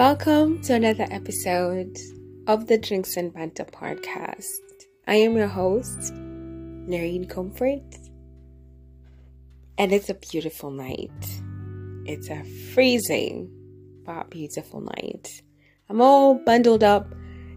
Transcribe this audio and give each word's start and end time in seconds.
Welcome 0.00 0.62
to 0.62 0.72
another 0.72 1.06
episode 1.10 1.94
of 2.46 2.68
the 2.68 2.78
Drinks 2.78 3.18
and 3.18 3.34
Banter 3.34 3.66
podcast. 3.66 4.46
I 5.06 5.16
am 5.16 5.36
your 5.36 5.46
host, 5.46 6.14
Lawreen 6.14 7.28
Comfort, 7.28 7.84
and 9.76 9.92
it's 9.92 10.08
a 10.08 10.14
beautiful 10.14 10.70
night. 10.70 11.10
It's 12.06 12.30
a 12.30 12.42
freezing 12.72 13.50
but 14.06 14.30
beautiful 14.30 14.80
night. 14.80 15.42
I'm 15.90 16.00
all 16.00 16.42
bundled 16.46 16.82
up 16.82 17.14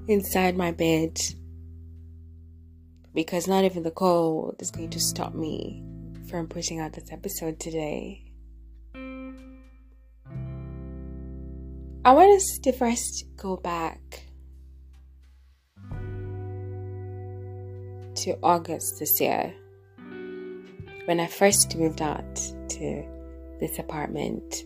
inside 0.09 0.57
my 0.57 0.71
bed 0.71 1.17
because 3.13 3.47
not 3.47 3.63
even 3.63 3.83
the 3.83 3.91
cold 3.91 4.57
is 4.59 4.69
going 4.69 4.89
to 4.89 4.99
stop 4.99 5.33
me 5.33 5.81
from 6.29 6.49
putting 6.49 6.81
out 6.81 6.91
this 6.91 7.09
episode 7.09 7.61
today. 7.61 8.32
I 12.05 12.11
want 12.11 12.35
us 12.35 12.59
to 12.63 12.73
first 12.73 13.23
go 13.37 13.55
back 13.55 14.25
to 18.15 18.37
August 18.43 18.99
this 18.99 19.21
year 19.21 19.53
when 21.05 21.21
I 21.21 21.27
first 21.27 21.77
moved 21.77 22.01
out 22.01 22.35
to 22.35 23.05
this 23.61 23.79
apartment. 23.79 24.65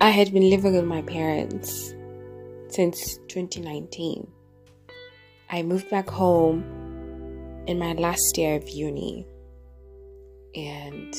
I 0.00 0.10
had 0.10 0.32
been 0.32 0.50
living 0.50 0.74
with 0.74 0.86
my 0.86 1.02
parents 1.02 1.94
since 2.66 3.18
2019. 3.28 4.26
I 5.50 5.62
moved 5.62 5.88
back 5.88 6.10
home 6.10 6.64
in 7.68 7.78
my 7.78 7.92
last 7.92 8.36
year 8.36 8.56
of 8.56 8.68
uni 8.68 9.24
and 10.52 11.14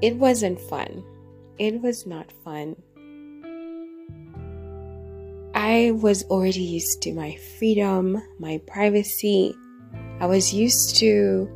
it 0.00 0.16
wasn't 0.16 0.58
fun 0.58 1.04
it 1.58 1.80
was 1.80 2.06
not 2.06 2.32
fun. 2.44 2.76
I 5.54 5.92
was 5.92 6.22
already 6.24 6.62
used 6.62 7.02
to 7.02 7.12
my 7.12 7.36
freedom, 7.58 8.22
my 8.38 8.60
privacy. 8.66 9.54
I 10.20 10.26
was 10.26 10.52
used 10.52 10.96
to 10.96 11.48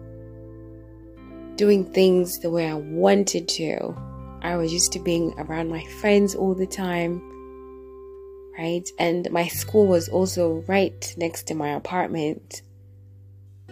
doing 1.57 1.85
things 1.93 2.39
the 2.39 2.51
way 2.51 2.69
I 2.69 2.75
wanted 2.75 3.47
to. 3.49 3.95
I 4.43 4.57
was 4.57 4.73
used 4.73 4.93
to 4.93 4.99
being 4.99 5.35
around 5.39 5.69
my 5.69 5.85
friends 6.01 6.35
all 6.35 6.55
the 6.55 6.67
time, 6.67 7.21
right? 8.59 8.89
And 8.99 9.31
my 9.31 9.49
school 9.49 9.87
was 9.87 10.09
also 10.09 10.65
right 10.67 11.15
next 11.19 11.47
to 11.49 11.55
my 11.55 11.71
apartment. 11.75 12.63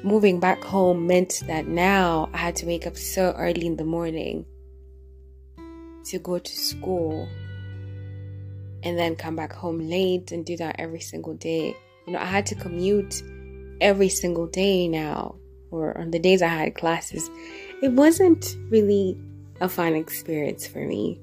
Moving 0.05 0.41
back 0.41 0.63
home 0.63 1.07
meant 1.07 1.43
that 1.47 1.67
now 1.67 2.29
I 2.35 2.37
had 2.37 2.57
to 2.57 2.67
wake 2.67 2.87
up 2.87 2.97
so 2.99 3.33
early 3.33 3.67
in 3.67 3.77
the 3.77 3.85
morning 3.85 4.45
to 6.09 6.19
go 6.19 6.39
to 6.39 6.57
school 6.57 7.29
and 8.83 8.99
then 8.99 9.17
come 9.17 9.37
back 9.37 9.53
home 9.53 9.89
late 9.89 10.33
and 10.33 10.45
do 10.45 10.57
that 10.57 10.77
every 10.79 11.01
single 11.01 11.35
day. 11.35 11.77
You 12.07 12.13
know, 12.13 12.19
I 12.19 12.27
had 12.27 12.47
to 12.47 12.55
commute 12.55 13.23
every 13.81 14.09
single 14.09 14.47
day 14.47 14.89
now, 14.89 15.37
or 15.71 15.97
on 15.99 16.11
the 16.11 16.19
days 16.19 16.43
I 16.43 16.49
had 16.49 16.75
classes. 16.75 17.29
It 17.83 17.93
wasn't 17.93 18.57
really 18.71 19.19
a 19.61 19.69
fun 19.69 19.95
experience 19.95 20.67
for 20.67 20.85
me. 20.85 21.21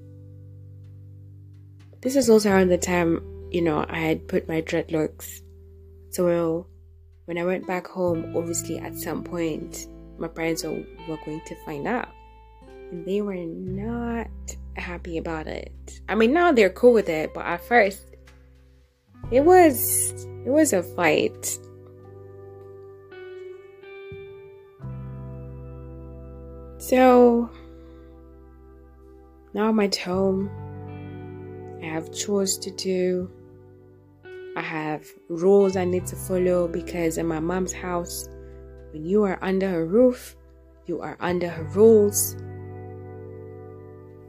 This 2.01 2.15
is 2.15 2.29
also 2.29 2.51
around 2.51 2.69
the 2.69 2.77
time, 2.77 3.21
you 3.51 3.61
know, 3.61 3.85
I 3.89 3.99
had 3.99 4.27
put 4.27 4.47
my 4.47 4.61
dreadlocks. 4.61 5.41
So 6.11 6.67
when 7.25 7.37
I 7.37 7.43
went 7.45 7.65
back 7.65 7.87
home, 7.87 8.35
obviously 8.35 8.77
at 8.77 8.95
some 8.95 9.23
point, 9.23 9.87
my 10.17 10.27
parents 10.27 10.63
were, 10.63 10.83
were 11.07 11.19
going 11.25 11.41
to 11.47 11.55
find 11.65 11.87
out. 11.87 12.09
And 12.91 13.05
they 13.05 13.21
were 13.21 13.33
not 13.35 14.29
happy 14.77 15.17
about 15.17 15.47
it. 15.47 15.99
I 16.09 16.15
mean, 16.15 16.33
now 16.33 16.51
they're 16.51 16.69
cool 16.69 16.93
with 16.93 17.09
it, 17.09 17.33
but 17.33 17.45
at 17.45 17.63
first, 17.65 18.15
it 19.31 19.43
was 19.43 20.25
it 20.45 20.49
was 20.49 20.73
a 20.73 20.83
fight. 20.83 21.57
So 26.77 27.49
now 29.53 29.69
I'm 29.69 29.79
at 29.79 29.95
home. 29.95 30.51
I 31.81 31.87
have 31.87 32.13
chores 32.13 32.57
to 32.59 32.71
do. 32.71 33.31
I 34.55 34.61
have 34.61 35.05
rules 35.29 35.75
I 35.75 35.85
need 35.85 36.05
to 36.07 36.15
follow 36.15 36.67
because 36.67 37.17
in 37.17 37.27
my 37.27 37.39
mom's 37.39 37.73
house, 37.73 38.29
when 38.91 39.03
you 39.03 39.23
are 39.23 39.39
under 39.41 39.69
her 39.69 39.85
roof, 39.85 40.35
you 40.85 41.01
are 41.01 41.17
under 41.19 41.49
her 41.49 41.63
rules. 41.63 42.35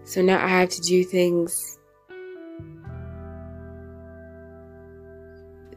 So 0.07 0.23
now 0.23 0.43
I 0.43 0.47
have 0.47 0.69
to 0.69 0.81
do 0.83 1.03
things 1.03 1.81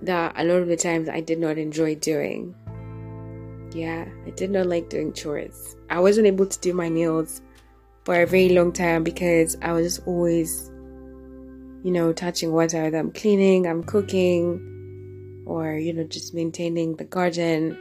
that 0.03 0.33
a 0.37 0.43
lot 0.43 0.61
of 0.61 0.67
the 0.67 0.77
times 0.77 1.09
I 1.09 1.19
did 1.19 1.39
not 1.39 1.57
enjoy 1.57 1.95
doing. 1.95 2.53
Yeah, 3.73 4.07
I 4.27 4.29
did 4.29 4.51
not 4.51 4.67
like 4.67 4.87
doing 4.87 5.13
chores. 5.13 5.75
I 5.89 5.99
wasn't 5.99 6.27
able 6.27 6.45
to 6.45 6.59
do 6.59 6.75
my 6.75 6.89
nails 6.89 7.41
for 8.05 8.21
a 8.21 8.27
very 8.27 8.49
long 8.49 8.71
time 8.71 9.03
because 9.03 9.57
I 9.63 9.71
was 9.71 9.95
just 9.95 10.07
always, 10.07 10.69
you 11.83 11.89
know, 11.89 12.13
touching 12.13 12.51
water. 12.51 12.95
I'm 12.95 13.11
cleaning, 13.11 13.65
I'm 13.65 13.83
cooking, 13.83 15.43
or, 15.47 15.73
you 15.73 15.91
know, 15.91 16.03
just 16.03 16.35
maintaining 16.35 16.97
the 16.97 17.03
garden. 17.03 17.75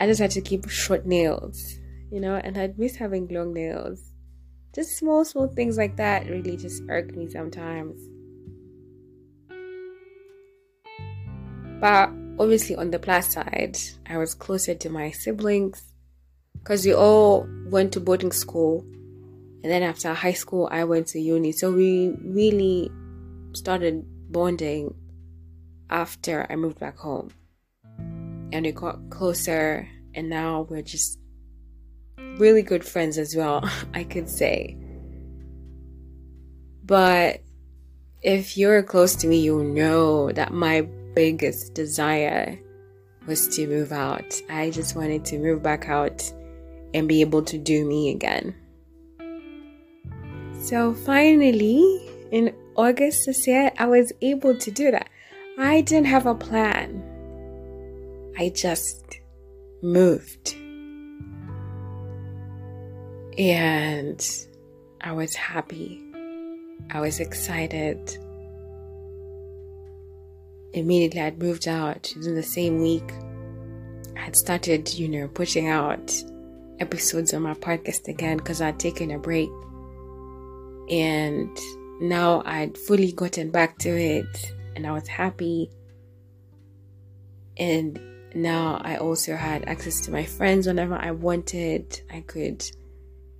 I 0.00 0.06
just 0.06 0.20
had 0.20 0.30
to 0.30 0.40
keep 0.40 0.70
short 0.70 1.04
nails, 1.04 1.78
you 2.10 2.18
know, 2.18 2.36
and 2.36 2.56
I'd 2.56 2.78
miss 2.78 2.96
having 2.96 3.28
long 3.28 3.52
nails 3.52 4.14
just 4.76 4.98
small, 4.98 5.24
small 5.24 5.48
things 5.48 5.78
like 5.78 5.96
that 5.96 6.28
really 6.28 6.54
just 6.54 6.82
irk 6.90 7.16
me 7.16 7.26
sometimes. 7.30 7.98
But 11.80 12.10
obviously, 12.38 12.76
on 12.76 12.90
the 12.90 12.98
plus 12.98 13.32
side, 13.32 13.78
I 14.06 14.18
was 14.18 14.34
closer 14.34 14.74
to 14.74 14.90
my 14.90 15.12
siblings 15.12 15.82
because 16.58 16.84
we 16.84 16.92
all 16.92 17.48
went 17.70 17.92
to 17.94 18.00
boarding 18.00 18.32
school. 18.32 18.84
And 19.62 19.72
then 19.72 19.82
after 19.82 20.12
high 20.12 20.34
school, 20.34 20.68
I 20.70 20.84
went 20.84 21.06
to 21.08 21.20
uni. 21.20 21.52
So 21.52 21.72
we 21.72 22.14
really 22.22 22.90
started 23.54 24.04
bonding 24.30 24.94
after 25.88 26.46
I 26.50 26.56
moved 26.56 26.78
back 26.78 26.98
home. 26.98 27.30
And 28.52 28.66
we 28.66 28.72
got 28.72 29.08
closer, 29.08 29.88
and 30.14 30.28
now 30.28 30.66
we're 30.68 30.82
just 30.82 31.18
really 32.38 32.62
good 32.62 32.84
friends 32.84 33.18
as 33.18 33.34
well, 33.34 33.68
I 33.94 34.04
could 34.04 34.28
say. 34.28 34.76
But 36.84 37.40
if 38.22 38.56
you're 38.56 38.82
close 38.82 39.14
to 39.16 39.26
me, 39.26 39.40
you'll 39.40 39.64
know 39.64 40.30
that 40.32 40.52
my 40.52 40.88
biggest 41.14 41.74
desire 41.74 42.58
was 43.26 43.48
to 43.56 43.66
move 43.66 43.92
out. 43.92 44.40
I 44.48 44.70
just 44.70 44.94
wanted 44.94 45.24
to 45.26 45.38
move 45.38 45.62
back 45.62 45.88
out 45.88 46.32
and 46.94 47.08
be 47.08 47.20
able 47.20 47.42
to 47.42 47.58
do 47.58 47.84
me 47.84 48.10
again. 48.10 48.54
So 50.60 50.94
finally, 50.94 52.08
in 52.30 52.54
August 52.76 53.26
this 53.26 53.46
year, 53.46 53.72
I 53.78 53.86
was 53.86 54.12
able 54.20 54.56
to 54.56 54.70
do 54.70 54.90
that. 54.90 55.08
I 55.58 55.80
didn't 55.80 56.06
have 56.06 56.26
a 56.26 56.34
plan, 56.34 57.02
I 58.38 58.50
just 58.50 59.18
moved. 59.82 60.56
And 63.38 64.46
I 65.00 65.12
was 65.12 65.34
happy. 65.34 66.02
I 66.90 67.00
was 67.00 67.20
excited. 67.20 68.16
Immediately, 70.72 71.20
I'd 71.20 71.38
moved 71.38 71.68
out 71.68 72.12
in 72.16 72.34
the 72.34 72.42
same 72.42 72.80
week. 72.80 73.12
I 74.16 74.20
had 74.20 74.36
started, 74.36 74.92
you 74.94 75.08
know, 75.08 75.28
pushing 75.28 75.68
out 75.68 76.14
episodes 76.80 77.34
on 77.34 77.42
my 77.42 77.54
podcast 77.54 78.08
again 78.08 78.38
because 78.38 78.60
I'd 78.60 78.78
taken 78.78 79.10
a 79.10 79.18
break. 79.18 79.50
And 80.90 81.56
now 82.00 82.42
I'd 82.44 82.76
fully 82.78 83.12
gotten 83.12 83.50
back 83.50 83.78
to 83.78 83.90
it 83.90 84.52
and 84.74 84.86
I 84.86 84.92
was 84.92 85.08
happy. 85.08 85.70
And 87.56 88.00
now 88.34 88.80
I 88.82 88.96
also 88.96 89.34
had 89.34 89.66
access 89.68 90.00
to 90.02 90.10
my 90.10 90.24
friends 90.24 90.66
whenever 90.66 90.94
I 90.94 91.10
wanted. 91.10 92.00
I 92.12 92.20
could 92.20 92.64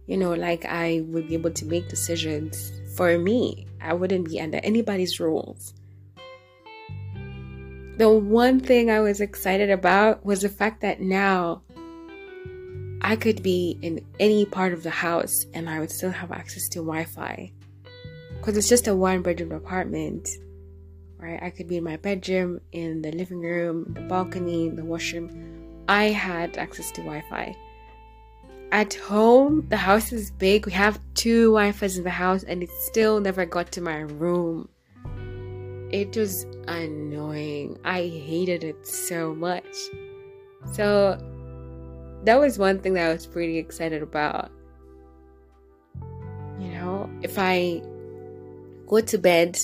you 0.07 0.17
know, 0.17 0.35
like 0.35 0.65
I 0.65 1.03
would 1.07 1.29
be 1.29 1.35
able 1.35 1.53
to 1.53 1.67
make 1.67 1.89
decisions 1.89 2.73
for 2.97 3.19
me. 3.19 3.67
I 3.81 3.93
wouldn't 3.93 4.29
be 4.29 4.41
under 4.41 4.59
anybody's 4.59 5.21
rules. 5.21 5.75
The 7.99 8.11
one 8.11 8.61
thing 8.61 8.91
I 8.91 9.01
was 9.01 9.21
excited 9.21 9.71
about 9.71 10.25
was 10.25 10.43
the 10.43 10.49
fact 10.49 10.83
that 10.83 11.01
now 11.01 11.63
I 13.01 13.17
could 13.17 13.43
be 13.43 13.79
in 13.83 14.05
any 14.21 14.45
part 14.45 14.73
of 14.73 14.83
the 14.83 14.91
house 14.91 15.47
and 15.55 15.69
I 15.69 15.81
would 15.81 15.91
still 15.91 16.11
have 16.11 16.33
access 16.33 16.69
to 16.71 16.81
Wi 16.81 17.05
Fi. 17.05 17.53
Because 18.37 18.57
it's 18.57 18.69
just 18.69 18.87
a 18.87 18.95
one 18.95 19.23
bedroom 19.23 19.53
apartment, 19.53 20.29
right? 21.19 21.43
I 21.43 21.51
could 21.51 21.69
be 21.69 21.79
in 21.79 21.85
my 21.85 21.97
bedroom, 21.97 22.61
in 22.73 23.03
the 23.03 23.13
living 23.13 23.41
room, 23.41 23.93
the 23.95 24.03
balcony, 24.03 24.69
the 24.69 24.85
washroom. 24.85 25.85
I 25.89 26.05
had 26.05 26.59
access 26.59 26.91
to 26.93 27.01
Wi 27.01 27.25
Fi. 27.31 27.57
At 28.73 28.95
home, 28.95 29.67
the 29.69 29.77
house 29.77 30.13
is 30.13 30.31
big. 30.31 30.67
We 30.67 30.73
have 30.73 31.01
two 31.15 31.53
Wi-Fi's 31.53 31.99
in 31.99 32.05
the 32.05 32.11
house, 32.11 32.43
and 32.43 32.63
it 32.63 32.71
still 32.83 33.21
never 33.21 33.47
got 33.47 33.71
to 33.73 33.81
my 33.81 34.01
room. 34.01 34.69
It 35.91 36.17
was 36.17 36.47
annoying. 36.67 37.79
I 37.85 38.03
hated 38.03 38.65
it 38.65 38.87
so 38.87 39.35
much. 39.35 39.77
So 40.73 41.17
that 42.25 42.41
was 42.41 42.59
one 42.59 42.81
thing 42.81 42.95
that 42.95 43.09
I 43.09 43.13
was 43.13 43.27
pretty 43.27 43.57
excited 43.57 44.03
about. 44.03 44.51
You 46.59 46.69
know, 46.69 47.09
if 47.23 47.39
I 47.39 47.83
go 48.87 49.01
to 49.01 49.19
bed 49.19 49.59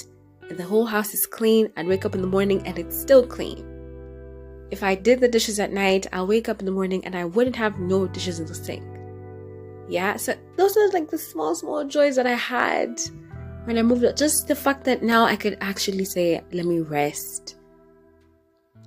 and 0.49 0.59
the 0.59 0.65
whole 0.65 0.87
house 0.87 1.13
is 1.13 1.27
clean, 1.27 1.73
I'd 1.77 1.89
wake 1.89 2.05
up 2.05 2.15
in 2.15 2.21
the 2.21 2.29
morning 2.29 2.65
and 2.67 2.79
it's 2.79 2.97
still 2.97 3.27
clean. 3.27 3.67
If 4.71 4.83
I 4.83 4.95
did 4.95 5.21
the 5.21 5.29
dishes 5.29 5.59
at 5.59 5.73
night, 5.73 6.07
I'll 6.13 6.27
wake 6.27 6.49
up 6.49 6.61
in 6.61 6.67
the 6.67 6.73
morning 6.73 7.05
and 7.05 7.17
I 7.17 7.25
wouldn't 7.25 7.57
have 7.57 7.79
no 7.79 8.07
dishes 8.07 8.39
in 8.39 8.47
the 8.47 8.55
sink. 8.55 8.92
Yeah, 9.93 10.17
so 10.17 10.35
those 10.57 10.75
are 10.75 10.89
like 10.89 11.11
the 11.11 11.19
small, 11.19 11.55
small 11.55 11.85
joys 11.85 12.17
that 12.17 12.27
I 12.27 12.33
had 12.33 12.99
when 13.65 13.77
I 13.77 13.83
moved. 13.83 14.17
Just 14.17 14.49
the 14.49 14.55
fact 14.55 14.85
that 14.85 15.03
now 15.03 15.25
I 15.27 15.37
could 15.37 15.59
actually 15.61 16.07
say, 16.07 16.41
let 16.51 16.65
me 16.65 16.81
rest. 16.81 17.57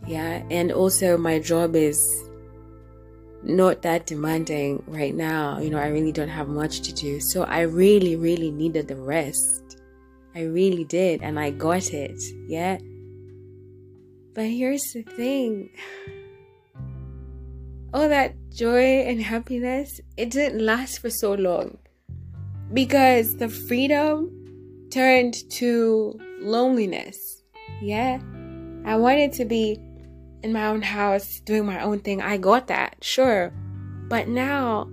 Yeah, 0.08 0.42
and 0.50 0.72
also 0.72 1.16
my 1.16 1.38
job 1.38 1.76
is 1.76 2.02
not 3.44 3.84
that 3.84 4.08
demanding 4.08 4.82
right 4.88 5.14
now. 5.14 5.60
You 5.60 5.70
know, 5.70 5.78
I 5.78 5.90
really 5.90 6.12
don't 6.12 6.28
have 6.28 6.48
much 6.48 6.82
to 6.82 6.92
do. 6.92 7.20
So 7.20 7.44
I 7.44 7.62
really, 7.62 8.16
really 8.16 8.50
needed 8.50 8.88
the 8.88 8.96
rest. 8.96 9.80
I 10.34 10.42
really 10.42 10.86
did, 10.86 11.22
and 11.22 11.40
I 11.40 11.52
got 11.52 11.94
it. 11.94 12.20
Yeah. 12.48 12.80
But 14.34 14.46
here's 14.46 14.82
the 14.92 15.04
thing 15.04 15.70
all 17.96 18.10
that 18.10 18.36
joy 18.50 19.08
and 19.08 19.22
happiness, 19.22 20.02
it 20.18 20.30
didn't 20.30 20.60
last 20.60 21.00
for 21.00 21.10
so 21.10 21.34
long 21.34 21.78
because 22.74 23.38
the 23.38 23.48
freedom 23.48 24.30
turned 24.92 25.36
to 25.50 26.20
loneliness. 26.42 27.42
Yeah. 27.82 28.20
I 28.84 28.98
wanted 28.98 29.32
to 29.34 29.46
be 29.46 29.80
in 30.44 30.52
my 30.52 30.68
own 30.68 30.82
house 30.82 31.40
doing 31.46 31.66
my 31.66 31.82
own 31.82 32.00
thing. 32.00 32.22
I 32.22 32.36
got 32.36 32.68
that, 32.68 32.98
sure. 33.02 33.54
But 34.10 34.28
now 34.28 34.90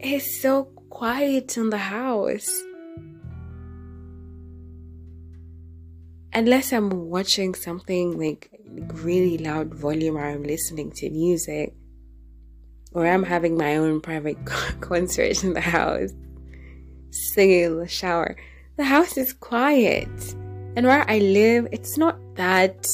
it's 0.00 0.40
so 0.40 0.64
quiet 0.88 1.58
in 1.58 1.68
the 1.68 1.76
house. 1.76 2.48
Unless 6.32 6.72
I'm 6.72 6.88
watching 7.10 7.54
something 7.54 8.18
like 8.18 8.50
really 8.94 9.36
loud 9.36 9.74
volume 9.74 10.16
or 10.16 10.24
I'm 10.24 10.42
listening 10.42 10.90
to 10.92 11.10
music 11.10 11.74
or 12.98 13.06
I'm 13.06 13.22
having 13.22 13.56
my 13.56 13.76
own 13.76 14.00
private 14.00 14.44
concert 14.80 15.44
in 15.44 15.52
the 15.52 15.60
house, 15.60 16.10
singing 17.10 17.60
in 17.60 17.78
the 17.78 17.86
shower. 17.86 18.36
The 18.76 18.84
house 18.84 19.16
is 19.16 19.32
quiet. 19.32 20.08
And 20.74 20.84
where 20.84 21.08
I 21.08 21.18
live, 21.18 21.68
it's 21.70 21.96
not 21.96 22.18
that 22.34 22.88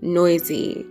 noisy. 0.00 0.84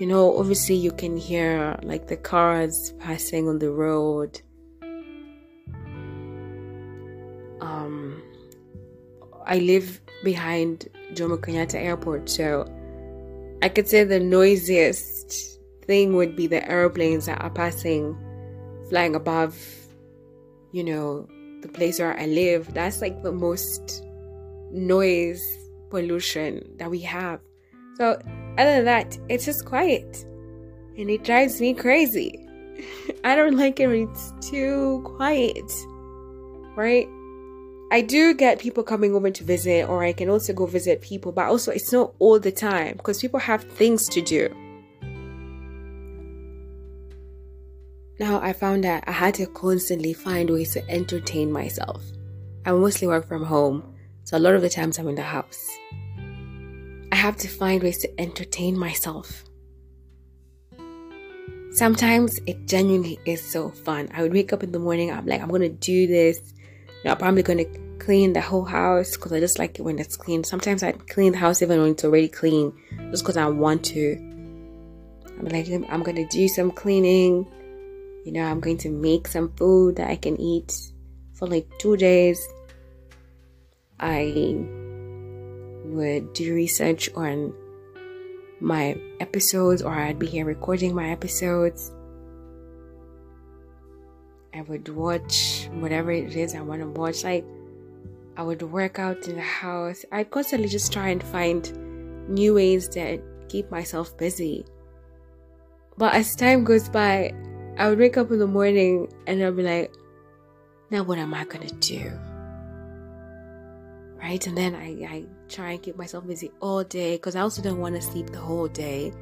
You 0.00 0.06
know, 0.06 0.36
obviously 0.36 0.74
you 0.74 0.90
can 0.90 1.16
hear 1.16 1.78
like 1.84 2.08
the 2.08 2.16
cars 2.16 2.92
passing 2.98 3.48
on 3.48 3.60
the 3.60 3.70
road. 3.70 4.40
Um 7.60 8.20
I 9.46 9.58
live 9.58 10.00
behind 10.24 10.88
Jomo 11.14 11.38
Kenyatta 11.38 11.76
Airport, 11.76 12.28
so 12.28 12.66
I 13.62 13.68
could 13.68 13.88
say 13.88 14.02
the 14.02 14.20
noisiest 14.20 15.57
thing 15.88 16.14
would 16.14 16.36
be 16.36 16.46
the 16.46 16.70
airplanes 16.70 17.26
that 17.26 17.40
are 17.40 17.50
passing, 17.50 18.16
flying 18.88 19.16
above, 19.16 19.58
you 20.70 20.84
know, 20.84 21.26
the 21.62 21.68
place 21.68 21.98
where 21.98 22.16
I 22.16 22.26
live. 22.26 22.72
That's 22.74 23.00
like 23.00 23.22
the 23.24 23.32
most 23.32 24.04
noise 24.70 25.42
pollution 25.90 26.62
that 26.76 26.90
we 26.90 27.00
have. 27.00 27.40
So, 27.96 28.20
other 28.58 28.76
than 28.76 28.84
that, 28.84 29.18
it's 29.28 29.46
just 29.46 29.64
quiet. 29.64 30.24
And 30.96 31.10
it 31.10 31.24
drives 31.24 31.60
me 31.60 31.74
crazy. 31.74 32.46
I 33.24 33.34
don't 33.34 33.56
like 33.56 33.80
it 33.80 33.88
when 33.88 34.08
it's 34.08 34.32
too 34.50 35.00
quiet. 35.16 35.72
Right? 36.76 37.08
I 37.90 38.02
do 38.02 38.34
get 38.34 38.58
people 38.58 38.84
coming 38.84 39.14
over 39.14 39.30
to 39.30 39.42
visit, 39.42 39.88
or 39.88 40.04
I 40.04 40.12
can 40.12 40.28
also 40.28 40.52
go 40.52 40.66
visit 40.66 41.00
people, 41.00 41.32
but 41.32 41.46
also 41.46 41.72
it's 41.72 41.90
not 41.90 42.12
all 42.18 42.38
the 42.38 42.52
time 42.52 42.98
because 42.98 43.20
people 43.22 43.40
have 43.40 43.64
things 43.64 44.06
to 44.10 44.20
do. 44.20 44.54
Now 48.18 48.40
I 48.40 48.52
found 48.52 48.82
that 48.82 49.04
I 49.06 49.12
had 49.12 49.34
to 49.34 49.46
constantly 49.46 50.12
find 50.12 50.50
ways 50.50 50.72
to 50.72 50.90
entertain 50.90 51.52
myself. 51.52 52.02
I 52.66 52.72
mostly 52.72 53.06
work 53.06 53.28
from 53.28 53.44
home, 53.44 53.94
so 54.24 54.36
a 54.36 54.40
lot 54.40 54.54
of 54.54 54.62
the 54.62 54.68
times 54.68 54.98
I'm 54.98 55.08
in 55.08 55.14
the 55.14 55.22
house. 55.22 55.68
I 57.12 57.16
have 57.16 57.36
to 57.38 57.48
find 57.48 57.82
ways 57.82 57.98
to 57.98 58.20
entertain 58.20 58.76
myself. 58.76 59.44
Sometimes 61.70 62.40
it 62.46 62.66
genuinely 62.66 63.20
is 63.24 63.40
so 63.40 63.70
fun. 63.70 64.08
I 64.12 64.22
would 64.22 64.32
wake 64.32 64.52
up 64.52 64.64
in 64.64 64.72
the 64.72 64.80
morning, 64.80 65.12
I'm 65.12 65.26
like, 65.26 65.40
I'm 65.40 65.48
gonna 65.48 65.68
do 65.68 66.08
this. 66.08 66.40
You 66.88 66.94
know, 67.04 67.12
I'm 67.12 67.18
probably 67.18 67.44
gonna 67.44 67.66
clean 68.00 68.32
the 68.32 68.40
whole 68.40 68.64
house 68.64 69.16
because 69.16 69.32
I 69.32 69.38
just 69.38 69.60
like 69.60 69.78
it 69.78 69.82
when 69.82 69.98
it's 70.00 70.16
clean. 70.16 70.42
Sometimes 70.42 70.82
I 70.82 70.90
clean 70.92 71.32
the 71.32 71.38
house 71.38 71.62
even 71.62 71.80
when 71.80 71.92
it's 71.92 72.04
already 72.04 72.28
clean, 72.28 72.72
just 73.12 73.22
because 73.22 73.36
I 73.36 73.46
want 73.46 73.84
to. 73.86 74.16
I'm 75.38 75.44
like, 75.44 75.68
I'm 75.70 76.02
gonna 76.02 76.26
do 76.28 76.48
some 76.48 76.72
cleaning. 76.72 77.46
You 78.24 78.32
know, 78.32 78.44
I'm 78.44 78.60
going 78.60 78.78
to 78.78 78.90
make 78.90 79.26
some 79.28 79.52
food 79.54 79.96
that 79.96 80.10
I 80.10 80.16
can 80.16 80.40
eat 80.40 80.72
for 81.34 81.46
like 81.46 81.66
two 81.78 81.96
days. 81.96 82.40
I 84.00 84.54
would 85.84 86.32
do 86.32 86.54
research 86.54 87.10
on 87.14 87.54
my 88.60 89.00
episodes, 89.20 89.82
or 89.82 89.92
I'd 89.92 90.18
be 90.18 90.26
here 90.26 90.44
recording 90.44 90.94
my 90.94 91.10
episodes. 91.10 91.92
I 94.54 94.62
would 94.62 94.88
watch 94.88 95.68
whatever 95.74 96.10
it 96.10 96.34
is 96.34 96.54
I 96.54 96.60
want 96.60 96.82
to 96.82 96.88
watch. 96.88 97.24
Like, 97.24 97.44
I 98.36 98.42
would 98.42 98.62
work 98.62 98.98
out 98.98 99.26
in 99.28 99.36
the 99.36 99.42
house. 99.42 100.04
I 100.12 100.24
constantly 100.24 100.68
just 100.68 100.92
try 100.92 101.08
and 101.08 101.22
find 101.22 102.28
new 102.28 102.54
ways 102.54 102.88
to 102.90 103.20
keep 103.48 103.70
myself 103.70 104.16
busy. 104.16 104.64
But 105.96 106.14
as 106.14 106.36
time 106.36 106.64
goes 106.64 106.88
by, 106.88 107.32
I 107.78 107.88
would 107.88 107.98
wake 107.98 108.16
up 108.16 108.32
in 108.32 108.40
the 108.40 108.46
morning 108.46 109.06
and 109.28 109.42
I'd 109.42 109.56
be 109.56 109.62
like, 109.62 109.94
now 110.90 111.04
what 111.04 111.16
am 111.18 111.32
I 111.32 111.44
gonna 111.44 111.68
do? 111.68 112.10
Right? 114.20 114.44
And 114.48 114.58
then 114.58 114.74
I, 114.74 115.06
I 115.06 115.24
try 115.48 115.72
and 115.72 115.82
keep 115.82 115.96
myself 115.96 116.26
busy 116.26 116.50
all 116.60 116.82
day 116.82 117.14
because 117.14 117.36
I 117.36 117.40
also 117.40 117.62
don't 117.62 117.78
want 117.78 117.94
to 117.94 118.02
sleep 118.02 118.30
the 118.30 118.40
whole 118.40 118.66
day. 118.66 119.12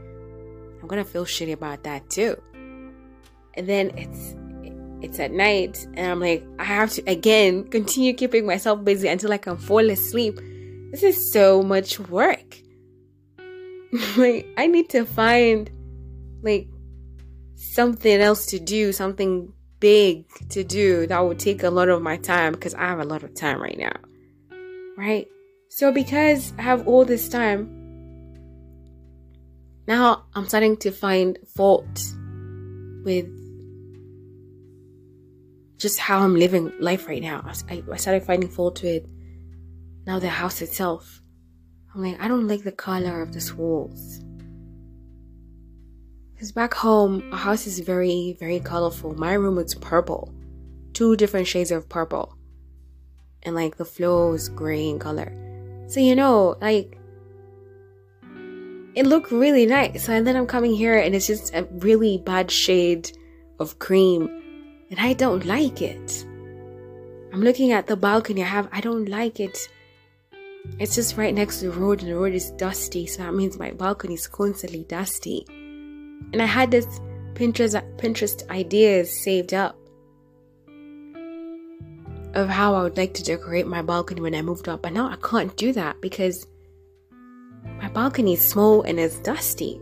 I'm 0.81 0.89
gonna 0.89 1.05
feel 1.05 1.27
shitty 1.27 1.53
about 1.53 1.83
that 1.83 2.09
too. 2.09 2.41
And 3.55 3.69
then 3.69 3.91
it's 3.99 4.35
it's 5.03 5.21
at 5.21 5.33
night 5.33 5.87
and 5.93 6.13
I'm 6.13 6.21
like, 6.21 6.43
I 6.59 6.65
have 6.65 6.91
to 6.93 7.03
again 7.07 7.65
continue 7.71 8.15
keeping 8.15 8.47
myself 8.47 8.83
busy 8.85 9.09
until 9.09 9.35
I 9.35 9.39
can 9.39 9.59
fall 9.59 9.91
asleep. 9.91 10.41
This 10.93 11.03
is 11.03 11.31
so 11.31 11.63
much 11.63 11.99
work. 11.99 12.57
like 14.17 14.47
I 14.57 14.67
need 14.67 14.89
to 14.91 15.05
find 15.05 15.71
like 16.43 16.69
something 17.57 18.21
else 18.21 18.47
to 18.47 18.59
do, 18.59 18.93
something 18.93 19.53
big 19.81 20.27
to 20.51 20.65
do 20.65 21.07
that 21.07 21.21
would 21.21 21.39
take 21.39 21.63
a 21.63 21.71
lot 21.71 21.89
of 21.89 22.03
my 22.03 22.17
time 22.17 22.53
because 22.53 22.75
I 22.75 22.87
have 22.87 23.01
a 23.01 23.05
lot 23.05 23.23
of 23.23 23.35
time 23.35 23.61
right 23.61 23.77
now. 23.77 23.97
Right? 24.97 25.27
So 25.69 25.93
because 25.93 26.53
I 26.59 26.63
have 26.63 26.87
all 26.87 27.05
this 27.05 27.29
time, 27.29 27.73
now 29.87 30.27
I'm 30.35 30.47
starting 30.47 30.77
to 30.79 30.91
find 30.91 31.39
fault 31.55 32.13
with 33.05 33.27
just 35.79 35.99
how 35.99 36.21
I'm 36.21 36.35
living 36.35 36.73
life 36.81 37.07
right 37.07 37.23
now. 37.23 37.45
I, 37.69 37.83
I 37.93 37.97
started 37.97 38.25
finding 38.25 38.49
fault 38.49 38.83
with 38.83 39.05
now 40.07 40.19
the 40.19 40.29
house 40.29 40.63
itself. 40.63 41.21
I'm 41.95 42.03
like, 42.03 42.21
I 42.21 42.29
don't 42.29 42.49
like 42.49 42.63
the 42.63 42.73
color 42.73 43.23
of 43.23 43.33
these 43.33 43.53
walls. 43.55 44.21
Because 46.37 46.53
back 46.53 46.75
home, 46.75 47.27
our 47.33 47.39
house 47.39 47.67
is 47.67 47.79
very, 47.79 48.37
very 48.39 48.61
colorful. 48.61 49.15
My 49.15 49.33
room 49.33 49.57
is 49.57 49.75
purple. 49.75 50.35
Two 50.93 51.17
different 51.17 51.47
shades 51.47 51.71
of 51.71 51.89
purple. 51.89 52.37
And 53.43 53.55
like 53.55 53.79
the 53.79 53.87
floor 53.87 54.35
is 54.35 54.51
gray 54.51 54.87
in 54.87 54.99
color. 54.99 55.33
So, 55.87 55.99
you 55.99 56.15
know, 56.15 56.59
like, 56.61 56.99
it 58.95 59.07
looked 59.07 59.31
really 59.33 59.65
nice. 59.65 60.11
And 60.11 60.27
then 60.27 60.37
I'm 60.37 60.47
coming 60.47 60.75
here 60.75 60.99
and 60.99 61.15
it's 61.15 61.27
just 61.27 61.55
a 61.55 61.65
really 61.79 62.19
bad 62.19 62.51
shade 62.51 63.11
of 63.59 63.79
cream 63.79 64.29
and 64.91 65.01
I 65.01 65.15
don't 65.15 65.47
like 65.47 65.81
it. 65.81 66.27
I'm 67.33 67.41
looking 67.41 67.73
at 67.73 67.87
the 67.87 67.97
balcony 67.97 68.43
I 68.43 68.47
have, 68.47 68.69
I 68.73 68.83
don't 68.83 69.09
like 69.09 69.41
it. 69.41 69.71
It's 70.79 70.95
just 70.95 71.17
right 71.17 71.35
next 71.35 71.61
to 71.61 71.71
the 71.71 71.79
road, 71.79 72.03
and 72.03 72.11
the 72.11 72.17
road 72.17 72.35
is 72.35 72.51
dusty, 72.53 73.07
so 73.07 73.23
that 73.23 73.35
means 73.35 73.59
my 73.59 73.71
balcony 73.71 74.15
is 74.15 74.27
constantly 74.27 74.85
dusty. 74.85 75.47
And 76.33 76.43
I 76.43 76.47
had 76.47 76.71
this 76.71 76.87
Pinterest 77.35 77.81
Pinterest 77.97 78.49
ideas 78.51 79.23
saved 79.23 79.55
up 79.55 79.79
of 82.35 82.49
how 82.49 82.75
I 82.75 82.83
would 82.83 82.97
like 82.97 83.15
to 83.15 83.23
decorate 83.23 83.67
my 83.67 83.83
balcony 83.83 84.21
when 84.21 84.35
I 84.35 84.43
moved 84.43 84.69
up, 84.69 84.83
but 84.83 84.93
now 84.93 85.09
I 85.09 85.17
can't 85.17 85.57
do 85.57 85.73
that 85.73 86.01
because 86.01 86.47
my 87.81 87.89
balcony 87.89 88.35
is 88.35 88.47
small 88.47 88.83
and 88.83 89.01
it's 89.01 89.19
dusty. 89.21 89.81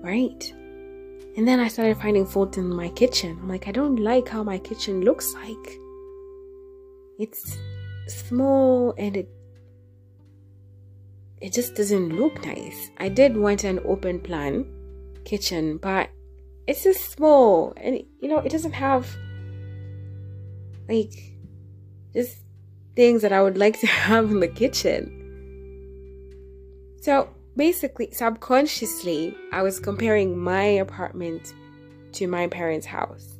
Right? 0.00 0.52
And 1.36 1.48
then 1.48 1.60
I 1.60 1.68
started 1.68 1.96
finding 1.96 2.26
fault 2.26 2.56
in 2.56 2.68
my 2.68 2.88
kitchen. 2.90 3.38
I'm 3.40 3.48
like, 3.48 3.66
I 3.66 3.72
don't 3.72 3.96
like 3.96 4.28
how 4.28 4.42
my 4.42 4.58
kitchen 4.58 5.00
looks 5.00 5.34
like. 5.34 5.78
It's 7.18 7.56
small 8.08 8.94
and 8.98 9.16
it 9.16 9.28
it 11.42 11.52
just 11.52 11.74
doesn't 11.74 12.16
look 12.16 12.44
nice. 12.46 12.90
I 12.98 13.08
did 13.08 13.36
want 13.36 13.64
an 13.64 13.80
open 13.84 14.20
plan 14.20 14.64
kitchen, 15.24 15.76
but 15.76 16.08
it's 16.68 16.84
just 16.84 17.10
small 17.10 17.74
and 17.76 18.00
you 18.20 18.28
know, 18.28 18.38
it 18.38 18.50
doesn't 18.50 18.72
have 18.72 19.14
like 20.88 21.12
just 22.12 22.36
things 22.94 23.22
that 23.22 23.32
I 23.32 23.42
would 23.42 23.58
like 23.58 23.80
to 23.80 23.86
have 24.08 24.30
in 24.30 24.38
the 24.38 24.48
kitchen. 24.48 25.18
So 27.00 27.28
basically, 27.56 28.12
subconsciously, 28.12 29.36
I 29.52 29.62
was 29.62 29.80
comparing 29.80 30.38
my 30.38 30.62
apartment 30.62 31.52
to 32.12 32.28
my 32.28 32.46
parents' 32.46 32.86
house. 32.86 33.36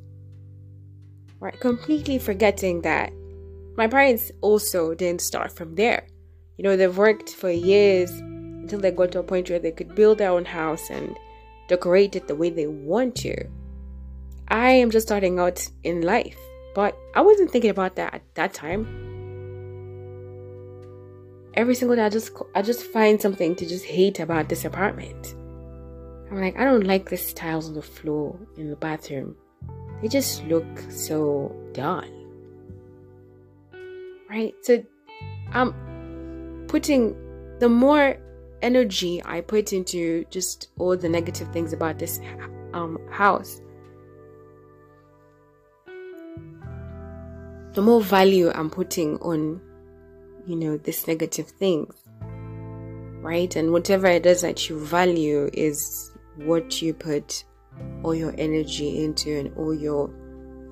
Right? 1.39 1.59
Completely 1.61 2.19
forgetting 2.19 2.83
that 2.83 3.13
my 3.77 3.87
parents 3.87 4.33
also 4.41 4.95
didn't 4.95 5.21
start 5.21 5.53
from 5.53 5.77
there. 5.77 6.09
You 6.57 6.65
know, 6.65 6.77
they've 6.77 6.97
worked 6.97 7.31
for 7.31 7.51
years 7.51 8.11
until 8.11 8.81
they 8.81 8.91
got 8.91 9.13
to 9.13 9.21
a 9.21 9.23
point 9.23 9.51
where 9.51 9.59
they 9.59 9.73
could 9.73 9.95
build 9.95 10.19
their 10.19 10.31
own 10.31 10.45
house 10.45 10.91
and 10.91 11.17
decorate 11.69 12.17
it 12.17 12.29
the 12.29 12.37
way 12.37 12.51
they 12.51 12.67
want 12.67 13.17
to. 13.17 13.47
I 14.49 14.71
am 14.71 14.91
just 14.91 15.07
starting 15.07 15.39
out 15.39 15.67
in 15.83 16.03
life, 16.03 16.39
but 16.75 16.97
I 17.15 17.23
wasn't 17.23 17.51
thinking 17.51 17.71
about 17.71 17.97
that 17.97 18.15
at 18.15 18.23
that 18.35 18.53
time 18.53 19.13
every 21.55 21.75
single 21.75 21.97
day 21.97 22.05
I 22.05 22.09
just 22.09 22.33
I 22.55 22.63
just 22.63 22.83
find 22.85 23.21
something 23.21 23.55
to 23.57 23.67
just 23.67 23.85
hate 23.85 24.21
about 24.21 24.49
this 24.49 24.65
apartment. 24.65 25.35
I'm 26.31 26.41
like, 26.41 26.59
I 26.59 26.65
don't 26.65 26.87
like 26.87 27.11
the 27.11 27.19
tiles 27.35 27.69
on 27.69 27.75
the 27.75 27.83
floor 27.83 28.39
in 28.57 28.71
the 28.71 28.77
bathroom. 28.77 29.37
They 30.01 30.09
just 30.09 30.45
look 30.45 30.67
so 30.91 31.55
dull. 31.73 32.05
Right? 34.31 34.55
So 34.63 34.83
I'm 35.53 35.75
putting 36.73 37.15
the 37.61 37.69
more 37.69 38.17
energy 38.63 39.23
I 39.25 39.43
put 39.43 39.73
into 39.73 40.25
just 40.31 40.71
all 40.79 40.97
the 40.97 41.09
negative 41.09 41.53
things 41.53 41.73
about 41.73 41.99
this 41.99 42.19
um, 42.73 42.99
house, 43.11 43.61
the 47.75 47.83
more 47.83 48.01
value 48.01 48.51
I'm 48.51 48.71
putting 48.71 49.19
on 49.19 49.61
you 50.47 50.57
know, 50.57 50.77
these 50.77 51.07
negative 51.07 51.49
things, 51.49 51.95
right? 53.21 53.55
And 53.55 53.73
whatever 53.73 54.07
it 54.07 54.27
is 54.27 54.43
that 54.43 54.69
you 54.69 54.79
value 54.79 55.51
is 55.53 56.11
what 56.37 56.83
you 56.83 56.95
put 56.95 57.45
all 58.03 58.15
your 58.15 58.35
energy 58.39 59.05
into 59.05 59.39
and 59.39 59.57
all 59.57 59.75
your 59.75 60.11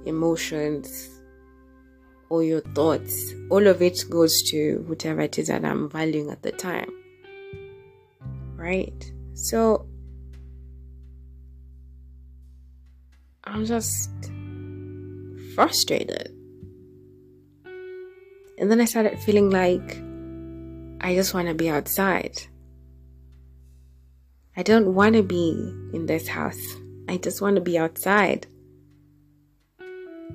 emotions, 0.07 1.20
all 2.31 2.43
your 2.43 2.63
thoughts, 2.63 3.35
all 3.51 3.67
of 3.67 3.83
it 3.83 4.05
goes 4.09 4.43
to 4.51 4.83
whatever 4.87 5.21
it 5.21 5.39
is 5.39 5.49
that 5.49 5.65
I'm 5.65 5.91
valuing 5.91 6.31
at 6.31 6.43
the 6.43 6.53
time, 6.53 6.91
right? 8.57 9.13
So, 9.35 9.87
I'm 13.45 13.67
just 13.67 14.11
frustrated 15.55 16.35
and 18.61 18.71
then 18.71 18.81
I 18.81 18.85
started 18.85 19.19
feeling 19.19 19.49
like 19.49 20.03
I 21.01 21.15
just 21.15 21.33
want 21.33 21.49
to 21.49 21.55
be 21.55 21.71
outside. 21.71 22.43
I 24.55 24.63
don't 24.63 24.95
want 24.95 25.15
to 25.15 25.23
be 25.23 25.53
in 25.95 26.05
this 26.05 26.29
house. 26.29 26.61
I 27.09 27.17
just 27.17 27.41
want 27.41 27.57
to 27.57 27.63
be 27.63 27.79
outside. 27.79 28.47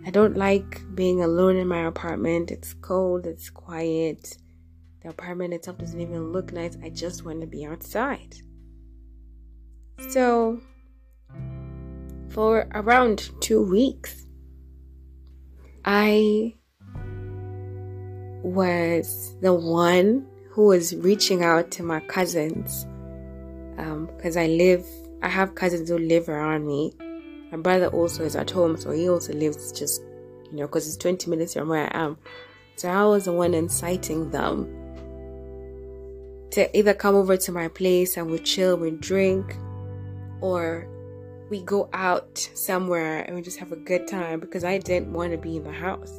I 0.05 0.11
don't 0.11 0.37
like 0.37 0.81
being 0.95 1.21
alone 1.23 1.55
in 1.55 1.67
my 1.67 1.85
apartment. 1.85 2.51
It's 2.51 2.73
cold, 2.73 3.25
it's 3.25 3.49
quiet. 3.49 4.37
The 5.01 5.09
apartment 5.09 5.53
itself 5.53 5.77
doesn't 5.77 5.99
even 6.01 6.31
look 6.31 6.51
nice. 6.51 6.77
I 6.83 6.89
just 6.89 7.25
want 7.25 7.41
to 7.41 7.47
be 7.47 7.65
outside. 7.65 8.35
So, 10.09 10.59
for 12.29 12.67
around 12.73 13.29
two 13.39 13.61
weeks, 13.61 14.25
I 15.85 16.55
was 18.43 19.35
the 19.41 19.53
one 19.53 20.27
who 20.49 20.67
was 20.67 20.95
reaching 20.95 21.43
out 21.43 21.71
to 21.71 21.83
my 21.83 21.99
cousins 22.01 22.85
because 23.75 24.37
um, 24.37 24.41
I 24.41 24.47
live, 24.47 24.85
I 25.21 25.29
have 25.29 25.55
cousins 25.55 25.89
who 25.89 25.97
live 25.97 26.29
around 26.29 26.65
me. 26.65 26.93
My 27.55 27.61
brother 27.61 27.87
also 27.87 28.25
is 28.25 28.35
at 28.35 28.51
home, 28.51 28.75
so 28.75 28.91
he 28.91 29.09
also 29.09 29.31
lives 29.31 29.71
just, 29.71 30.01
you 30.51 30.57
know, 30.57 30.65
because 30.67 30.87
it's 30.87 30.97
20 30.97 31.29
minutes 31.29 31.53
from 31.53 31.69
where 31.69 31.85
I 31.95 32.05
am. 32.05 32.17
So 32.75 32.89
I 32.89 33.05
was 33.05 33.23
the 33.25 33.31
one 33.31 33.53
inciting 33.53 34.29
them 34.31 34.67
to 36.51 36.77
either 36.77 36.93
come 36.93 37.15
over 37.15 37.37
to 37.37 37.51
my 37.53 37.69
place 37.69 38.17
and 38.17 38.29
we 38.29 38.39
chill, 38.39 38.75
we 38.75 38.91
drink, 38.91 39.55
or 40.41 40.85
we 41.49 41.61
go 41.61 41.89
out 41.93 42.37
somewhere 42.53 43.21
and 43.21 43.37
we 43.37 43.41
just 43.41 43.59
have 43.59 43.71
a 43.71 43.77
good 43.77 44.05
time 44.05 44.41
because 44.41 44.65
I 44.65 44.77
didn't 44.77 45.13
want 45.13 45.31
to 45.31 45.37
be 45.37 45.55
in 45.55 45.63
the 45.63 45.71
house 45.71 46.11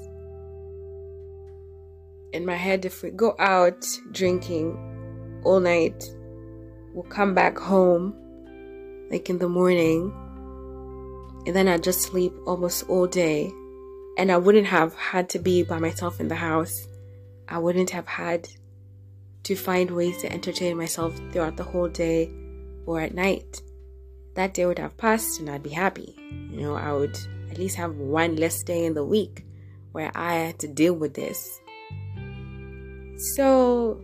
in 2.33 2.45
my 2.45 2.55
head 2.55 2.85
if 2.85 3.03
we 3.03 3.11
go 3.11 3.35
out 3.39 3.87
drinking 4.13 4.79
all 5.45 5.61
night, 5.61 6.05
we'll 6.93 7.05
come 7.05 7.35
back 7.35 7.59
home 7.59 8.15
like 9.11 9.31
in 9.31 9.39
the 9.39 9.49
morning, 9.49 10.13
and 11.47 11.55
then 11.55 11.69
I'd 11.69 11.83
just 11.83 12.03
sleep 12.03 12.35
almost 12.45 12.89
all 12.89 13.07
day. 13.07 13.53
And 14.19 14.33
I 14.33 14.37
wouldn't 14.37 14.67
have 14.67 14.95
had 14.95 15.29
to 15.31 15.39
be 15.39 15.63
by 15.63 15.79
myself 15.79 16.21
in 16.21 16.29
the 16.29 16.35
house. 16.35 16.89
I 17.49 17.59
wouldn't 17.59 17.91
have 17.91 18.07
had 18.07 18.49
to 19.45 19.55
find 19.55 19.91
ways 19.93 20.21
to 20.23 20.33
entertain 20.33 20.77
myself 20.77 21.17
throughout 21.31 21.57
the 21.57 21.63
whole 21.63 21.89
day 21.89 22.31
or 22.85 23.01
at 23.01 23.15
night. 23.15 23.63
That 24.35 24.55
day 24.55 24.67
would 24.67 24.79
have 24.79 24.97
passed 24.97 25.39
and 25.39 25.49
I'd 25.49 25.63
be 25.63 25.71
happy. 25.71 26.17
You 26.51 26.63
know, 26.63 26.75
I 26.75 26.93
would 26.93 27.17
at 27.51 27.59
least 27.59 27.77
have 27.77 27.97
one 27.97 28.37
less 28.37 28.63
day 28.63 28.85
in 28.85 28.95
the 28.95 29.05
week 29.05 29.47
where 29.93 30.11
I 30.15 30.35
had 30.35 30.59
to 30.61 30.69
deal 30.69 30.95
with 30.95 31.15
this. 31.15 31.61
So 33.35 34.03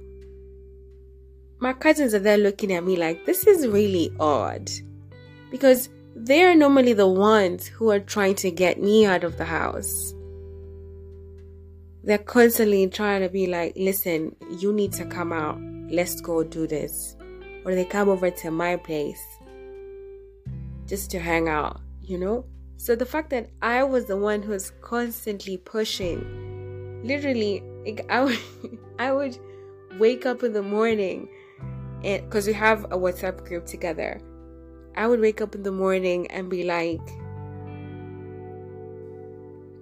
my 1.59 1.73
cousins 1.73 2.15
are 2.15 2.19
there 2.19 2.39
looking 2.39 2.73
at 2.73 2.85
me 2.85 2.97
like, 2.97 3.27
this 3.27 3.47
is 3.47 3.67
really 3.67 4.15
odd. 4.21 4.71
Because 5.51 5.89
they're 6.25 6.55
normally 6.55 6.93
the 6.93 7.09
ones 7.09 7.67
who 7.67 7.91
are 7.91 7.99
trying 7.99 8.37
to 8.37 8.51
get 8.53 8.81
me 8.81 9.05
out 9.05 9.25
of 9.25 9.39
the 9.39 9.45
house. 9.45 10.15
They're 12.05 12.19
constantly 12.19 12.87
trying 12.87 13.23
to 13.23 13.29
be 13.29 13.49
like, 13.49 13.73
listen, 13.75 14.37
you 14.61 14.73
need 14.73 14.93
to 14.93 15.05
come 15.05 15.33
out. 15.33 15.61
Let's 15.91 16.21
go 16.21 16.45
do 16.45 16.69
this. 16.69 17.17
Or 17.65 17.75
they 17.75 17.85
come 17.85 18.09
over 18.09 18.31
to 18.31 18.51
my 18.53 18.77
place 18.77 19.21
just 20.87 21.11
to 21.11 21.19
hang 21.19 21.49
out, 21.49 21.81
you 22.01 22.19
know? 22.19 22.45
So 22.77 22.95
the 22.95 23.07
fact 23.07 23.31
that 23.31 23.51
I 23.61 23.83
was 23.83 24.07
the 24.07 24.17
one 24.17 24.43
who 24.43 24.53
was 24.53 24.71
constantly 24.81 25.57
pushing, 25.57 27.03
literally, 27.03 27.65
I 28.09 28.23
would, 28.23 28.39
I 29.01 29.11
would 29.11 29.37
wake 29.99 30.25
up 30.25 30.45
in 30.45 30.53
the 30.53 30.63
morning 30.63 31.29
and 32.05 32.25
because 32.25 32.47
we 32.47 32.53
have 32.53 32.85
a 32.85 32.97
WhatsApp 32.97 33.45
group 33.45 33.67
together. 33.67 34.21
I 34.97 35.07
would 35.07 35.21
wake 35.21 35.41
up 35.41 35.55
in 35.55 35.63
the 35.63 35.73
morning 35.73 36.27
and 36.31 36.51
be 36.51 36.65
like, 36.65 37.01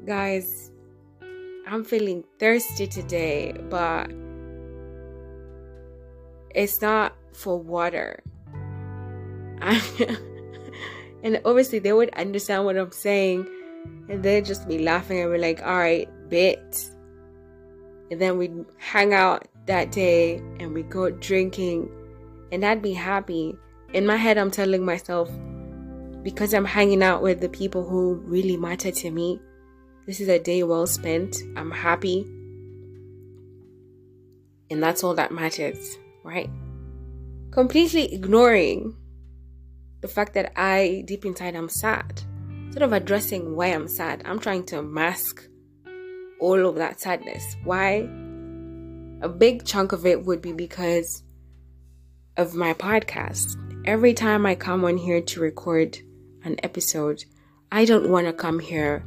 guys, 0.06 0.70
I'm 1.66 1.84
feeling 1.84 2.24
thirsty 2.38 2.86
today, 2.86 3.52
but 3.68 4.10
it's 6.54 6.80
not 6.80 7.16
for 7.32 7.58
water. 7.58 8.22
and 11.22 11.40
obviously, 11.44 11.78
they 11.78 11.92
would 11.92 12.10
understand 12.14 12.64
what 12.64 12.76
I'm 12.76 12.92
saying, 12.92 13.46
and 14.08 14.22
they'd 14.22 14.44
just 14.44 14.66
be 14.66 14.78
laughing 14.78 15.20
and 15.20 15.32
be 15.32 15.38
like, 15.38 15.62
all 15.62 15.76
right, 15.76 16.08
bit 16.28 16.90
and 18.10 18.20
then 18.20 18.38
we'd 18.38 18.64
hang 18.76 19.14
out 19.14 19.46
that 19.66 19.92
day 19.92 20.38
and 20.58 20.74
we'd 20.74 20.90
go 20.90 21.10
drinking 21.10 21.88
and 22.50 22.64
I'd 22.64 22.82
be 22.82 22.92
happy. 22.92 23.56
In 23.92 24.06
my 24.06 24.16
head, 24.16 24.38
I'm 24.38 24.52
telling 24.52 24.84
myself, 24.84 25.28
because 26.22 26.54
I'm 26.54 26.64
hanging 26.64 27.02
out 27.02 27.22
with 27.22 27.40
the 27.40 27.48
people 27.48 27.88
who 27.88 28.14
really 28.24 28.56
matter 28.56 28.92
to 28.92 29.10
me, 29.10 29.40
this 30.06 30.20
is 30.20 30.28
a 30.28 30.38
day 30.38 30.62
well 30.62 30.86
spent. 30.86 31.36
I'm 31.56 31.70
happy. 31.70 32.20
And 34.70 34.80
that's 34.80 35.02
all 35.02 35.14
that 35.14 35.32
matters, 35.32 35.98
right? 36.22 36.48
Completely 37.50 38.14
ignoring 38.14 38.96
the 40.02 40.08
fact 40.08 40.34
that 40.34 40.52
I, 40.56 41.02
deep 41.06 41.24
inside, 41.24 41.56
I'm 41.56 41.68
sad. 41.68 42.22
Instead 42.66 42.84
of 42.84 42.92
addressing 42.92 43.56
why 43.56 43.66
I'm 43.66 43.88
sad, 43.88 44.22
I'm 44.24 44.38
trying 44.38 44.64
to 44.66 44.82
mask 44.82 45.48
all 46.38 46.64
of 46.64 46.76
that 46.76 47.00
sadness. 47.00 47.56
Why? 47.64 48.08
A 49.22 49.28
big 49.28 49.64
chunk 49.64 49.90
of 49.90 50.06
it 50.06 50.24
would 50.24 50.40
be 50.40 50.52
because 50.52 51.24
of 52.36 52.54
my 52.54 52.72
podcast. 52.72 53.56
Every 53.86 54.12
time 54.12 54.44
I 54.44 54.56
come 54.56 54.84
on 54.84 54.98
here 54.98 55.22
to 55.22 55.40
record 55.40 55.98
an 56.44 56.56
episode, 56.62 57.24
I 57.72 57.86
don't 57.86 58.10
want 58.10 58.26
to 58.26 58.32
come 58.34 58.58
here 58.58 59.06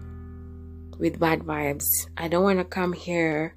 with 0.98 1.20
bad 1.20 1.42
vibes. 1.42 2.08
I 2.18 2.28
don't 2.28 2.44
want 2.44 2.58
to 2.58 2.66
come 2.66 2.92
here 2.92 3.56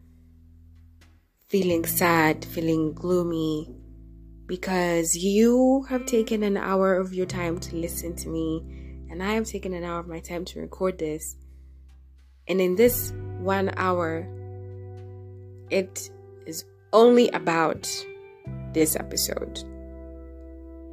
feeling 1.49 1.87
sad, 1.87 2.45
feeling 2.45 2.93
gloomy, 2.93 3.75
because 4.45 5.17
you 5.17 5.87
have 5.89 6.05
taken 6.05 6.43
an 6.43 6.59
hour 6.59 6.95
of 6.95 7.15
your 7.15 7.27
time 7.27 7.61
to 7.61 7.77
listen 7.77 8.15
to 8.17 8.29
me, 8.29 9.07
and 9.11 9.23
I 9.23 9.33
have 9.35 9.47
taken 9.47 9.73
an 9.73 9.85
hour 9.85 10.01
of 10.01 10.09
my 10.09 10.21
time 10.21 10.45
to 10.45 10.61
record 10.61 10.99
this. 10.99 11.35
And 12.47 12.61
in 12.61 12.77
this 12.77 13.15
one 13.39 13.71
hour, 13.79 14.29
it 15.71 16.11
is 16.45 16.67
only 16.93 17.31
about 17.31 17.89
this 18.75 18.97
episode. 18.97 19.65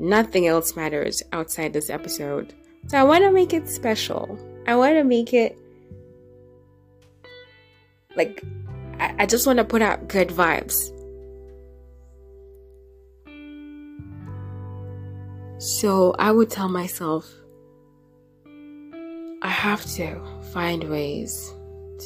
Nothing 0.03 0.47
else 0.47 0.75
matters 0.75 1.23
outside 1.31 1.71
this 1.71 1.89
episode. 1.89 2.53
So 2.87 2.97
I 2.97 3.03
want 3.05 3.23
to 3.23 3.31
make 3.31 3.53
it 3.53 3.69
special. 3.69 4.37
I 4.67 4.75
want 4.75 4.95
to 4.95 5.05
make 5.05 5.33
it 5.33 5.57
like, 8.13 8.43
I, 8.99 9.15
I 9.19 9.25
just 9.25 9.47
want 9.47 9.59
to 9.59 9.63
put 9.63 9.81
out 9.81 10.09
good 10.09 10.27
vibes. 10.27 10.91
So 15.57 16.13
I 16.19 16.31
would 16.31 16.49
tell 16.49 16.67
myself, 16.67 17.31
I 19.41 19.47
have 19.47 19.85
to 19.95 20.21
find 20.51 20.83
ways 20.83 21.53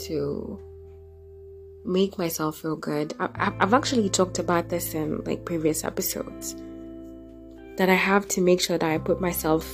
to 0.06 0.60
make 1.84 2.20
myself 2.20 2.60
feel 2.60 2.76
good. 2.76 3.16
I, 3.20 3.52
I've 3.60 3.74
actually 3.74 4.08
talked 4.10 4.38
about 4.38 4.70
this 4.70 4.94
in 4.94 5.24
like 5.24 5.46
previous 5.46 5.84
episodes 5.84 6.56
that 7.78 7.90
I 7.90 7.96
have 7.96 8.28
to 8.30 8.42
make 8.42 8.60
sure 8.60 8.78
that 8.78 8.90
I 8.90 8.98
put 8.98 9.22
myself 9.22 9.66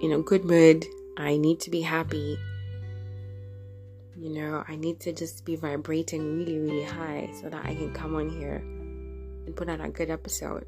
in 0.00 0.12
a 0.12 0.22
good 0.24 0.44
mood. 0.44 0.86
I 1.16 1.36
need 1.36 1.60
to 1.60 1.70
be 1.70 1.82
happy. 1.82 2.38
You 4.16 4.30
know, 4.30 4.64
I 4.66 4.76
need 4.76 5.00
to 5.00 5.12
just 5.12 5.44
be 5.44 5.56
vibrating 5.56 6.38
really, 6.38 6.58
really 6.58 6.84
high 6.84 7.30
so 7.40 7.48
that 7.48 7.64
I 7.64 7.74
can 7.74 7.92
come 7.92 8.14
on 8.16 8.30
here 8.30 8.56
and 8.56 9.54
put 9.54 9.68
out 9.68 9.80
a 9.80 9.88
good 9.88 10.10
episode. 10.10 10.66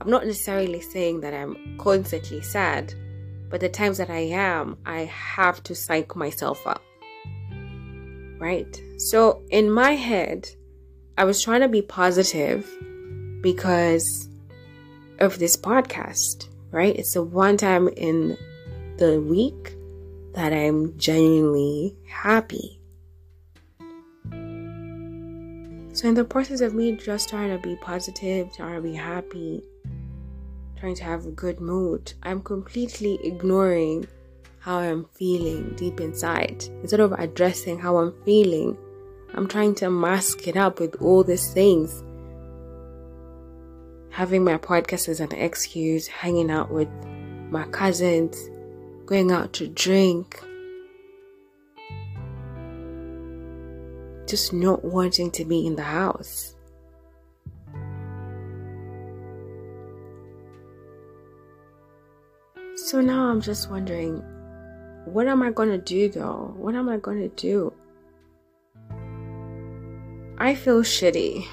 I'm 0.00 0.10
not 0.10 0.26
necessarily 0.26 0.80
saying 0.80 1.20
that 1.20 1.34
I'm 1.34 1.76
constantly 1.78 2.40
sad, 2.40 2.94
but 3.50 3.60
the 3.60 3.68
times 3.68 3.98
that 3.98 4.08
I 4.08 4.20
am, 4.32 4.78
I 4.86 5.00
have 5.04 5.62
to 5.64 5.74
psych 5.74 6.16
myself 6.16 6.66
up. 6.66 6.82
Right? 8.38 8.82
So 8.96 9.42
in 9.50 9.70
my 9.70 9.92
head, 9.92 10.48
I 11.18 11.24
was 11.24 11.42
trying 11.42 11.60
to 11.60 11.68
be 11.68 11.82
positive 11.82 12.66
because 13.40 14.28
of 15.18 15.38
this 15.38 15.56
podcast, 15.56 16.48
right? 16.70 16.96
It's 16.96 17.14
the 17.14 17.22
one 17.22 17.56
time 17.56 17.88
in 17.88 18.36
the 18.96 19.20
week 19.20 19.74
that 20.34 20.52
I'm 20.52 20.96
genuinely 20.98 21.96
happy. 22.08 22.80
So, 25.92 26.08
in 26.08 26.14
the 26.14 26.24
process 26.24 26.60
of 26.60 26.72
me 26.72 26.92
just 26.92 27.28
trying 27.28 27.50
to 27.50 27.58
be 27.58 27.76
positive, 27.76 28.54
trying 28.54 28.76
to 28.76 28.80
be 28.80 28.94
happy, 28.94 29.62
trying 30.78 30.94
to 30.94 31.04
have 31.04 31.26
a 31.26 31.30
good 31.30 31.60
mood, 31.60 32.12
I'm 32.22 32.40
completely 32.42 33.18
ignoring 33.24 34.06
how 34.60 34.78
I'm 34.78 35.06
feeling 35.14 35.74
deep 35.76 36.00
inside. 36.00 36.64
Instead 36.82 37.00
of 37.00 37.12
addressing 37.12 37.78
how 37.78 37.96
I'm 37.96 38.14
feeling, 38.24 38.78
I'm 39.34 39.48
trying 39.48 39.74
to 39.76 39.90
mask 39.90 40.46
it 40.46 40.56
up 40.56 40.80
with 40.80 40.96
all 41.02 41.24
these 41.24 41.52
things. 41.52 42.02
Having 44.10 44.44
my 44.44 44.58
podcast 44.58 45.08
as 45.08 45.20
an 45.20 45.32
excuse, 45.32 46.06
hanging 46.06 46.50
out 46.50 46.70
with 46.70 46.88
my 47.50 47.64
cousins, 47.68 48.36
going 49.06 49.30
out 49.32 49.52
to 49.54 49.68
drink, 49.68 50.42
just 54.26 54.52
not 54.52 54.84
wanting 54.84 55.30
to 55.32 55.44
be 55.44 55.66
in 55.66 55.74
the 55.76 55.82
house. 55.82 56.54
So 62.76 63.00
now 63.00 63.26
I'm 63.26 63.40
just 63.40 63.70
wondering, 63.70 64.16
what 65.04 65.28
am 65.28 65.42
I 65.42 65.50
going 65.50 65.70
to 65.70 65.78
do 65.78 66.08
though? 66.08 66.54
What 66.56 66.74
am 66.74 66.88
I 66.88 66.96
going 66.96 67.20
to 67.20 67.28
do? 67.28 67.72
I 70.38 70.54
feel 70.54 70.82
shitty. 70.82 71.46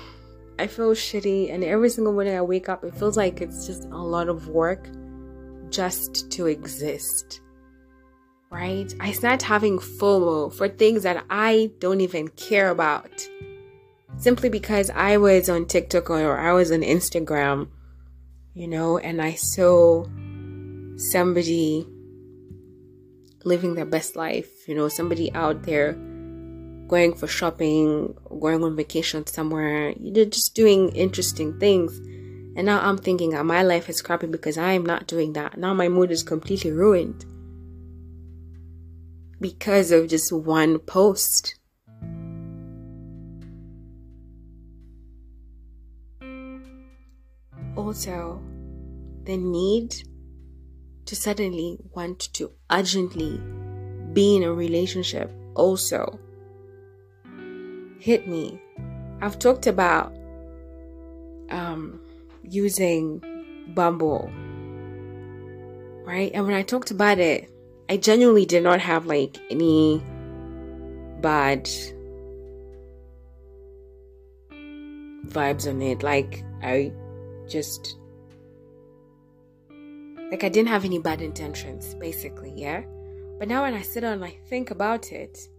I 0.59 0.67
feel 0.67 0.91
shitty, 0.91 1.53
and 1.53 1.63
every 1.63 1.89
single 1.89 2.13
morning 2.13 2.35
I 2.35 2.41
wake 2.41 2.69
up, 2.69 2.83
it 2.83 2.95
feels 2.95 3.17
like 3.17 3.41
it's 3.41 3.67
just 3.67 3.85
a 3.85 3.97
lot 3.97 4.29
of 4.29 4.47
work 4.47 4.89
just 5.69 6.31
to 6.31 6.47
exist 6.47 7.41
right? 8.49 8.93
I 8.99 9.11
start 9.11 9.41
having 9.41 9.79
FOMO 9.79 10.53
for 10.53 10.67
things 10.67 11.03
that 11.03 11.23
I 11.29 11.71
don't 11.79 12.01
even 12.01 12.29
care 12.29 12.69
about. 12.69 13.27
Simply 14.17 14.49
because 14.49 14.89
I 14.89 15.17
was 15.17 15.49
on 15.49 15.65
TikTok 15.65 16.09
or 16.09 16.37
I 16.37 16.53
was 16.53 16.71
on 16.71 16.81
Instagram, 16.81 17.69
you 18.53 18.67
know, 18.67 18.97
and 18.97 19.21
I 19.21 19.33
saw 19.33 20.05
somebody 20.95 21.85
living 23.43 23.75
their 23.75 23.85
best 23.85 24.15
life, 24.15 24.67
you 24.67 24.75
know, 24.75 24.87
somebody 24.87 25.31
out 25.33 25.63
there 25.63 25.97
going 26.87 27.13
for 27.13 27.27
shopping, 27.27 28.15
going 28.39 28.63
on 28.63 28.75
vacation 28.75 29.25
somewhere, 29.27 29.89
you 29.99 30.11
know, 30.11 30.25
just 30.25 30.55
doing 30.55 30.89
interesting 30.89 31.59
things. 31.59 31.97
And 32.55 32.65
now 32.65 32.79
I'm 32.81 32.97
thinking 32.97 33.31
that 33.31 33.45
my 33.45 33.61
life 33.61 33.89
is 33.89 34.01
crappy 34.01 34.27
because 34.27 34.57
I 34.57 34.73
am 34.73 34.85
not 34.85 35.07
doing 35.07 35.33
that. 35.33 35.57
Now 35.57 35.73
my 35.73 35.89
mood 35.89 36.11
is 36.11 36.23
completely 36.23 36.71
ruined 36.71 37.25
because 39.39 39.91
of 39.91 40.07
just 40.07 40.31
one 40.31 40.79
post. 40.79 41.55
Also, 47.75 48.41
the 49.23 49.37
need 49.37 49.93
to 51.05 51.15
suddenly 51.15 51.77
want 51.93 52.33
to 52.33 52.51
urgently 52.71 53.39
be 54.13 54.35
in 54.35 54.43
a 54.43 54.51
relationship 54.51 55.31
also 55.55 56.19
hit 58.07 58.25
me. 58.25 58.57
I've 59.21 59.37
talked 59.37 59.67
about 59.67 60.15
um, 61.49 61.99
using 62.41 63.21
Bumble, 63.75 64.31
right? 66.05 66.31
And 66.33 66.45
when 66.45 66.53
I 66.53 66.61
talked 66.61 66.89
about 66.89 67.19
it, 67.19 67.51
I 67.89 67.97
genuinely 67.97 68.45
did 68.45 68.63
not 68.63 68.79
have 68.79 69.07
like 69.07 69.37
any 69.51 70.01
bad 71.19 71.65
vibes 75.27 75.67
on 75.67 75.81
it. 75.81 76.01
Like, 76.01 76.45
I 76.63 76.93
just, 77.49 77.97
like, 80.31 80.45
I 80.45 80.49
didn't 80.49 80.69
have 80.69 80.85
any 80.85 80.99
bad 80.99 81.21
intentions, 81.21 81.93
basically, 81.95 82.53
yeah? 82.55 82.83
But 83.37 83.49
now 83.49 83.63
when 83.63 83.73
I 83.73 83.81
sit 83.81 83.99
down 83.99 84.13
and 84.13 84.23
I 84.23 84.37
think 84.47 84.71
about 84.71 85.11
it, 85.11 85.49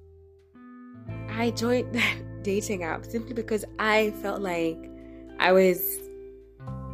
I 1.29 1.51
joined 1.51 1.93
that 1.93 2.17
dating 2.42 2.85
app 2.85 3.05
simply 3.05 3.35
because 3.35 3.64
I 3.79 4.11
felt 4.22 4.40
like 4.40 4.79
I 5.38 5.53
was 5.53 6.01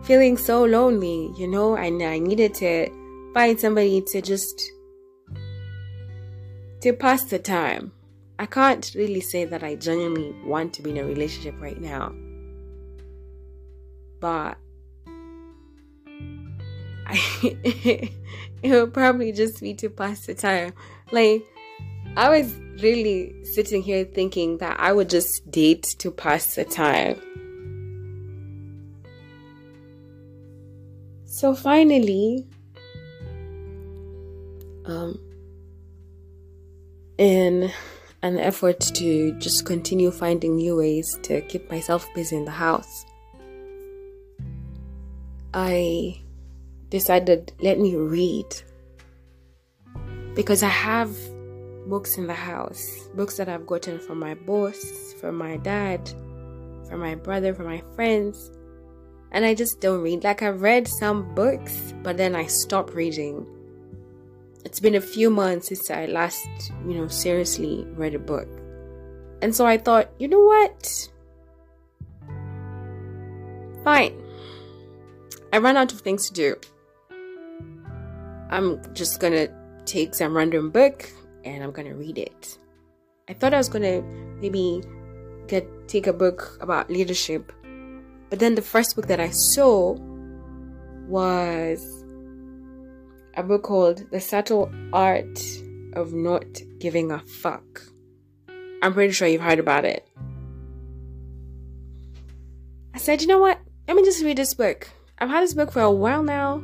feeling 0.04 0.36
so 0.36 0.64
lonely, 0.64 1.32
you 1.36 1.48
know, 1.48 1.76
and 1.76 2.02
I 2.02 2.18
needed 2.18 2.54
to 2.54 2.88
find 3.32 3.58
somebody 3.58 4.02
to 4.02 4.20
just 4.20 4.70
to 6.80 6.92
pass 6.92 7.24
the 7.24 7.38
time. 7.38 7.92
I 8.38 8.46
can't 8.46 8.90
really 8.94 9.20
say 9.20 9.44
that 9.44 9.62
I 9.62 9.76
genuinely 9.76 10.34
want 10.44 10.74
to 10.74 10.82
be 10.82 10.90
in 10.90 10.98
a 10.98 11.04
relationship 11.04 11.54
right 11.60 11.80
now. 11.80 12.12
But 14.20 14.58
I 17.06 17.18
it 18.62 18.70
would 18.70 18.92
probably 18.92 19.32
just 19.32 19.60
be 19.60 19.74
to 19.74 19.88
pass 19.88 20.26
the 20.26 20.34
time. 20.34 20.72
Like 21.12 21.46
I 22.16 22.28
was 22.28 22.54
really 22.80 23.44
sitting 23.44 23.82
here 23.82 24.04
thinking 24.04 24.58
that 24.58 24.78
I 24.78 24.92
would 24.92 25.10
just 25.10 25.50
date 25.50 25.82
to 25.98 26.12
pass 26.12 26.54
the 26.54 26.64
time. 26.64 27.20
So 31.24 31.56
finally, 31.56 32.46
um, 34.84 35.18
in 37.18 37.72
an 38.22 38.38
effort 38.38 38.78
to 38.80 39.32
just 39.40 39.66
continue 39.66 40.12
finding 40.12 40.56
new 40.56 40.76
ways 40.76 41.18
to 41.22 41.40
keep 41.42 41.68
myself 41.68 42.06
busy 42.14 42.36
in 42.36 42.44
the 42.44 42.52
house. 42.52 43.04
I 45.52 46.22
decided, 46.90 47.52
let 47.60 47.80
me 47.80 47.96
read. 47.96 48.46
Because 50.34 50.62
I 50.62 50.68
have 50.68 51.14
books 51.86 52.18
in 52.18 52.26
the 52.26 52.34
house, 52.34 53.08
books 53.14 53.36
that 53.36 53.48
I've 53.48 53.66
gotten 53.66 53.98
from 53.98 54.18
my 54.18 54.34
boss, 54.34 55.14
from 55.20 55.36
my 55.36 55.56
dad, 55.58 56.08
from 56.88 57.00
my 57.00 57.14
brother, 57.14 57.54
from 57.54 57.66
my 57.66 57.82
friends. 57.94 58.50
And 59.32 59.44
I 59.44 59.54
just 59.54 59.80
don't 59.80 60.00
read. 60.00 60.24
Like 60.24 60.42
I've 60.42 60.62
read 60.62 60.86
some 60.86 61.34
books, 61.34 61.92
but 62.02 62.16
then 62.16 62.36
I 62.36 62.46
stopped 62.46 62.94
reading. 62.94 63.46
It's 64.64 64.80
been 64.80 64.94
a 64.94 65.00
few 65.00 65.28
months 65.28 65.68
since 65.68 65.90
I 65.90 66.06
last, 66.06 66.46
you 66.86 66.94
know, 66.94 67.08
seriously 67.08 67.84
read 67.96 68.14
a 68.14 68.18
book. 68.18 68.48
And 69.42 69.54
so 69.54 69.66
I 69.66 69.76
thought, 69.76 70.10
you 70.18 70.28
know 70.28 70.44
what? 70.44 71.08
Fine. 73.82 74.22
I 75.52 75.58
ran 75.58 75.76
out 75.76 75.92
of 75.92 76.00
things 76.00 76.28
to 76.28 76.32
do. 76.32 76.56
I'm 78.50 78.80
just 78.94 79.20
gonna 79.20 79.48
take 79.84 80.14
some 80.14 80.36
random 80.36 80.70
book 80.70 81.10
and 81.44 81.62
I'm 81.62 81.72
gonna 81.72 81.94
read 81.94 82.18
it. 82.18 82.58
I 83.28 83.32
thought 83.32 83.54
I 83.54 83.58
was 83.58 83.68
gonna 83.68 84.02
maybe 84.40 84.82
get 85.46 85.66
take 85.88 86.06
a 86.06 86.12
book 86.12 86.58
about 86.60 86.90
leadership, 86.90 87.52
but 88.30 88.38
then 88.38 88.54
the 88.54 88.62
first 88.62 88.96
book 88.96 89.06
that 89.06 89.20
I 89.20 89.30
saw 89.30 89.96
was 91.06 92.04
a 93.36 93.42
book 93.42 93.62
called 93.62 94.10
The 94.10 94.20
Subtle 94.20 94.70
Art 94.92 95.38
of 95.94 96.12
Not 96.12 96.46
Giving 96.78 97.10
a 97.12 97.20
Fuck. 97.20 97.82
I'm 98.82 98.92
pretty 98.92 99.12
sure 99.12 99.28
you've 99.28 99.40
heard 99.40 99.58
about 99.58 99.84
it. 99.84 100.06
I 102.94 102.98
said, 102.98 103.20
you 103.20 103.26
know 103.26 103.38
what? 103.38 103.58
Let 103.88 103.96
me 103.96 104.04
just 104.04 104.22
read 104.22 104.38
this 104.38 104.54
book. 104.54 104.88
I've 105.18 105.28
had 105.28 105.42
this 105.42 105.54
book 105.54 105.72
for 105.72 105.82
a 105.82 105.90
while 105.90 106.22
now, 106.22 106.56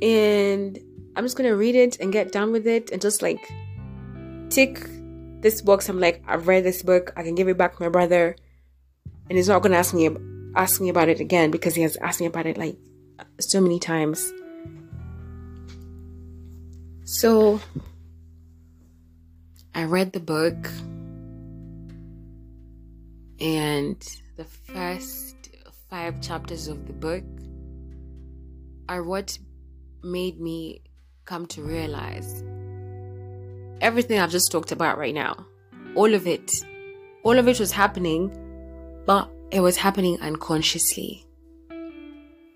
and 0.00 0.78
I'm 1.16 1.24
just 1.24 1.36
gonna 1.36 1.56
read 1.56 1.74
it 1.74 1.98
and 2.00 2.12
get 2.12 2.32
done 2.32 2.52
with 2.52 2.66
it 2.66 2.90
and 2.90 3.00
just 3.00 3.22
like 3.22 3.50
tick 4.50 4.86
this 5.40 5.60
box. 5.60 5.88
I'm 5.88 6.00
like, 6.00 6.22
I've 6.26 6.48
read 6.48 6.64
this 6.64 6.82
book. 6.82 7.12
I 7.16 7.22
can 7.22 7.34
give 7.34 7.48
it 7.48 7.58
back 7.58 7.76
to 7.76 7.82
my 7.82 7.88
brother, 7.88 8.36
and 9.28 9.36
he's 9.36 9.48
not 9.48 9.62
gonna 9.62 9.76
ask 9.76 9.94
me 9.94 10.08
ask 10.56 10.80
me 10.80 10.88
about 10.88 11.08
it 11.08 11.20
again 11.20 11.50
because 11.50 11.74
he 11.74 11.82
has 11.82 11.96
asked 11.98 12.20
me 12.20 12.26
about 12.26 12.46
it 12.46 12.56
like 12.56 12.76
so 13.40 13.60
many 13.60 13.78
times. 13.78 14.32
So 17.04 17.60
I 19.74 19.84
read 19.84 20.12
the 20.12 20.20
book, 20.20 20.70
and 23.40 24.00
the 24.36 24.44
first 24.44 25.36
five 25.90 26.20
chapters 26.20 26.68
of 26.68 26.86
the 26.86 26.92
book 26.92 27.24
are 28.88 29.02
what 29.02 29.38
made 30.02 30.40
me 30.40 30.82
come 31.24 31.46
to 31.46 31.62
realize 31.62 32.42
everything 33.84 34.18
I've 34.18 34.30
just 34.30 34.50
talked 34.50 34.72
about 34.72 34.96
right 34.96 35.14
now, 35.14 35.46
all 35.94 36.14
of 36.14 36.26
it, 36.26 36.50
all 37.22 37.38
of 37.38 37.46
it 37.46 37.60
was 37.60 37.70
happening, 37.70 38.32
but 39.04 39.30
it 39.50 39.60
was 39.60 39.76
happening 39.76 40.18
unconsciously. 40.22 41.26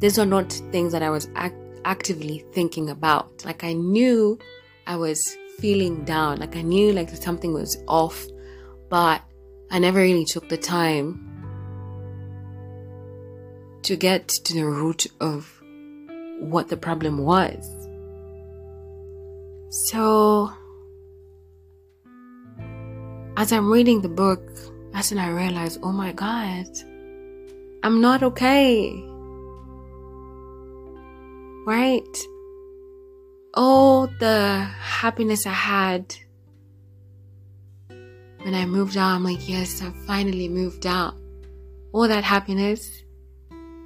These 0.00 0.18
are 0.18 0.24
not 0.24 0.50
things 0.72 0.92
that 0.92 1.02
I 1.02 1.10
was 1.10 1.28
act- 1.36 1.80
actively 1.84 2.44
thinking 2.52 2.88
about. 2.88 3.44
Like 3.44 3.62
I 3.62 3.74
knew 3.74 4.38
I 4.86 4.96
was 4.96 5.36
feeling 5.58 6.02
down, 6.04 6.38
like 6.38 6.56
I 6.56 6.62
knew 6.62 6.92
like 6.92 7.10
something 7.10 7.52
was 7.52 7.76
off, 7.86 8.24
but 8.88 9.20
I 9.70 9.78
never 9.78 9.98
really 9.98 10.24
took 10.24 10.48
the 10.48 10.56
time 10.56 11.24
to 13.82 13.96
get 13.96 14.28
to 14.28 14.54
the 14.54 14.64
root 14.64 15.06
of 15.20 15.62
what 16.40 16.68
the 16.68 16.76
problem 16.78 17.18
was. 17.18 17.62
So, 19.70 20.50
as 23.38 23.52
I'm 23.52 23.70
reading 23.70 24.00
the 24.02 24.08
book, 24.08 24.42
that's 24.92 25.12
when 25.12 25.20
I 25.20 25.30
realize, 25.30 25.78
oh 25.80 25.92
my 25.92 26.10
God, 26.10 26.66
I'm 27.84 28.00
not 28.00 28.24
okay. 28.24 28.90
Right? 31.64 32.18
All 33.54 34.08
the 34.18 34.66
happiness 34.80 35.46
I 35.46 35.52
had 35.52 36.16
when 38.42 38.54
I 38.54 38.66
moved 38.66 38.96
out, 38.96 39.14
I'm 39.14 39.22
like, 39.22 39.48
yes, 39.48 39.82
I 39.82 39.92
finally 40.04 40.48
moved 40.48 40.84
out. 40.84 41.14
All 41.92 42.08
that 42.08 42.24
happiness, 42.24 42.90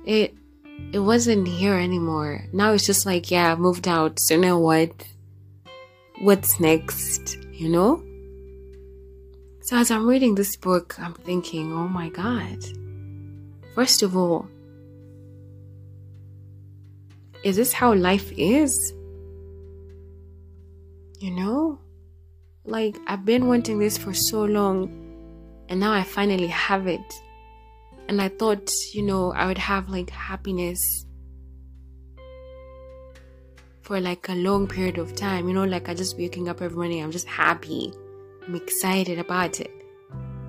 it 0.07 0.35
it 0.95 1.01
wasn't 1.01 1.47
here 1.47 1.75
anymore. 1.75 2.47
Now 2.55 2.73
it's 2.73 2.87
just 2.87 3.05
like, 3.05 3.31
yeah, 3.31 3.53
I 3.53 3.57
moved 3.57 3.87
out. 3.87 4.19
So 4.19 4.39
now 4.39 4.59
what? 4.59 4.93
What's 6.23 6.59
next? 6.59 7.37
You 7.53 7.69
know? 7.69 8.12
So 9.63 9.77
as 9.77 9.91
I'm 9.91 10.07
reading 10.07 10.35
this 10.35 10.57
book, 10.57 10.99
I'm 10.99 11.15
thinking, 11.15 11.73
oh 11.73 11.89
my 11.89 12.09
God. 12.09 12.59
First 13.75 14.03
of 14.03 14.17
all, 14.17 14.49
is 17.43 17.57
this 17.57 17.73
how 17.73 17.95
life 17.95 18.31
is? 18.37 18.93
You 21.19 21.31
know? 21.31 21.79
Like, 22.65 22.97
I've 23.07 23.25
been 23.25 23.49
wanting 23.49 23.79
this 23.79 23.97
for 23.99 24.15
so 24.15 24.45
long, 24.45 24.89
and 25.69 25.81
now 25.81 25.93
I 25.93 26.03
finally 26.03 26.49
have 26.49 26.87
it 26.87 27.23
and 28.09 28.21
I 28.21 28.29
thought, 28.29 28.71
you 28.93 29.03
know, 29.03 29.33
I 29.33 29.47
would 29.47 29.59
have 29.59 29.89
like 29.89 30.11
happiness 30.11 31.07
for 33.81 34.01
like 34.01 34.29
a 34.29 34.35
long 34.35 34.69
period 34.69 34.99
of 34.99 35.15
time. 35.15 35.49
You 35.49 35.55
know, 35.55 35.65
like 35.65 35.89
I 35.89 35.95
just 35.95 36.19
waking 36.19 36.49
up 36.49 36.61
every 36.61 36.77
morning, 36.77 37.03
I'm 37.03 37.11
just 37.11 37.27
happy. 37.27 37.93
I'm 38.47 38.55
excited 38.55 39.19
about 39.19 39.61
it. 39.61 39.71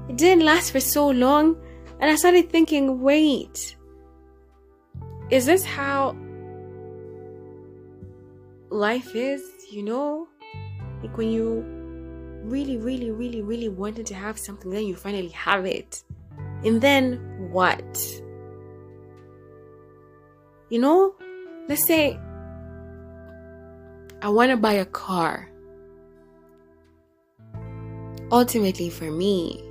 It 0.10 0.18
didn't 0.18 0.46
last 0.46 0.72
for 0.72 0.80
so 0.80 1.08
long, 1.08 1.58
and 2.00 2.10
I 2.12 2.16
started 2.16 2.50
thinking, 2.50 3.02
wait, 3.02 3.76
is 5.30 5.46
this 5.46 5.64
how 5.64 6.16
life 8.70 9.16
is? 9.16 9.42
You 9.72 9.84
know, 9.84 10.28
like 11.02 11.18
when 11.18 11.32
you 11.32 11.64
really, 12.44 12.78
really, 12.78 13.12
really, 13.12 13.42
really 13.42 13.70
wanted 13.70 14.06
to 14.08 14.16
have 14.16 14.38
something, 14.38 14.70
then 14.70 14.86
you 14.86 14.96
finally 14.96 15.30
have 15.30 15.66
it. 15.66 16.04
And 16.64 16.82
then 16.82 17.50
what? 17.52 18.22
You 20.70 20.80
know, 20.80 21.16
let's 21.68 21.86
say 21.86 22.20
I 24.22 24.30
want 24.30 24.52
to 24.52 24.58
buy 24.58 24.74
a 24.74 24.86
car. 24.86 25.50
Ultimately, 28.34 28.90
for 28.90 29.12
me, 29.12 29.64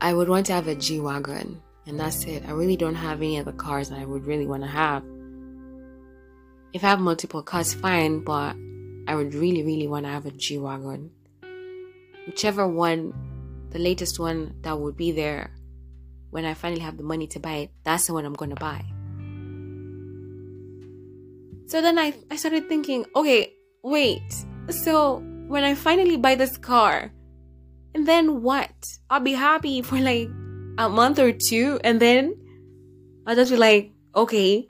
I 0.00 0.14
would 0.14 0.28
want 0.28 0.46
to 0.46 0.52
have 0.52 0.68
a 0.68 0.76
G 0.76 1.00
Wagon, 1.00 1.60
and 1.84 1.98
that's 1.98 2.22
it. 2.24 2.44
I 2.46 2.52
really 2.52 2.76
don't 2.76 2.94
have 2.94 3.18
any 3.18 3.40
other 3.40 3.50
cars 3.50 3.88
that 3.88 3.98
I 3.98 4.04
would 4.04 4.24
really 4.24 4.46
want 4.46 4.62
to 4.62 4.68
have. 4.68 5.02
If 6.72 6.84
I 6.84 6.90
have 6.90 7.00
multiple 7.00 7.42
cars, 7.42 7.74
fine, 7.74 8.20
but 8.20 8.54
I 9.08 9.16
would 9.16 9.34
really, 9.34 9.64
really 9.64 9.88
want 9.88 10.06
to 10.06 10.12
have 10.12 10.26
a 10.26 10.30
G 10.30 10.58
Wagon. 10.58 11.10
Whichever 12.24 12.68
one 12.68 13.12
the 13.70 13.80
latest 13.80 14.20
one 14.20 14.54
that 14.62 14.78
would 14.78 14.96
be 14.96 15.10
there 15.10 15.50
when 16.30 16.44
I 16.44 16.54
finally 16.54 16.82
have 16.82 16.96
the 16.96 17.02
money 17.02 17.26
to 17.28 17.40
buy 17.40 17.54
it, 17.54 17.70
that's 17.82 18.06
the 18.06 18.14
one 18.14 18.24
I'm 18.24 18.34
going 18.34 18.54
to 18.54 18.56
buy. 18.56 18.84
So 21.66 21.82
then 21.82 21.98
I, 21.98 22.14
I 22.30 22.36
started 22.36 22.68
thinking, 22.68 23.06
okay, 23.16 23.54
wait. 23.82 24.22
So 24.70 25.22
when 25.48 25.64
I 25.64 25.74
finally 25.74 26.16
buy 26.16 26.34
this 26.34 26.56
car, 26.56 27.10
and 27.94 28.06
then 28.06 28.42
what? 28.42 28.70
I'll 29.10 29.20
be 29.20 29.32
happy 29.32 29.82
for 29.88 29.98
like 29.98 30.28
a 30.78 30.88
month 30.88 31.18
or 31.18 31.32
two, 31.32 31.80
and 31.82 32.00
then 32.00 32.34
I'll 33.26 33.34
just 33.34 33.50
be 33.50 33.56
like, 33.56 33.92
okay, 34.14 34.68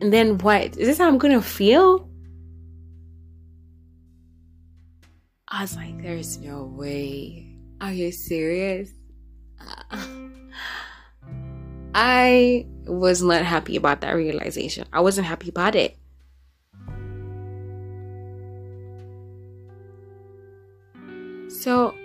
and 0.00 0.12
then 0.12 0.38
what? 0.38 0.76
Is 0.76 0.88
this 0.88 0.98
how 0.98 1.06
I'm 1.06 1.18
gonna 1.18 1.42
feel? 1.42 2.08
I 5.48 5.62
was 5.62 5.76
like, 5.76 6.02
there's 6.02 6.38
no 6.38 6.64
way. 6.64 7.56
Are 7.80 7.92
you 7.92 8.10
serious? 8.10 8.90
I 11.94 12.66
was 12.86 13.22
not 13.22 13.44
happy 13.44 13.76
about 13.76 14.00
that 14.00 14.12
realization. 14.12 14.86
I 14.92 15.00
wasn't 15.00 15.26
happy 15.26 15.48
about 15.48 15.74
it. 15.74 15.96
So, 21.66 21.96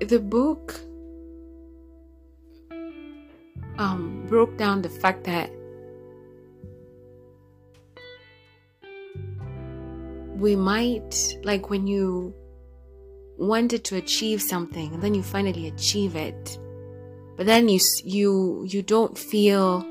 the 0.00 0.18
book 0.18 0.80
um, 3.76 4.24
broke 4.26 4.56
down 4.56 4.80
the 4.80 4.88
fact 4.88 5.24
that 5.24 5.50
we 10.36 10.56
might, 10.56 11.36
like, 11.42 11.68
when 11.68 11.86
you 11.86 12.32
wanted 13.36 13.84
to 13.84 13.96
achieve 13.96 14.40
something 14.40 14.94
and 14.94 15.02
then 15.02 15.12
you 15.12 15.22
finally 15.22 15.66
achieve 15.66 16.16
it 16.16 16.58
but 17.36 17.44
then 17.44 17.68
you 17.68 17.80
you 18.04 18.64
you 18.66 18.80
don't 18.80 19.18
feel 19.18 19.84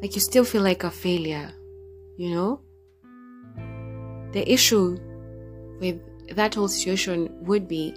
like 0.00 0.14
you 0.14 0.20
still 0.20 0.44
feel 0.44 0.62
like 0.62 0.84
a 0.84 0.90
failure, 0.92 1.50
you 2.16 2.30
know? 2.30 2.60
The 4.32 4.44
issue 4.50 4.98
with 5.80 6.00
that 6.34 6.54
whole 6.54 6.68
situation 6.68 7.30
would 7.42 7.68
be 7.68 7.94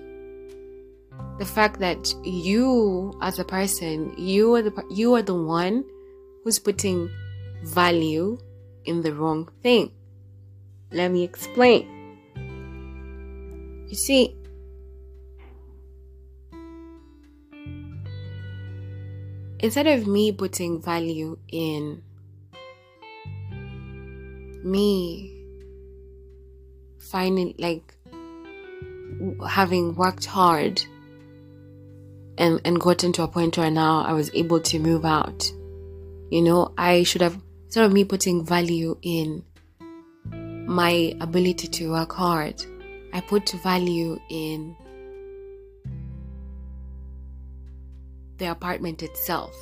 the 1.38 1.46
fact 1.46 1.80
that 1.80 2.13
you 2.24 3.18
as 3.22 3.39
a 3.39 3.46
person 3.46 4.13
you 4.18 4.56
are 4.56 4.62
the 4.62 4.84
you 4.89 5.15
are 5.15 5.22
the 5.22 5.34
one 5.34 5.84
who's 6.44 6.60
putting 6.60 7.10
value 7.63 8.38
in 8.86 9.02
the 9.02 9.13
wrong 9.13 9.50
thing. 9.63 9.92
Let 10.92 11.12
me 11.12 11.24
explain. 11.24 11.88
You 13.88 13.96
see 13.96 14.36
instead 19.60 19.88
of 19.88 20.08
me 20.08 20.32
putting 20.32 20.82
value 20.82 21.38
in 21.52 22.02
me 24.63 25.38
finding 27.10 27.56
like 27.58 27.95
having 29.48 29.95
worked 29.95 30.26
hard 30.26 30.82
and 32.38 32.62
and 32.63 32.80
gotten 32.80 33.12
to 33.13 33.24
a 33.24 33.28
point 33.28 33.58
where 33.58 33.72
now 33.72 34.02
I 34.02 34.13
was 34.13 34.30
able 34.34 34.60
to 34.62 34.80
move 34.80 35.06
out. 35.06 35.52
You 36.30 36.41
know, 36.41 36.74
I 36.78 37.04
should 37.04 37.22
have 37.22 37.41
instead 37.65 37.86
of 37.86 37.91
me 37.91 38.04
putting 38.04 38.45
value 38.45 38.98
in 39.02 39.43
my 40.32 41.15
ability 41.19 41.67
to 41.67 41.91
work 41.91 42.13
hard, 42.13 42.63
I 43.12 43.22
put 43.22 43.50
value 43.63 44.19
in 44.30 44.76
the 48.38 48.45
apartment 48.45 49.04
itself. 49.04 49.56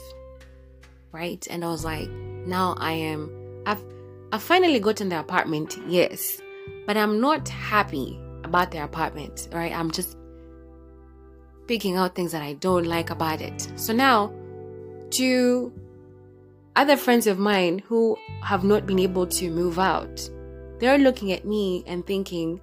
Right? 1.14 1.48
And 1.50 1.64
I 1.64 1.70
was 1.70 1.86
like, 1.86 2.10
now 2.10 2.76
I 2.78 2.92
am 2.92 3.64
I've 3.66 3.84
I've 4.34 4.44
finally 4.44 4.80
gotten 4.80 5.08
the 5.10 5.20
apartment, 5.20 5.78
yes. 5.88 6.42
But 6.88 6.98
I'm 6.98 7.20
not 7.20 7.48
happy 7.48 8.20
about 8.44 8.72
the 8.72 8.84
apartment, 8.84 9.50
right? 9.52 9.72
I'm 9.72 9.92
just 9.92 10.18
picking 11.68 11.98
out 11.98 12.16
things 12.16 12.32
that 12.32 12.42
I 12.42 12.54
don't 12.54 12.86
like 12.86 13.10
about 13.10 13.42
it. 13.42 13.68
So 13.76 13.94
now, 13.94 14.34
to 15.12 15.72
other 16.78 16.96
friends 16.96 17.28
of 17.28 17.38
mine 17.38 17.80
who 17.80 18.18
have 18.42 18.64
not 18.64 18.86
been 18.86 19.00
able 19.00 19.28
to 19.28 19.52
move 19.52 19.78
out, 19.78 20.30
they're 20.80 20.98
looking 20.98 21.34
at 21.34 21.46
me 21.46 21.84
and 21.86 22.08
thinking, 22.08 22.62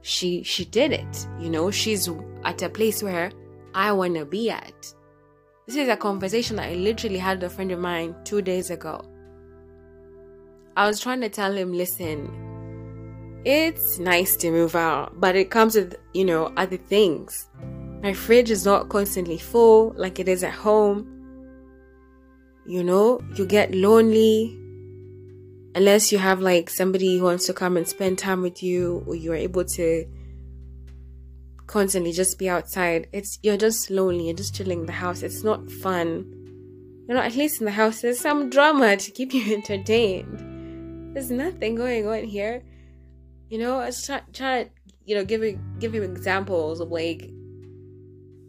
she 0.00 0.42
she 0.42 0.64
did 0.64 0.92
it. 0.92 1.26
You 1.38 1.48
know, 1.48 1.70
she's 1.70 2.08
at 2.44 2.62
a 2.62 2.68
place 2.68 3.02
where 3.02 3.30
I 3.74 3.92
want 3.92 4.16
to 4.16 4.24
be 4.24 4.50
at. 4.50 4.92
This 5.66 5.76
is 5.76 5.88
a 5.88 5.96
conversation 5.96 6.56
that 6.56 6.70
I 6.70 6.74
literally 6.74 7.18
had 7.18 7.40
with 7.40 7.52
a 7.52 7.54
friend 7.54 7.70
of 7.70 7.78
mine 7.78 8.16
two 8.24 8.42
days 8.42 8.70
ago. 8.70 9.04
I 10.76 10.88
was 10.88 10.98
trying 10.98 11.20
to 11.20 11.28
tell 11.28 11.56
him, 11.56 11.72
listen, 11.72 12.51
it's 13.44 13.98
nice 13.98 14.36
to 14.36 14.50
move 14.50 14.76
out, 14.76 15.18
but 15.20 15.34
it 15.34 15.50
comes 15.50 15.74
with, 15.74 15.96
you 16.14 16.24
know, 16.24 16.52
other 16.56 16.76
things. 16.76 17.48
My 18.02 18.12
fridge 18.12 18.50
is 18.50 18.64
not 18.64 18.88
constantly 18.88 19.38
full 19.38 19.94
like 19.96 20.18
it 20.18 20.28
is 20.28 20.44
at 20.44 20.52
home. 20.52 21.08
You 22.66 22.84
know, 22.84 23.20
you 23.34 23.46
get 23.46 23.74
lonely 23.74 24.58
unless 25.74 26.12
you 26.12 26.18
have 26.18 26.40
like 26.40 26.70
somebody 26.70 27.18
who 27.18 27.24
wants 27.24 27.46
to 27.46 27.52
come 27.52 27.76
and 27.76 27.86
spend 27.86 28.18
time 28.18 28.42
with 28.42 28.62
you 28.62 29.04
or 29.06 29.16
you're 29.16 29.34
able 29.34 29.64
to 29.64 30.04
constantly 31.66 32.12
just 32.12 32.38
be 32.38 32.48
outside. 32.48 33.08
It's 33.12 33.38
you're 33.42 33.56
just 33.56 33.90
lonely, 33.90 34.26
you're 34.26 34.36
just 34.36 34.54
chilling 34.54 34.80
in 34.80 34.86
the 34.86 34.92
house. 34.92 35.22
It's 35.22 35.42
not 35.42 35.70
fun. 35.70 36.26
You 37.08 37.14
know, 37.14 37.20
at 37.20 37.34
least 37.34 37.60
in 37.60 37.64
the 37.64 37.72
house 37.72 38.02
there's 38.02 38.20
some 38.20 38.50
drama 38.50 38.96
to 38.96 39.10
keep 39.10 39.32
you 39.34 39.52
entertained. 39.52 41.14
There's 41.14 41.30
nothing 41.30 41.74
going 41.74 42.06
on 42.06 42.24
here. 42.24 42.62
You 43.52 43.58
know, 43.58 43.80
I 43.80 43.84
was 43.84 44.06
trying 44.06 44.22
try 44.32 44.64
to, 44.64 44.70
you 45.04 45.14
know, 45.14 45.26
give 45.26 45.42
give 45.78 45.94
him 45.94 46.02
examples 46.04 46.80
of 46.80 46.90
like 46.90 47.30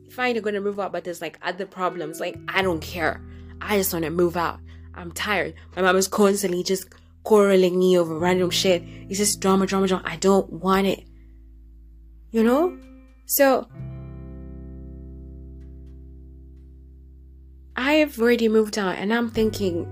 fine, 0.09 0.33
you're 0.33 0.41
gonna 0.41 0.61
move 0.61 0.79
out, 0.79 0.93
but 0.93 1.03
there's 1.03 1.19
like 1.19 1.37
other 1.41 1.65
problems. 1.65 2.21
Like, 2.21 2.37
I 2.47 2.61
don't 2.61 2.79
care. 2.79 3.21
I 3.59 3.75
just 3.75 3.91
wanna 3.91 4.11
move 4.11 4.37
out. 4.37 4.61
I'm 4.93 5.11
tired. 5.11 5.55
My 5.75 5.81
mom 5.81 5.97
is 5.97 6.07
constantly 6.07 6.63
just 6.63 6.87
quarreling 7.23 7.77
me 7.77 7.99
over 7.99 8.17
random 8.17 8.49
shit. 8.49 8.81
It's 9.09 9.17
just 9.17 9.41
drama, 9.41 9.65
drama, 9.65 9.89
drama. 9.89 10.03
I 10.05 10.15
don't 10.15 10.49
want 10.49 10.87
it. 10.87 11.03
You 12.31 12.43
know? 12.43 12.77
So, 13.25 13.67
I've 17.75 18.17
already 18.21 18.47
moved 18.47 18.77
out 18.77 18.95
and 18.95 19.13
I'm 19.13 19.29
thinking, 19.29 19.83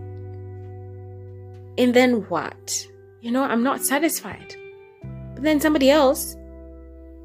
and 1.78 1.94
then 1.94 2.22
what? 2.30 2.88
You 3.20 3.32
know, 3.32 3.44
I'm 3.44 3.62
not 3.62 3.84
satisfied. 3.84 4.56
Then 5.42 5.60
somebody 5.60 5.90
else, 5.90 6.36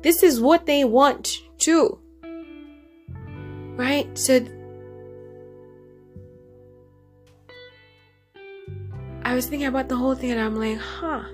this 0.03 0.23
is 0.23 0.41
what 0.41 0.67
they 0.67 0.85
want 0.85 1.37
too. 1.59 2.01
Right? 3.77 4.07
So 4.17 4.41
I 9.23 9.35
was 9.35 9.47
thinking 9.47 9.69
about 9.69 9.89
the 9.89 9.97
whole 9.97 10.15
thing 10.15 10.31
and 10.31 10.41
I'm 10.41 10.57
like, 10.57 10.79
huh. 10.79 11.25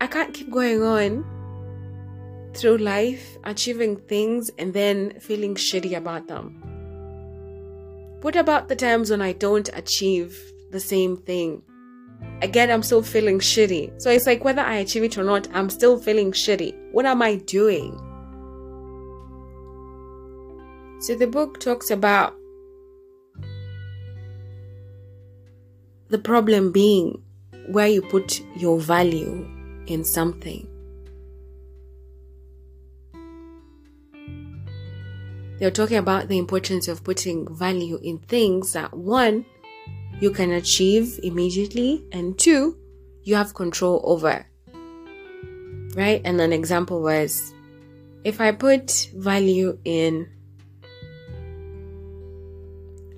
I 0.00 0.06
can't 0.06 0.32
keep 0.32 0.50
going 0.50 0.82
on 0.82 1.24
through 2.54 2.78
life, 2.78 3.38
achieving 3.44 3.96
things, 3.96 4.50
and 4.58 4.72
then 4.72 5.18
feeling 5.20 5.54
shitty 5.54 5.96
about 5.96 6.28
them. 6.28 6.62
What 8.22 8.36
about 8.36 8.68
the 8.68 8.76
times 8.76 9.10
when 9.10 9.22
I 9.22 9.32
don't 9.32 9.68
achieve 9.72 10.38
the 10.70 10.80
same 10.80 11.16
thing? 11.16 11.62
Again, 12.42 12.70
I'm 12.70 12.82
still 12.82 13.02
feeling 13.02 13.38
shitty. 13.38 14.00
So 14.00 14.10
it's 14.10 14.26
like 14.26 14.44
whether 14.44 14.62
I 14.62 14.76
achieve 14.76 15.04
it 15.04 15.18
or 15.18 15.24
not, 15.24 15.48
I'm 15.52 15.68
still 15.68 15.98
feeling 15.98 16.32
shitty. 16.32 16.74
What 16.92 17.06
am 17.06 17.20
I 17.22 17.36
doing? 17.36 17.92
So 21.00 21.14
the 21.14 21.26
book 21.26 21.60
talks 21.60 21.90
about 21.90 22.34
the 26.08 26.18
problem 26.18 26.72
being 26.72 27.22
where 27.68 27.86
you 27.86 28.02
put 28.02 28.42
your 28.56 28.78
value 28.78 29.48
in 29.86 30.04
something. 30.04 30.66
They're 35.58 35.70
talking 35.70 35.98
about 35.98 36.28
the 36.28 36.38
importance 36.38 36.88
of 36.88 37.04
putting 37.04 37.46
value 37.54 38.00
in 38.02 38.18
things 38.18 38.72
that 38.72 38.94
one, 38.96 39.44
you 40.20 40.30
can 40.30 40.52
achieve 40.52 41.18
immediately, 41.22 42.04
and 42.12 42.38
two, 42.38 42.76
you 43.22 43.34
have 43.34 43.54
control 43.54 44.00
over. 44.04 44.46
Right? 45.96 46.20
And 46.24 46.40
an 46.40 46.52
example 46.52 47.02
was 47.02 47.52
if 48.22 48.40
I 48.40 48.52
put 48.52 49.10
value 49.14 49.78
in 49.84 50.28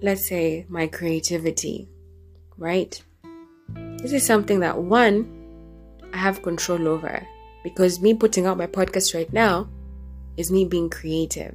let's 0.02 0.26
say, 0.26 0.66
my 0.68 0.88
creativity, 0.88 1.88
right? 2.58 3.00
This 3.98 4.12
is 4.12 4.26
something 4.26 4.60
that 4.60 4.78
one, 4.78 5.38
I 6.12 6.16
have 6.16 6.42
control 6.42 6.88
over 6.88 7.24
because 7.62 8.00
me 8.00 8.12
putting 8.12 8.44
out 8.44 8.58
my 8.58 8.66
podcast 8.66 9.14
right 9.14 9.32
now 9.32 9.68
is 10.36 10.50
me 10.50 10.64
being 10.64 10.90
creative, 10.90 11.54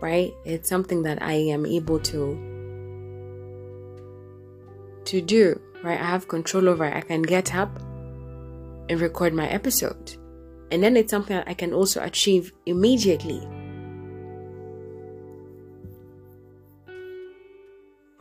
right? 0.00 0.32
It's 0.44 0.68
something 0.68 1.02
that 1.02 1.22
I 1.22 1.34
am 1.34 1.66
able 1.66 2.00
to 2.00 2.53
to 5.06 5.20
do, 5.20 5.60
right? 5.82 6.00
I 6.00 6.04
have 6.04 6.28
control 6.28 6.68
over. 6.68 6.84
I 6.84 7.00
can 7.00 7.22
get 7.22 7.54
up 7.54 7.78
and 8.88 9.00
record 9.00 9.34
my 9.34 9.48
episode. 9.48 10.16
And 10.70 10.82
then 10.82 10.96
it's 10.96 11.10
something 11.10 11.36
I 11.46 11.54
can 11.54 11.72
also 11.72 12.02
achieve 12.02 12.52
immediately 12.66 13.46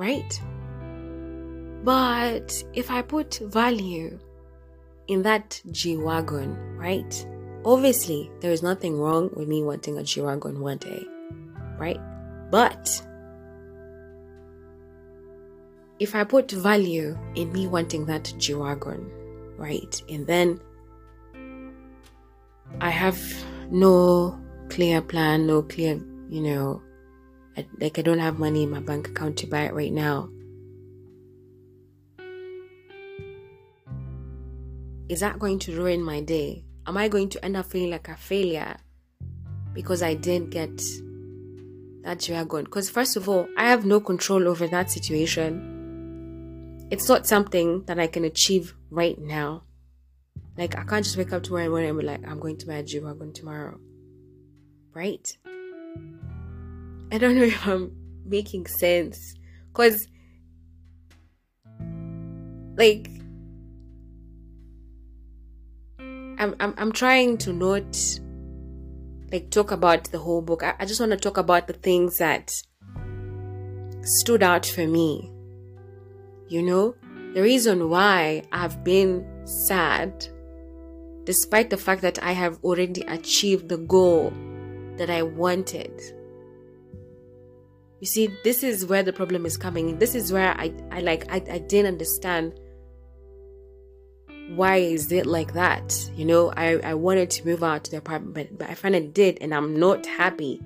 right? 0.03 0.41
But 1.83 2.63
if 2.73 2.91
I 2.91 3.01
put 3.01 3.39
value 3.43 4.19
in 5.07 5.21
that 5.23 5.61
G 5.71 5.97
Wagon, 5.97 6.77
right? 6.77 7.27
Obviously, 7.65 8.31
there 8.41 8.51
is 8.51 8.63
nothing 8.63 8.97
wrong 8.99 9.29
with 9.33 9.47
me 9.47 9.63
wanting 9.63 9.97
a 9.97 10.03
G 10.03 10.21
Wagon 10.21 10.59
one 10.59 10.77
day, 10.77 11.05
right? 11.77 11.99
But 12.51 13.01
if 16.03 16.15
I 16.15 16.25
put 16.25 16.51
value 16.51 17.17
in 17.35 17.51
me 17.53 17.65
wanting 17.65 18.05
that 18.07 18.33
G 18.37 18.53
right? 18.53 20.01
And 20.09 20.27
then 20.27 20.59
I 22.81 22.89
have 22.89 23.17
no 23.71 24.37
clear 24.69 25.01
plan, 25.01 25.47
no 25.47 25.61
clear, 25.63 25.93
you 26.29 26.41
know, 26.41 26.81
I, 27.55 27.65
like 27.79 27.97
I 27.97 28.01
don't 28.01 28.19
have 28.19 28.37
money 28.37 28.63
in 28.63 28.71
my 28.71 28.81
bank 28.81 29.07
account 29.07 29.37
to 29.37 29.47
buy 29.47 29.61
it 29.61 29.73
right 29.73 29.93
now. 29.93 30.29
Is 35.07 35.21
that 35.21 35.39
going 35.39 35.59
to 35.59 35.77
ruin 35.77 36.03
my 36.03 36.19
day? 36.19 36.65
Am 36.85 36.97
I 36.97 37.07
going 37.07 37.29
to 37.29 37.45
end 37.45 37.55
up 37.55 37.67
feeling 37.67 37.91
like 37.91 38.09
a 38.09 38.17
failure 38.17 38.75
because 39.73 40.03
I 40.03 40.15
didn't 40.15 40.49
get 40.49 40.81
that 42.03 42.19
G-Wagon. 42.19 42.65
Because, 42.65 42.89
first 42.89 43.15
of 43.15 43.27
all, 43.29 43.47
I 43.57 43.69
have 43.69 43.85
no 43.85 43.99
control 43.99 44.47
over 44.47 44.67
that 44.67 44.91
situation. 44.91 45.72
It's 46.93 47.09
not 47.09 47.25
something 47.25 47.85
that 47.85 47.97
I 47.97 48.05
can 48.05 48.23
achieve 48.23 48.75
right 48.91 49.17
now. 49.17 49.63
Like, 50.55 50.77
I 50.77 50.83
can't 50.83 51.03
just 51.03 51.17
wake 51.17 51.33
up 51.33 51.41
tomorrow 51.41 51.67
morning 51.67 51.89
and 51.89 51.99
be 51.99 52.05
like, 52.05 52.23
I'm 52.27 52.39
going 52.39 52.55
to 52.57 52.67
my 52.67 52.83
dream. 52.83 53.07
I'm 53.07 53.17
going 53.17 53.33
tomorrow. 53.33 53.79
Right? 54.93 55.27
I 57.11 57.17
don't 57.17 57.35
know 57.35 57.41
if 57.55 57.65
I'm 57.65 57.95
making 58.23 58.67
sense. 58.67 59.33
Because, 59.69 60.07
like, 62.77 63.09
I'm, 65.97 66.55
I'm, 66.59 66.75
I'm 66.77 66.91
trying 66.91 67.39
to 67.39 67.53
not 67.53 68.19
like 69.31 69.49
talk 69.49 69.71
about 69.71 70.11
the 70.11 70.19
whole 70.19 70.43
book. 70.43 70.61
I, 70.61 70.75
I 70.77 70.85
just 70.85 70.99
want 70.99 71.11
to 71.11 71.17
talk 71.17 71.37
about 71.37 71.65
the 71.65 71.73
things 71.73 72.17
that 72.17 72.53
stood 74.03 74.43
out 74.43 74.67
for 74.67 74.85
me. 74.85 75.31
You 76.47 76.61
know, 76.61 76.95
the 77.33 77.41
reason 77.41 77.89
why 77.89 78.43
I've 78.51 78.83
been 78.83 79.25
sad, 79.45 80.27
despite 81.23 81.69
the 81.69 81.77
fact 81.77 82.01
that 82.01 82.21
I 82.23 82.31
have 82.31 82.59
already 82.63 83.01
achieved 83.01 83.69
the 83.69 83.77
goal 83.77 84.31
that 84.97 85.09
I 85.09 85.23
wanted. 85.23 86.01
You 87.99 88.07
see, 88.07 88.29
this 88.43 88.63
is 88.63 88.85
where 88.85 89.03
the 89.03 89.13
problem 89.13 89.45
is 89.45 89.57
coming. 89.57 89.97
This 89.97 90.13
is 90.13 90.31
where 90.31 90.53
I, 90.59 90.73
I 90.91 90.99
like 90.99 91.31
I, 91.31 91.37
I 91.49 91.59
didn't 91.59 91.93
understand 91.93 92.59
why 94.49 94.77
is 94.77 95.11
it 95.11 95.25
like 95.25 95.53
that? 95.53 96.09
You 96.15 96.25
know, 96.25 96.51
I, 96.55 96.77
I 96.79 96.93
wanted 96.93 97.29
to 97.31 97.45
move 97.45 97.63
out 97.63 97.85
to 97.85 97.91
the 97.91 97.97
apartment, 97.97 98.33
but, 98.33 98.57
but 98.57 98.69
I 98.69 98.75
finally 98.75 99.07
did, 99.07 99.37
and 99.41 99.53
I'm 99.53 99.79
not 99.79 100.05
happy. 100.05 100.61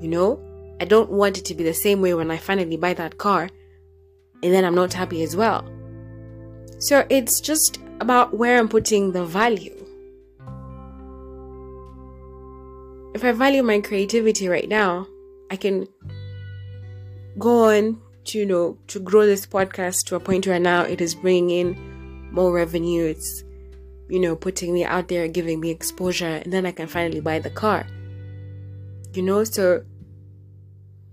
You 0.00 0.08
know, 0.08 0.40
I 0.80 0.84
don't 0.84 1.10
want 1.10 1.38
it 1.38 1.44
to 1.46 1.54
be 1.54 1.64
the 1.64 1.74
same 1.74 2.00
way 2.00 2.14
when 2.14 2.30
I 2.30 2.36
finally 2.36 2.76
buy 2.76 2.94
that 2.94 3.18
car, 3.18 3.50
and 4.42 4.52
then 4.52 4.64
I'm 4.64 4.74
not 4.74 4.92
happy 4.92 5.22
as 5.22 5.36
well. 5.36 5.68
So 6.78 7.06
it's 7.08 7.40
just 7.40 7.78
about 8.00 8.36
where 8.36 8.58
I'm 8.58 8.68
putting 8.68 9.12
the 9.12 9.24
value. 9.24 9.72
If 13.14 13.24
I 13.24 13.32
value 13.32 13.62
my 13.62 13.80
creativity 13.80 14.48
right 14.48 14.68
now, 14.68 15.06
I 15.50 15.56
can 15.56 15.88
go 17.38 17.70
on 17.74 18.00
to 18.24 18.38
you 18.38 18.44
know 18.44 18.76
to 18.88 18.98
grow 18.98 19.24
this 19.24 19.46
podcast 19.46 20.06
to 20.06 20.16
a 20.16 20.20
point 20.20 20.46
where 20.46 20.58
now 20.58 20.82
it 20.82 21.00
is 21.00 21.14
bringing 21.14 21.50
in 21.50 21.96
more 22.30 22.52
revenue. 22.52 23.04
It's, 23.06 23.42
you 24.08 24.20
know, 24.20 24.36
putting 24.36 24.72
me 24.72 24.84
out 24.84 25.08
there, 25.08 25.26
giving 25.26 25.58
me 25.58 25.70
exposure, 25.70 26.40
and 26.44 26.52
then 26.52 26.66
I 26.66 26.72
can 26.72 26.86
finally 26.86 27.20
buy 27.20 27.38
the 27.38 27.50
car. 27.50 27.86
You 29.14 29.22
know, 29.22 29.42
so 29.44 29.84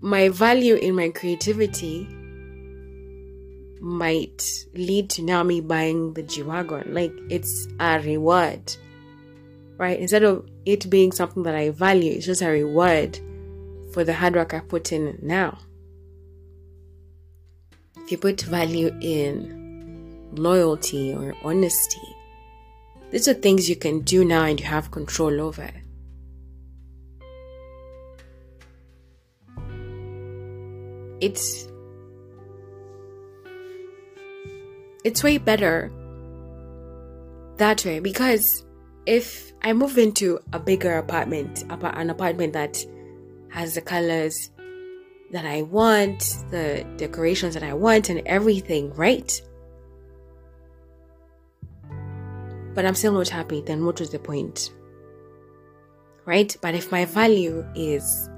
my 0.00 0.28
value 0.28 0.74
in 0.74 0.94
my 0.94 1.08
creativity 1.08 2.06
might 3.84 4.66
lead 4.74 5.10
to 5.10 5.22
now 5.22 5.42
me 5.42 5.60
buying 5.60 6.14
the 6.14 6.22
G 6.22 6.42
Wagon. 6.42 6.94
Like 6.94 7.12
it's 7.28 7.68
a 7.78 8.00
reward, 8.00 8.74
right? 9.76 9.98
Instead 9.98 10.24
of 10.24 10.48
it 10.64 10.88
being 10.88 11.12
something 11.12 11.42
that 11.42 11.54
I 11.54 11.68
value, 11.68 12.12
it's 12.12 12.24
just 12.24 12.40
a 12.40 12.48
reward 12.48 13.18
for 13.92 14.02
the 14.02 14.14
hard 14.14 14.34
work 14.36 14.54
I 14.54 14.60
put 14.60 14.90
in 14.90 15.18
now. 15.22 15.58
If 17.98 18.10
you 18.10 18.18
put 18.18 18.40
value 18.40 18.90
in 19.02 20.32
loyalty 20.32 21.12
or 21.12 21.34
honesty. 21.44 22.00
These 23.10 23.28
are 23.28 23.34
things 23.34 23.68
you 23.68 23.76
can 23.76 24.00
do 24.00 24.24
now 24.24 24.44
and 24.44 24.58
you 24.58 24.66
have 24.66 24.90
control 24.90 25.40
over. 25.40 25.70
It's 31.20 31.68
it's 35.04 35.22
way 35.22 35.38
better 35.38 35.92
that 37.58 37.84
way 37.84 38.00
because 38.00 38.64
if 39.06 39.52
I 39.62 39.72
move 39.72 39.98
into 39.98 40.40
a 40.52 40.58
bigger 40.58 40.96
apartment, 40.98 41.64
an 41.68 42.10
apartment 42.10 42.54
that 42.54 42.84
has 43.50 43.74
the 43.74 43.80
colors 43.80 44.50
that 45.30 45.44
I 45.46 45.62
want, 45.62 46.20
the 46.50 46.84
decorations 46.96 47.54
that 47.54 47.62
I 47.62 47.74
want, 47.74 48.08
and 48.08 48.22
everything, 48.26 48.92
right? 48.94 49.40
but 52.74 52.84
I'm 52.84 52.94
still 52.94 53.12
not 53.12 53.28
happy, 53.28 53.62
then 53.62 53.84
what 53.84 54.00
was 54.00 54.10
the 54.10 54.18
point? 54.18 54.72
Right? 56.26 56.54
But 56.60 56.74
if 56.74 56.90
my 56.90 57.04
value 57.04 57.64
is 57.74 58.28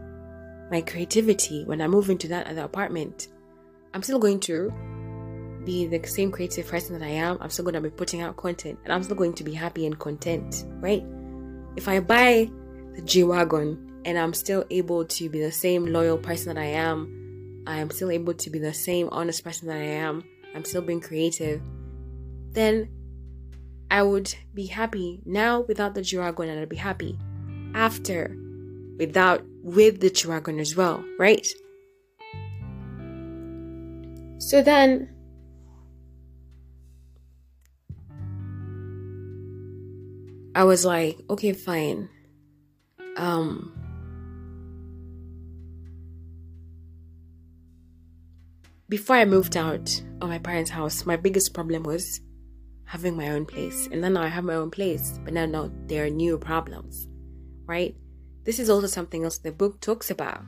my 0.70 0.82
creativity, 0.82 1.64
when 1.64 1.80
I 1.80 1.86
move 1.86 2.10
into 2.10 2.28
that 2.28 2.46
other 2.46 2.62
apartment, 2.62 3.28
I'm 3.94 4.02
still 4.02 4.18
going 4.18 4.40
to 4.40 4.72
be 5.66 5.86
the 5.86 6.02
same 6.06 6.30
creative 6.30 6.66
person 6.66 6.98
that 6.98 7.04
I 7.04 7.10
am. 7.10 7.36
I'm 7.42 7.50
still 7.50 7.64
going 7.64 7.74
to 7.74 7.80
be 7.82 7.90
putting 7.90 8.22
out 8.22 8.36
content 8.36 8.78
and 8.84 8.92
I'm 8.92 9.02
still 9.02 9.16
going 9.16 9.34
to 9.34 9.44
be 9.44 9.52
happy 9.52 9.84
and 9.84 9.98
content, 9.98 10.64
right? 10.80 11.04
If 11.76 11.88
I 11.88 12.00
buy 12.00 12.50
the 12.94 13.02
G 13.02 13.24
Wagon 13.24 14.00
and 14.06 14.16
I'm 14.16 14.32
still 14.32 14.64
able 14.70 15.04
to 15.04 15.28
be 15.28 15.40
the 15.40 15.52
same 15.52 15.84
loyal 15.84 16.16
person 16.16 16.54
that 16.54 16.60
I 16.60 16.66
am, 16.66 17.64
I 17.66 17.78
am 17.78 17.90
still 17.90 18.10
able 18.10 18.32
to 18.32 18.48
be 18.48 18.58
the 18.58 18.72
same 18.72 19.08
honest 19.12 19.44
person 19.44 19.68
that 19.68 19.76
I 19.76 19.90
am, 20.06 20.24
I'm 20.54 20.64
still 20.64 20.80
being 20.80 21.00
creative, 21.00 21.60
then 22.52 22.88
I 23.90 24.02
would 24.02 24.34
be 24.54 24.66
happy 24.66 25.20
now 25.26 25.60
without 25.60 25.94
the 25.94 26.02
G-Wagon 26.02 26.48
and 26.48 26.60
I'd 26.60 26.68
be 26.68 26.76
happy 26.76 27.18
after 27.74 28.34
without 28.98 29.42
with 29.62 30.00
the 30.00 30.10
G-Wagon 30.10 30.60
as 30.60 30.76
well, 30.76 31.04
right? 31.18 31.46
So 34.38 34.62
then 34.62 35.15
I 40.56 40.64
was 40.64 40.86
like, 40.86 41.20
okay, 41.28 41.52
fine. 41.52 42.08
Um 43.18 43.74
before 48.88 49.16
I 49.16 49.26
moved 49.26 49.54
out 49.54 50.02
of 50.22 50.30
my 50.30 50.38
parents' 50.38 50.70
house, 50.70 51.04
my 51.04 51.16
biggest 51.16 51.52
problem 51.52 51.82
was 51.82 52.22
having 52.86 53.18
my 53.18 53.32
own 53.32 53.44
place. 53.44 53.86
And 53.92 54.02
then 54.02 54.14
now 54.14 54.22
I 54.22 54.28
have 54.28 54.44
my 54.44 54.54
own 54.54 54.70
place, 54.70 55.20
but 55.22 55.34
now, 55.34 55.44
now 55.44 55.70
there 55.88 56.06
are 56.06 56.10
new 56.10 56.38
problems, 56.38 57.06
right? 57.66 57.94
This 58.44 58.58
is 58.58 58.70
also 58.70 58.86
something 58.86 59.24
else 59.24 59.36
the 59.36 59.52
book 59.52 59.82
talks 59.82 60.10
about. 60.10 60.42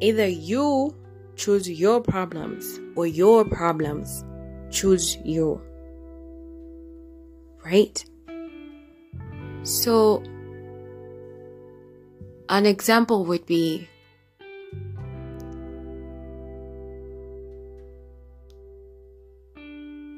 Either 0.00 0.28
you 0.28 0.94
choose 1.34 1.68
your 1.68 2.00
problems 2.00 2.78
or 2.94 3.08
your 3.08 3.44
problems 3.44 4.22
choose 4.70 5.16
you. 5.24 5.60
Right? 7.64 8.04
So, 9.62 10.22
an 12.48 12.66
example 12.66 13.24
would 13.26 13.46
be 13.46 13.88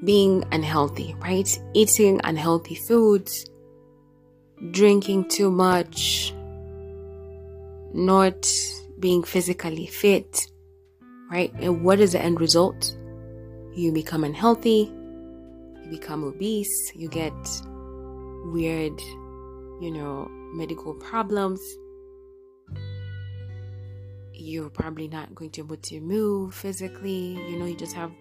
being 0.04 0.44
unhealthy, 0.50 1.14
right? 1.20 1.60
Eating 1.74 2.20
unhealthy 2.24 2.74
foods, 2.74 3.46
drinking 4.70 5.28
too 5.28 5.50
much, 5.50 6.34
not 7.92 8.50
being 8.98 9.22
physically 9.22 9.86
fit, 9.86 10.46
right? 11.30 11.52
And 11.60 11.84
what 11.84 12.00
is 12.00 12.12
the 12.12 12.22
end 12.22 12.40
result? 12.40 12.96
You 13.74 13.92
become 13.92 14.24
unhealthy, 14.24 14.92
you 15.84 15.90
become 15.90 16.24
obese, 16.24 16.92
you 16.94 17.08
get 17.08 17.32
weird, 18.46 19.00
you 19.82 19.90
know, 19.90 20.28
medical 20.54 20.94
problems. 20.94 21.60
You're 24.32 24.70
probably 24.70 25.08
not 25.08 25.34
going 25.34 25.50
to 25.50 25.64
be 25.64 25.66
able 25.66 25.82
to 25.82 26.00
move 26.00 26.54
physically, 26.54 27.36
you 27.48 27.58
know, 27.58 27.66
you 27.66 27.74
just 27.74 27.96
have 27.96 28.12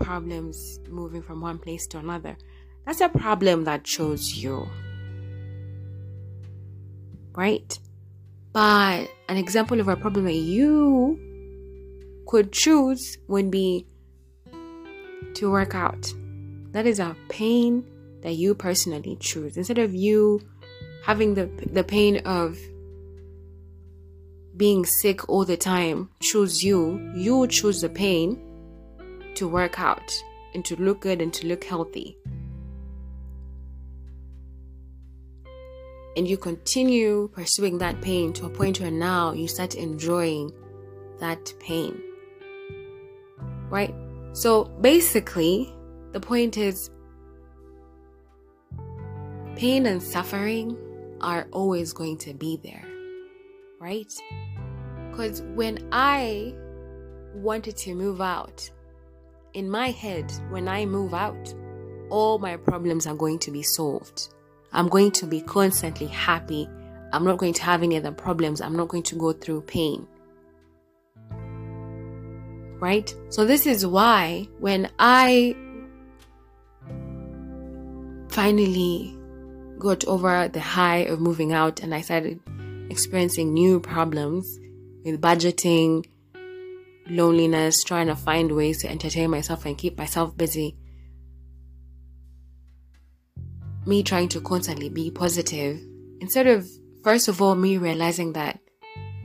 problems 0.00 0.80
moving 0.90 1.22
from 1.22 1.40
one 1.40 1.58
place 1.58 1.86
to 1.88 1.98
another. 1.98 2.36
That's 2.84 3.00
a 3.00 3.08
problem 3.08 3.64
that 3.64 3.84
chose 3.84 4.34
you. 4.34 4.68
Right? 7.34 7.78
But 8.52 9.10
an 9.30 9.38
example 9.38 9.80
of 9.80 9.88
a 9.88 9.96
problem 9.96 10.26
that 10.26 10.32
you 10.32 11.18
could 12.26 12.52
choose 12.52 13.16
would 13.28 13.50
be 13.50 13.86
to 15.34 15.50
work 15.50 15.74
out. 15.74 16.12
That 16.72 16.86
is 16.86 17.00
a 17.00 17.16
pain 17.30 17.82
that 18.22 18.34
you 18.34 18.54
personally 18.54 19.16
choose. 19.20 19.56
Instead 19.56 19.78
of 19.78 19.94
you 19.94 20.40
having 21.04 21.34
the, 21.34 21.46
the 21.72 21.84
pain 21.84 22.18
of 22.26 22.58
being 24.56 24.84
sick 24.84 25.28
all 25.28 25.44
the 25.44 25.56
time, 25.56 26.10
choose 26.20 26.62
you. 26.62 27.12
You 27.14 27.46
choose 27.46 27.80
the 27.80 27.88
pain 27.88 28.40
to 29.36 29.46
work 29.46 29.78
out 29.78 30.12
and 30.54 30.64
to 30.64 30.76
look 30.76 31.00
good 31.00 31.22
and 31.22 31.32
to 31.34 31.46
look 31.46 31.64
healthy. 31.64 32.16
and 36.18 36.28
you 36.28 36.36
continue 36.36 37.28
pursuing 37.32 37.78
that 37.78 38.00
pain 38.00 38.32
to 38.32 38.44
a 38.44 38.50
point 38.50 38.80
where 38.80 38.90
now 38.90 39.32
you 39.32 39.46
start 39.46 39.76
enjoying 39.76 40.50
that 41.20 41.54
pain. 41.60 42.02
Right? 43.70 43.94
So 44.32 44.64
basically, 44.64 45.72
the 46.10 46.18
point 46.18 46.56
is 46.56 46.90
pain 49.58 49.86
and 49.86 50.00
suffering 50.00 50.78
are 51.20 51.48
always 51.50 51.92
going 51.92 52.16
to 52.16 52.32
be 52.32 52.60
there. 52.62 52.84
Right? 53.80 54.12
Because 55.10 55.42
when 55.56 55.88
I 55.90 56.54
wanted 57.34 57.76
to 57.78 57.94
move 57.96 58.20
out, 58.20 58.70
in 59.54 59.68
my 59.68 59.90
head, 59.90 60.32
when 60.50 60.68
I 60.68 60.86
move 60.86 61.12
out, 61.12 61.54
all 62.08 62.38
my 62.38 62.56
problems 62.56 63.08
are 63.08 63.16
going 63.16 63.40
to 63.40 63.50
be 63.50 63.64
solved. 63.64 64.28
I'm 64.72 64.88
going 64.88 65.10
to 65.12 65.26
be 65.26 65.40
constantly 65.40 66.06
happy. 66.06 66.68
I'm 67.12 67.24
not 67.24 67.38
going 67.38 67.54
to 67.54 67.62
have 67.64 67.82
any 67.82 67.96
other 67.96 68.12
problems. 68.12 68.60
I'm 68.60 68.76
not 68.76 68.86
going 68.86 69.02
to 69.04 69.16
go 69.16 69.32
through 69.32 69.62
pain. 69.62 70.06
Right? 72.80 73.12
So, 73.30 73.44
this 73.44 73.66
is 73.66 73.84
why 73.84 74.46
when 74.60 74.88
I 75.00 75.56
finally 78.28 79.17
got 79.78 80.04
over 80.04 80.48
the 80.48 80.60
high 80.60 80.98
of 80.98 81.20
moving 81.20 81.52
out 81.52 81.82
and 81.82 81.94
I 81.94 82.00
started 82.00 82.40
experiencing 82.90 83.52
new 83.52 83.80
problems 83.80 84.58
with 85.04 85.20
budgeting, 85.20 86.06
loneliness, 87.08 87.82
trying 87.82 88.08
to 88.08 88.16
find 88.16 88.52
ways 88.52 88.78
to 88.82 88.90
entertain 88.90 89.30
myself 89.30 89.64
and 89.66 89.76
keep 89.76 89.96
myself 89.96 90.36
busy 90.36 90.76
me 93.88 94.02
trying 94.02 94.28
to 94.28 94.40
constantly 94.40 94.90
be 94.90 95.10
positive, 95.10 95.80
instead 96.20 96.46
of, 96.46 96.68
first 97.02 97.26
of 97.26 97.40
all, 97.40 97.54
me 97.54 97.78
realizing 97.78 98.34
that 98.34 98.60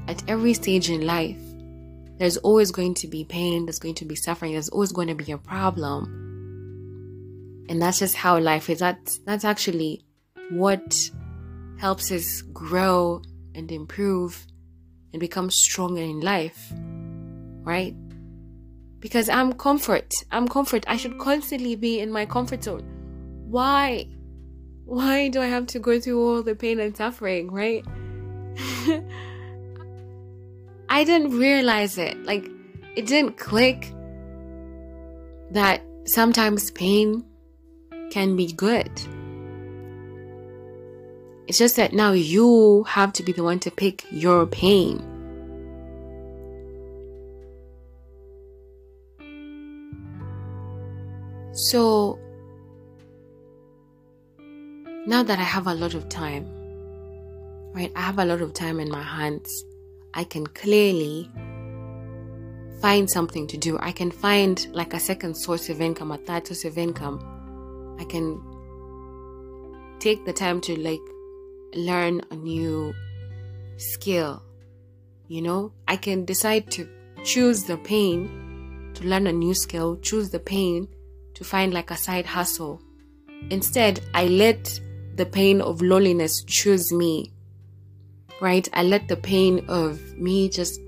at 0.07 0.23
every 0.27 0.53
stage 0.53 0.89
in 0.89 1.05
life, 1.05 1.37
there's 2.17 2.37
always 2.37 2.71
going 2.71 2.93
to 2.93 3.07
be 3.07 3.25
pain, 3.25 3.65
there's 3.65 3.79
going 3.79 3.95
to 3.95 4.05
be 4.05 4.15
suffering, 4.15 4.53
there's 4.53 4.69
always 4.69 4.93
going 4.93 5.09
to 5.09 5.15
be 5.15 5.31
a 5.33 5.37
problem. 5.37 6.05
And 7.67 7.81
that's 7.81 7.99
just 7.99 8.15
how 8.15 8.39
life 8.39 8.69
is. 8.69 8.79
That's 8.79 9.19
that's 9.19 9.45
actually 9.45 10.05
what 10.51 11.09
helps 11.77 12.11
us 12.11 12.41
grow 12.41 13.21
and 13.55 13.71
improve 13.71 14.45
and 15.11 15.19
become 15.19 15.49
stronger 15.49 16.01
in 16.01 16.21
life. 16.21 16.71
Right? 17.63 17.95
Because 18.99 19.29
I'm 19.29 19.53
comfort. 19.53 20.11
I'm 20.31 20.47
comfort. 20.47 20.85
I 20.87 20.97
should 20.97 21.17
constantly 21.19 21.75
be 21.75 21.99
in 21.99 22.11
my 22.11 22.25
comfort 22.25 22.63
zone. 22.63 22.83
Why? 23.49 24.07
why 24.85 25.29
do 25.29 25.41
I 25.41 25.47
have 25.47 25.67
to 25.67 25.79
go 25.79 25.99
through 25.99 26.21
all 26.21 26.43
the 26.43 26.55
pain 26.55 26.79
and 26.79 26.95
suffering, 26.95 27.51
right? 27.51 27.85
I 30.89 31.03
didn't 31.03 31.37
realize 31.37 31.97
it. 31.97 32.23
Like, 32.25 32.47
it 32.95 33.07
didn't 33.07 33.37
click 33.37 33.93
that 35.51 35.81
sometimes 36.05 36.69
pain 36.71 37.25
can 38.11 38.35
be 38.35 38.51
good. 38.51 38.91
It's 41.47 41.57
just 41.57 41.75
that 41.75 41.93
now 41.93 42.13
you 42.13 42.83
have 42.83 43.11
to 43.13 43.23
be 43.23 43.31
the 43.31 43.43
one 43.43 43.59
to 43.59 43.71
pick 43.71 44.05
your 44.11 44.45
pain. 44.45 45.09
So, 51.53 52.17
now 55.05 55.21
that 55.21 55.37
I 55.37 55.43
have 55.43 55.67
a 55.67 55.73
lot 55.73 55.93
of 55.93 56.09
time, 56.09 56.47
right? 57.73 57.91
I 57.95 58.01
have 58.01 58.19
a 58.19 58.25
lot 58.25 58.41
of 58.41 58.53
time 58.53 58.79
in 58.79 58.89
my 58.89 59.03
hands. 59.03 59.65
I 60.13 60.23
can 60.23 60.47
clearly 60.47 61.29
find 62.81 63.09
something 63.09 63.47
to 63.47 63.57
do. 63.57 63.77
I 63.79 63.91
can 63.91 64.11
find 64.11 64.65
like 64.71 64.93
a 64.93 64.99
second 64.99 65.35
source 65.35 65.69
of 65.69 65.81
income, 65.81 66.11
a 66.11 66.17
third 66.17 66.47
source 66.47 66.65
of 66.65 66.77
income. 66.77 67.19
I 67.99 68.05
can 68.05 68.41
take 69.99 70.25
the 70.25 70.33
time 70.33 70.59
to 70.61 70.79
like 70.79 71.01
learn 71.75 72.21
a 72.31 72.35
new 72.35 72.93
skill. 73.77 74.43
You 75.27 75.41
know, 75.41 75.73
I 75.87 75.95
can 75.97 76.25
decide 76.25 76.69
to 76.71 76.87
choose 77.23 77.63
the 77.63 77.77
pain 77.77 78.91
to 78.95 79.03
learn 79.05 79.27
a 79.27 79.31
new 79.31 79.53
skill, 79.53 79.97
choose 79.97 80.29
the 80.29 80.39
pain 80.39 80.87
to 81.33 81.43
find 81.43 81.73
like 81.73 81.91
a 81.91 81.97
side 81.97 82.25
hustle. 82.25 82.81
Instead, 83.49 84.01
I 84.13 84.27
let 84.27 84.79
the 85.15 85.25
pain 85.25 85.61
of 85.61 85.81
loneliness 85.81 86.43
choose 86.43 86.91
me. 86.91 87.31
Right? 88.41 88.67
I 88.73 88.83
let 88.83 89.07
the 89.07 89.17
pain 89.17 89.65
of 89.67 90.17
me 90.17 90.49
just 90.49 90.79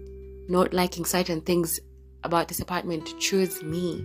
not 0.48 0.74
liking 0.74 1.06
certain 1.06 1.42
things 1.42 1.80
about 2.24 2.48
this 2.48 2.60
apartment 2.60 3.14
choose 3.20 3.62
me. 3.64 4.04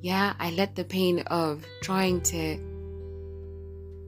Yeah, 0.00 0.34
I 0.38 0.50
let 0.50 0.76
the 0.76 0.84
pain 0.84 1.20
of 1.26 1.64
trying 1.82 2.20
to 2.22 2.58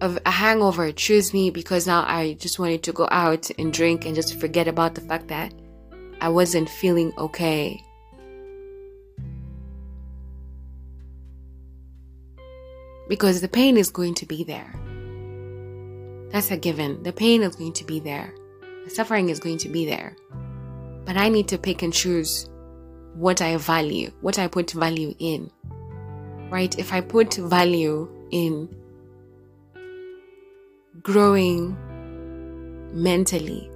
of 0.00 0.18
a 0.24 0.30
hangover 0.30 0.92
choose 0.92 1.32
me 1.32 1.50
because 1.50 1.86
now 1.86 2.04
I 2.06 2.34
just 2.34 2.58
wanted 2.58 2.82
to 2.84 2.92
go 2.92 3.08
out 3.10 3.50
and 3.58 3.72
drink 3.72 4.06
and 4.06 4.14
just 4.14 4.40
forget 4.40 4.68
about 4.68 4.94
the 4.94 5.00
fact 5.00 5.28
that 5.28 5.52
I 6.20 6.28
wasn't 6.28 6.68
feeling 6.68 7.12
okay. 7.18 7.82
because 13.10 13.40
the 13.40 13.48
pain 13.48 13.76
is 13.76 13.90
going 13.90 14.14
to 14.14 14.24
be 14.24 14.44
there. 14.44 14.72
That's 16.30 16.52
a 16.52 16.56
given. 16.56 17.02
The 17.02 17.12
pain 17.12 17.42
is 17.42 17.56
going 17.56 17.72
to 17.72 17.84
be 17.84 17.98
there. 17.98 18.32
The 18.84 18.90
suffering 18.90 19.30
is 19.30 19.40
going 19.40 19.58
to 19.58 19.68
be 19.68 19.84
there. 19.84 20.16
But 21.04 21.16
I 21.16 21.28
need 21.28 21.48
to 21.48 21.58
pick 21.58 21.82
and 21.82 21.92
choose 21.92 22.48
what 23.14 23.42
I 23.42 23.56
value, 23.56 24.12
what 24.20 24.38
I 24.38 24.46
put 24.46 24.70
value 24.70 25.12
in. 25.18 25.50
Right? 26.50 26.78
If 26.78 26.92
I 26.92 27.00
put 27.00 27.34
value 27.34 28.08
in 28.30 28.68
growing 31.02 31.76
mentally, 32.92 33.70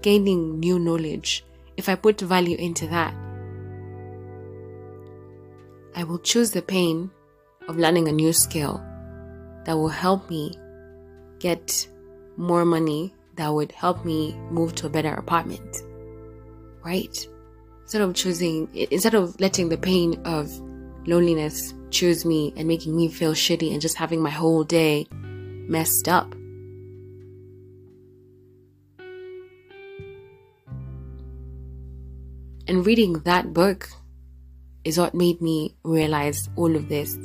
gaining 0.00 0.60
new 0.60 0.78
knowledge, 0.78 1.44
if 1.76 1.88
I 1.88 1.94
put 1.94 2.20
value 2.20 2.56
into 2.56 2.86
that, 2.88 3.14
I 5.94 6.04
will 6.04 6.18
choose 6.18 6.50
the 6.52 6.62
pain 6.62 7.10
of 7.68 7.76
learning 7.76 8.08
a 8.08 8.12
new 8.12 8.32
skill 8.32 8.82
that 9.64 9.74
will 9.74 9.88
help 9.88 10.30
me 10.30 10.58
get 11.38 11.86
more 12.36 12.64
money 12.64 13.14
that 13.36 13.52
would 13.52 13.72
help 13.72 14.04
me 14.04 14.34
move 14.50 14.74
to 14.76 14.86
a 14.86 14.90
better 14.90 15.14
apartment. 15.14 15.82
Right? 16.84 17.26
Instead 17.82 18.02
of 18.02 18.14
choosing, 18.14 18.68
instead 18.74 19.14
of 19.14 19.38
letting 19.40 19.68
the 19.68 19.76
pain 19.76 20.20
of 20.24 20.50
loneliness 21.06 21.74
choose 21.90 22.24
me 22.24 22.52
and 22.56 22.66
making 22.66 22.96
me 22.96 23.08
feel 23.08 23.34
shitty 23.34 23.72
and 23.72 23.80
just 23.80 23.96
having 23.96 24.22
my 24.22 24.30
whole 24.30 24.64
day 24.64 25.06
messed 25.12 26.08
up. 26.08 26.34
And 32.68 32.86
reading 32.86 33.14
that 33.24 33.52
book 33.52 33.88
is 34.84 34.98
what 34.98 35.14
made 35.14 35.40
me 35.40 35.76
realize 35.84 36.48
all 36.56 36.74
of 36.74 36.88
this 36.88 37.16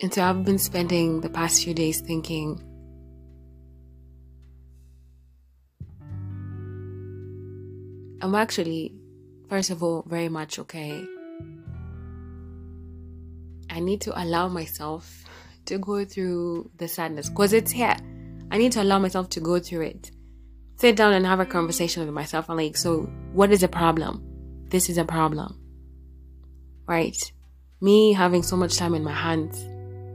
And 0.00 0.12
so 0.12 0.22
I've 0.22 0.44
been 0.44 0.58
spending 0.58 1.22
the 1.22 1.30
past 1.30 1.64
few 1.64 1.72
days 1.72 2.02
thinking, 2.02 2.60
I'm 8.20 8.34
actually, 8.34 8.94
first 9.48 9.70
of 9.70 9.82
all, 9.82 10.04
very 10.06 10.28
much 10.28 10.58
okay. 10.58 11.02
I 13.70 13.80
need 13.80 14.02
to 14.02 14.22
allow 14.22 14.48
myself 14.48 15.24
to 15.64 15.78
go 15.78 16.04
through 16.04 16.70
the 16.76 16.88
sadness 16.88 17.30
because 17.30 17.54
it's 17.54 17.72
here. 17.72 17.96
I 18.50 18.58
need 18.58 18.72
to 18.72 18.82
allow 18.82 18.98
myself 18.98 19.30
to 19.30 19.40
go 19.40 19.58
through 19.58 19.82
it. 19.82 20.10
Sit 20.76 20.94
down 20.94 21.14
and 21.14 21.24
have 21.24 21.40
a 21.40 21.46
conversation 21.46 22.04
with 22.04 22.14
myself. 22.14 22.50
I'm 22.50 22.56
like, 22.58 22.76
so 22.76 23.10
what 23.32 23.50
is 23.50 23.62
the 23.62 23.68
problem? 23.68 24.22
This 24.68 24.90
is 24.90 24.98
a 24.98 25.04
problem. 25.04 25.58
Right? 26.86 27.16
Me 27.80 28.12
having 28.12 28.42
so 28.42 28.56
much 28.56 28.76
time 28.76 28.94
in 28.94 29.02
my 29.02 29.12
hands 29.12 29.58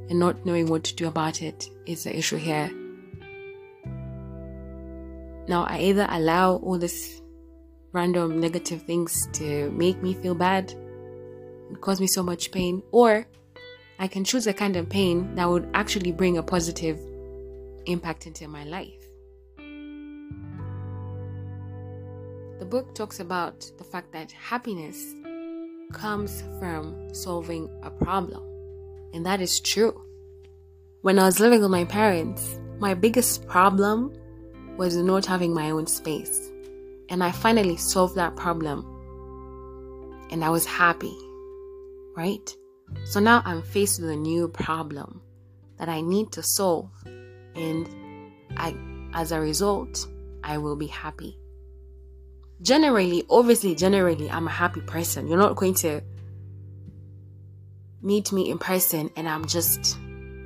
and 0.10 0.20
not 0.20 0.46
knowing 0.46 0.68
what 0.68 0.84
to 0.84 0.96
do 0.96 1.08
about 1.08 1.42
it 1.42 1.68
is 1.88 2.04
the 2.04 2.16
issue 2.16 2.38
here. 2.38 2.70
Now, 5.48 5.64
I 5.64 5.80
either 5.80 6.06
allow 6.10 6.58
all 6.58 6.78
these 6.78 7.22
random 7.92 8.40
negative 8.40 8.84
things 8.84 9.28
to 9.34 9.72
make 9.72 10.02
me 10.04 10.14
feel 10.14 10.36
bad 10.36 10.72
and 10.72 11.82
cause 11.82 12.00
me 12.00 12.08
so 12.08 12.22
much 12.22 12.52
pain, 12.52 12.84
or 12.92 13.26
I 13.98 14.08
can 14.08 14.24
choose 14.24 14.46
a 14.46 14.54
kind 14.54 14.76
of 14.76 14.90
pain 14.90 15.34
that 15.36 15.50
would 15.50 15.70
actually 15.74 16.12
bring 16.12 16.38
a 16.38 16.44
positive 16.44 17.00
impact 17.88 18.28
into 18.28 18.48
my 18.48 18.64
life. 18.64 19.01
Book 22.72 22.96
talks 22.96 23.20
about 23.20 23.70
the 23.78 23.84
fact 23.84 24.14
that 24.14 24.32
happiness 24.32 25.14
comes 25.92 26.42
from 26.58 27.14
solving 27.14 27.70
a 27.84 27.92
problem 27.92 28.42
And 29.14 29.26
that 29.26 29.42
is 29.42 29.60
true. 29.60 30.02
When 31.02 31.20
I 31.20 31.26
was 31.26 31.40
living 31.40 31.62
with 31.62 31.70
my 31.70 31.84
parents, 31.84 32.60
my 32.80 32.94
biggest 32.94 33.46
problem 33.46 34.14
was 34.78 34.96
not 34.96 35.26
having 35.26 35.54
my 35.54 35.72
own 35.72 35.86
space. 35.86 36.50
And 37.10 37.22
I 37.22 37.32
finally 37.32 37.76
solved 37.76 38.16
that 38.16 38.38
problem. 38.38 38.86
And 40.32 40.46
I 40.46 40.50
was 40.50 40.66
happy, 40.66 41.18
right? 42.16 42.56
So 43.04 43.20
now 43.20 43.42
I'm 43.44 43.62
faced 43.62 44.00
with 44.00 44.12
a 44.12 44.16
new 44.16 44.48
problem 44.48 45.22
that 45.78 45.90
I 45.90 46.00
need 46.00 46.32
to 46.32 46.44
solve. 46.44 46.90
And 47.54 47.90
I, 48.56 48.78
as 49.14 49.34
a 49.34 49.42
result, 49.42 50.08
I 50.42 50.58
will 50.58 50.78
be 50.78 50.88
happy. 50.88 51.41
Generally, 52.62 53.24
obviously, 53.30 53.74
generally, 53.74 54.30
I'm 54.30 54.48
a 54.48 54.52
happy 54.52 54.82
person. 54.82 55.28
You're 55.28 55.40
not 55.40 55.56
going 55.56 55.74
to 55.76 56.02
meet 58.04 58.32
me 58.32 58.52
in 58.52 58.60
person 58.60 59.10
and 59.16 59.28
I'm 59.28 59.46
just 59.46 59.98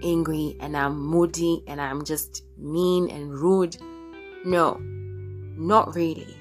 angry 0.02 0.56
and 0.60 0.78
I'm 0.78 0.98
moody 0.98 1.64
and 1.68 1.82
I'm 1.82 2.06
just 2.06 2.44
mean 2.58 3.10
and 3.10 3.34
rude. 3.34 3.78
No, 4.46 4.78
not 5.58 5.94
really. 5.94 6.38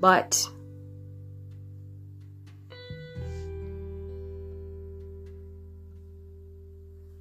But 0.00 0.48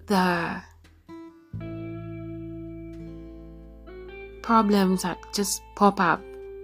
the 0.06 0.62
problems 4.42 5.02
that 5.02 5.18
just 5.34 5.62
pop 5.76 6.00
up 6.00 6.22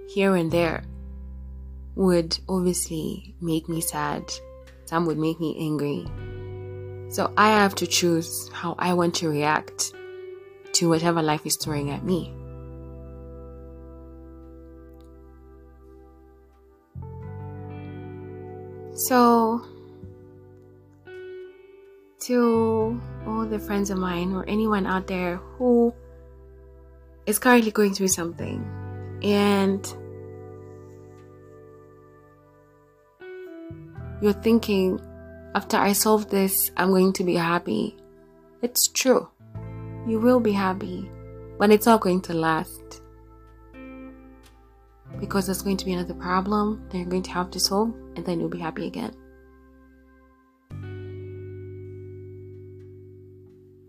here 0.07 0.35
and 0.35 0.51
there 0.51 0.83
would 1.95 2.37
obviously 2.47 3.35
make 3.41 3.67
me 3.67 3.81
sad. 3.81 4.31
Some 4.85 5.05
would 5.05 5.17
make 5.17 5.39
me 5.39 5.57
angry. 5.59 6.05
So 7.09 7.33
I 7.37 7.49
have 7.49 7.75
to 7.75 7.87
choose 7.87 8.49
how 8.53 8.75
I 8.79 8.93
want 8.93 9.15
to 9.15 9.29
react 9.29 9.93
to 10.73 10.89
whatever 10.89 11.21
life 11.21 11.45
is 11.45 11.57
throwing 11.57 11.91
at 11.91 12.03
me. 12.03 12.33
So, 18.93 19.65
to 22.21 23.01
all 23.25 23.45
the 23.45 23.57
friends 23.57 23.89
of 23.89 23.97
mine 23.97 24.33
or 24.33 24.47
anyone 24.47 24.85
out 24.85 25.07
there 25.07 25.37
who 25.57 25.93
is 27.25 27.39
currently 27.39 27.71
going 27.71 27.93
through 27.93 28.09
something 28.09 28.63
and 29.23 29.83
you're 34.21 34.33
thinking, 34.33 35.01
after 35.55 35.77
I 35.77 35.93
solve 35.93 36.29
this, 36.29 36.71
I'm 36.77 36.89
going 36.89 37.13
to 37.13 37.23
be 37.23 37.35
happy. 37.35 37.97
It's 38.61 38.87
true. 38.87 39.27
You 40.07 40.19
will 40.19 40.39
be 40.39 40.51
happy, 40.51 41.09
but 41.57 41.71
it's 41.71 41.87
not 41.87 42.01
going 42.01 42.21
to 42.21 42.33
last. 42.33 43.01
Because 45.19 45.47
there's 45.47 45.61
going 45.61 45.77
to 45.77 45.85
be 45.85 45.93
another 45.93 46.13
problem 46.13 46.87
that 46.89 46.97
you're 46.97 47.07
going 47.07 47.23
to 47.23 47.31
have 47.31 47.51
to 47.51 47.59
solve, 47.59 47.93
and 48.15 48.25
then 48.25 48.39
you'll 48.39 48.49
be 48.49 48.59
happy 48.59 48.87
again. 48.87 49.15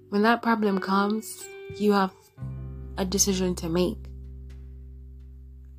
When 0.09 0.23
that 0.23 0.43
problem 0.43 0.79
comes, 0.79 1.27
you 1.77 1.93
have 1.93 2.13
a 2.99 3.05
decision 3.05 3.55
to 3.57 3.69
make. 3.69 3.99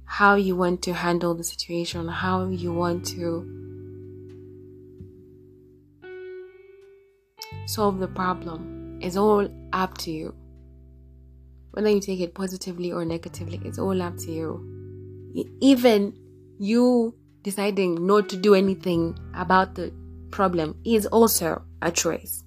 How 0.05 0.35
you 0.35 0.55
want 0.55 0.81
to 0.83 0.93
handle 0.93 1.35
the 1.35 1.43
situation, 1.43 2.07
how 2.07 2.47
you 2.47 2.71
want 2.71 3.05
to 3.07 3.72
solve 7.65 7.99
the 7.99 8.07
problem. 8.07 8.99
It's 9.01 9.17
all 9.17 9.47
up 9.73 9.97
to 9.99 10.11
you. 10.11 10.35
Whether 11.71 11.89
you 11.89 11.99
take 11.99 12.19
it 12.19 12.35
positively 12.35 12.91
or 12.91 13.03
negatively, 13.03 13.59
it's 13.65 13.79
all 13.79 14.01
up 14.01 14.17
to 14.17 14.31
you. 14.31 15.45
Even 15.59 16.13
you 16.59 17.15
deciding 17.41 18.05
not 18.05 18.29
to 18.29 18.37
do 18.37 18.53
anything 18.53 19.17
about 19.35 19.75
the 19.75 19.91
problem 20.31 20.75
is 20.85 21.05
also 21.07 21.63
a 21.81 21.91
choice. 21.91 22.43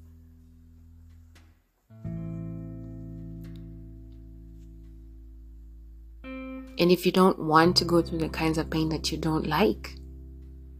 And 6.78 6.92
if 6.92 7.06
you 7.06 7.12
don't 7.12 7.38
want 7.38 7.76
to 7.78 7.84
go 7.84 8.02
through 8.02 8.18
the 8.18 8.28
kinds 8.28 8.58
of 8.58 8.70
pain 8.70 8.90
that 8.90 9.10
you 9.10 9.18
don't 9.18 9.46
like, 9.46 9.94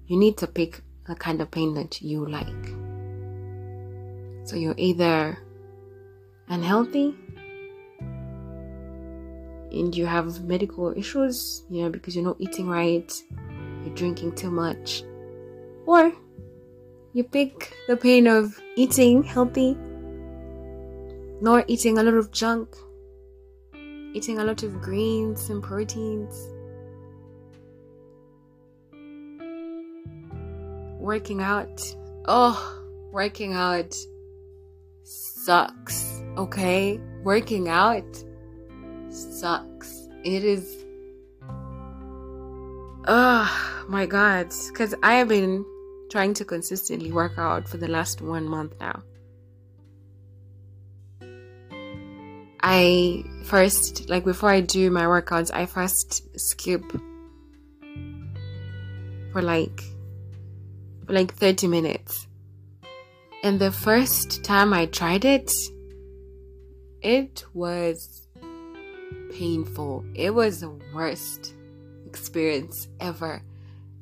you 0.07 0.17
need 0.19 0.37
to 0.39 0.47
pick 0.47 0.83
the 1.07 1.15
kind 1.15 1.41
of 1.41 1.51
pain 1.51 1.75
that 1.75 2.03
you 2.03 2.29
like. 2.29 2.86
So 4.47 4.55
you're 4.55 4.77
either 4.79 5.37
unhealthy 6.47 7.17
and 9.73 9.93
you 9.93 10.07
have 10.07 10.45
medical 10.45 10.97
issues, 10.97 11.65
you 11.69 11.83
know, 11.83 11.91
because 11.91 12.15
you're 12.15 12.25
not 12.25 12.37
eating 12.39 12.69
right, 12.69 13.13
you're 13.85 13.95
drinking 13.97 14.37
too 14.37 14.53
much, 14.53 15.03
or 15.85 16.13
you 17.13 17.25
pick 17.25 17.77
the 17.89 17.97
pain 17.97 18.29
of 18.29 18.57
eating 18.77 19.25
healthy, 19.25 19.77
nor 21.41 21.65
eating 21.67 21.99
a 21.99 22.05
lot 22.05 22.15
of 22.15 22.31
junk, 22.31 22.69
eating 24.15 24.39
a 24.39 24.45
lot 24.45 24.63
of 24.63 24.81
greens 24.81 25.51
and 25.51 25.61
proteins, 25.61 26.55
working 31.01 31.43
out. 31.43 31.83
Oh, 32.29 32.85
working 33.11 33.53
out 33.53 33.97
sucks, 35.47 36.25
okay? 36.37 37.01
Working 37.23 37.69
out 37.69 38.25
sucks. 39.11 40.09
It 40.25 40.43
is. 40.43 40.85
Oh 43.07 43.85
my 43.89 44.07
god. 44.07 44.53
Because 44.69 44.93
I 45.05 45.15
have 45.15 45.29
been 45.29 45.65
trying 46.11 46.35
to 46.35 46.45
consistently 46.45 47.13
work 47.13 47.39
out 47.39 47.69
for 47.69 47.77
the 47.77 47.87
last 47.87 48.21
one 48.21 48.49
month 48.49 48.75
now. 48.81 49.05
I 52.61 53.23
first, 53.45 54.11
like 54.11 54.25
before 54.25 54.51
I 54.51 54.61
do 54.63 54.91
my 54.91 55.05
workouts, 55.05 55.53
I 55.55 55.67
first 55.67 56.41
skip 56.41 56.83
for 59.33 59.43
like 59.43 59.81
for 61.07 61.13
like 61.13 61.33
30 61.35 61.69
minutes 61.69 62.27
and 63.43 63.59
the 63.59 63.73
first 63.73 64.43
time 64.45 64.73
I 64.73 64.87
tried 64.87 65.25
it, 65.25 65.51
it 67.03 67.45
was 67.55 68.27
painful. 69.33 70.05
It 70.15 70.35
was 70.35 70.61
the 70.61 70.71
worst 70.95 71.55
experience 72.07 72.89
ever. 73.01 73.43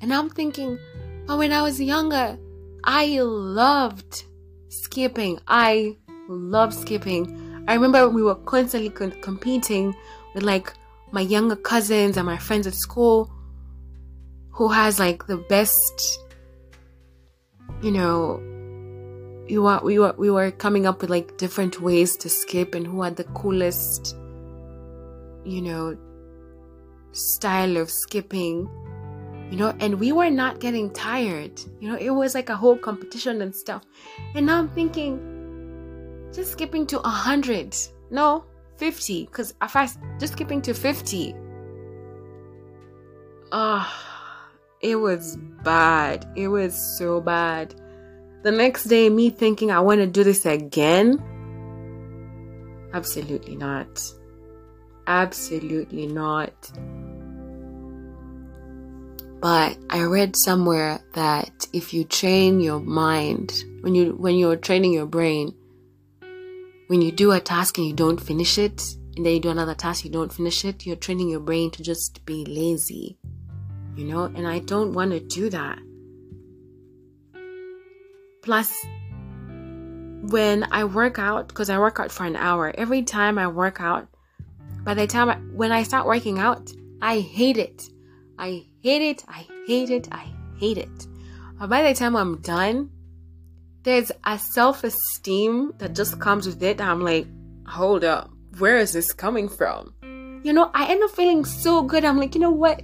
And 0.00 0.12
I'm 0.12 0.30
thinking, 0.30 0.78
but 1.26 1.38
when 1.38 1.52
I 1.52 1.62
was 1.62 1.80
younger, 1.80 2.38
I 2.84 3.20
loved 3.20 4.24
skipping. 4.68 5.40
I 5.48 5.96
loved 6.28 6.74
skipping. 6.74 7.64
I 7.66 7.74
remember 7.74 8.08
we 8.08 8.22
were 8.22 8.34
constantly 8.34 8.90
con- 8.90 9.20
competing 9.22 9.94
with 10.34 10.42
like 10.42 10.72
my 11.10 11.22
younger 11.22 11.56
cousins 11.56 12.16
and 12.16 12.26
my 12.26 12.38
friends 12.38 12.66
at 12.66 12.74
school 12.74 13.30
who 14.50 14.68
has 14.68 14.98
like 14.98 15.26
the 15.26 15.36
best, 15.36 16.20
you 17.82 17.90
know, 17.90 18.40
we 19.48 19.58
were 19.58 19.80
we 19.82 19.98
were 19.98 20.14
we 20.16 20.30
were 20.30 20.50
coming 20.50 20.86
up 20.86 21.00
with 21.00 21.10
like 21.10 21.36
different 21.36 21.80
ways 21.80 22.16
to 22.16 22.28
skip 22.28 22.74
and 22.74 22.86
who 22.86 23.02
had 23.02 23.16
the 23.16 23.24
coolest 23.24 24.16
you 25.44 25.60
know 25.60 25.96
style 27.12 27.76
of 27.76 27.90
skipping 27.90 28.68
you 29.50 29.56
know 29.56 29.74
and 29.80 30.00
we 30.00 30.12
were 30.12 30.30
not 30.30 30.60
getting 30.60 30.90
tired. 30.90 31.60
You 31.80 31.90
know 31.90 31.96
it 31.96 32.10
was 32.10 32.34
like 32.34 32.48
a 32.48 32.56
whole 32.56 32.76
competition 32.76 33.42
and 33.42 33.54
stuff. 33.54 33.84
And 34.34 34.46
now 34.46 34.58
i'm 34.58 34.68
thinking 34.70 36.30
just 36.32 36.52
skipping 36.52 36.86
to 36.86 36.98
100 36.98 37.76
no 38.10 38.44
50 38.78 39.26
because 39.26 39.54
if 39.62 39.76
i 39.76 39.88
just 40.18 40.32
skipping 40.32 40.60
to 40.62 40.74
50 40.74 41.36
ah 43.52 43.86
oh, 43.86 44.14
it 44.80 44.96
was 44.96 45.38
bad. 45.62 46.30
It 46.36 46.48
was 46.48 46.74
so 46.98 47.18
bad 47.18 47.74
the 48.44 48.52
next 48.52 48.84
day, 48.84 49.08
me 49.08 49.30
thinking 49.30 49.70
I 49.70 49.80
want 49.80 50.00
to 50.00 50.06
do 50.06 50.22
this 50.22 50.44
again? 50.44 51.18
Absolutely 52.92 53.56
not. 53.56 54.00
Absolutely 55.06 56.06
not. 56.06 56.52
But 59.40 59.78
I 59.90 60.02
read 60.02 60.36
somewhere 60.36 61.00
that 61.14 61.66
if 61.72 61.92
you 61.92 62.04
train 62.04 62.60
your 62.60 62.80
mind, 62.80 63.52
when 63.80 63.94
you 63.94 64.12
when 64.12 64.36
you're 64.36 64.56
training 64.56 64.92
your 64.92 65.06
brain, 65.06 65.54
when 66.86 67.02
you 67.02 67.12
do 67.12 67.32
a 67.32 67.40
task 67.40 67.78
and 67.78 67.86
you 67.86 67.94
don't 67.94 68.20
finish 68.20 68.58
it, 68.58 68.82
and 69.16 69.24
then 69.24 69.34
you 69.34 69.40
do 69.40 69.50
another 69.50 69.74
task, 69.74 70.04
you 70.04 70.10
don't 70.10 70.32
finish 70.32 70.64
it, 70.64 70.86
you're 70.86 70.96
training 70.96 71.28
your 71.28 71.40
brain 71.40 71.70
to 71.72 71.82
just 71.82 72.24
be 72.26 72.44
lazy. 72.44 73.18
You 73.96 74.04
know, 74.04 74.24
and 74.24 74.46
I 74.46 74.58
don't 74.58 74.92
want 74.92 75.12
to 75.12 75.20
do 75.20 75.50
that. 75.50 75.78
Plus, 78.44 78.70
when 80.30 80.68
I 80.70 80.84
work 80.84 81.18
out, 81.18 81.48
because 81.48 81.70
I 81.70 81.78
work 81.78 81.98
out 81.98 82.12
for 82.12 82.24
an 82.26 82.36
hour, 82.36 82.70
every 82.76 83.02
time 83.02 83.38
I 83.38 83.46
work 83.46 83.80
out, 83.80 84.06
by 84.82 84.92
the 84.92 85.06
time 85.06 85.30
I, 85.30 85.36
when 85.56 85.72
I 85.72 85.82
start 85.82 86.06
working 86.06 86.38
out, 86.38 86.70
I 87.00 87.20
hate 87.20 87.56
it. 87.56 87.84
I 88.38 88.66
hate 88.82 89.00
it. 89.00 89.24
I 89.28 89.46
hate 89.66 89.88
it. 89.88 90.08
I 90.12 90.30
hate 90.58 90.76
it. 90.76 91.06
But 91.58 91.70
by 91.70 91.84
the 91.84 91.94
time 91.98 92.16
I'm 92.16 92.42
done, 92.42 92.90
there's 93.82 94.12
a 94.24 94.38
self 94.38 94.84
esteem 94.84 95.72
that 95.78 95.94
just 95.94 96.20
comes 96.20 96.46
with 96.46 96.62
it. 96.62 96.82
I'm 96.82 97.00
like, 97.00 97.26
hold 97.66 98.04
up, 98.04 98.30
where 98.58 98.76
is 98.76 98.92
this 98.92 99.14
coming 99.14 99.48
from? 99.48 99.94
You 100.44 100.52
know, 100.52 100.70
I 100.74 100.90
end 100.90 101.02
up 101.02 101.12
feeling 101.12 101.46
so 101.46 101.80
good. 101.80 102.04
I'm 102.04 102.18
like, 102.18 102.34
you 102.34 102.42
know 102.42 102.50
what? 102.50 102.82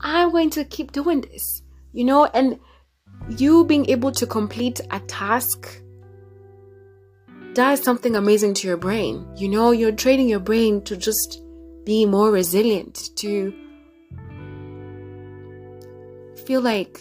I'm 0.00 0.32
going 0.32 0.50
to 0.50 0.64
keep 0.64 0.90
doing 0.90 1.20
this. 1.20 1.62
You 1.92 2.04
know, 2.04 2.24
and 2.24 2.58
you 3.28 3.64
being 3.64 3.88
able 3.90 4.12
to 4.12 4.26
complete 4.26 4.80
a 4.90 5.00
task 5.00 5.82
does 7.54 7.82
something 7.82 8.16
amazing 8.16 8.54
to 8.54 8.68
your 8.68 8.76
brain. 8.76 9.26
You 9.36 9.48
know, 9.48 9.70
you're 9.70 9.92
training 9.92 10.28
your 10.28 10.40
brain 10.40 10.82
to 10.82 10.96
just 10.96 11.42
be 11.84 12.04
more 12.04 12.30
resilient, 12.30 13.10
to 13.16 13.52
feel 16.44 16.60
like, 16.60 17.00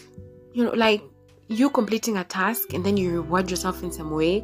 you 0.54 0.64
know, 0.64 0.72
like 0.72 1.04
you 1.48 1.70
completing 1.70 2.18
a 2.18 2.24
task 2.24 2.74
and 2.74 2.86
then 2.86 2.98
you 2.98 3.12
reward 3.12 3.52
yourself 3.52 3.84
in 3.84 3.92
some 3.92 4.12
way. 4.12 4.42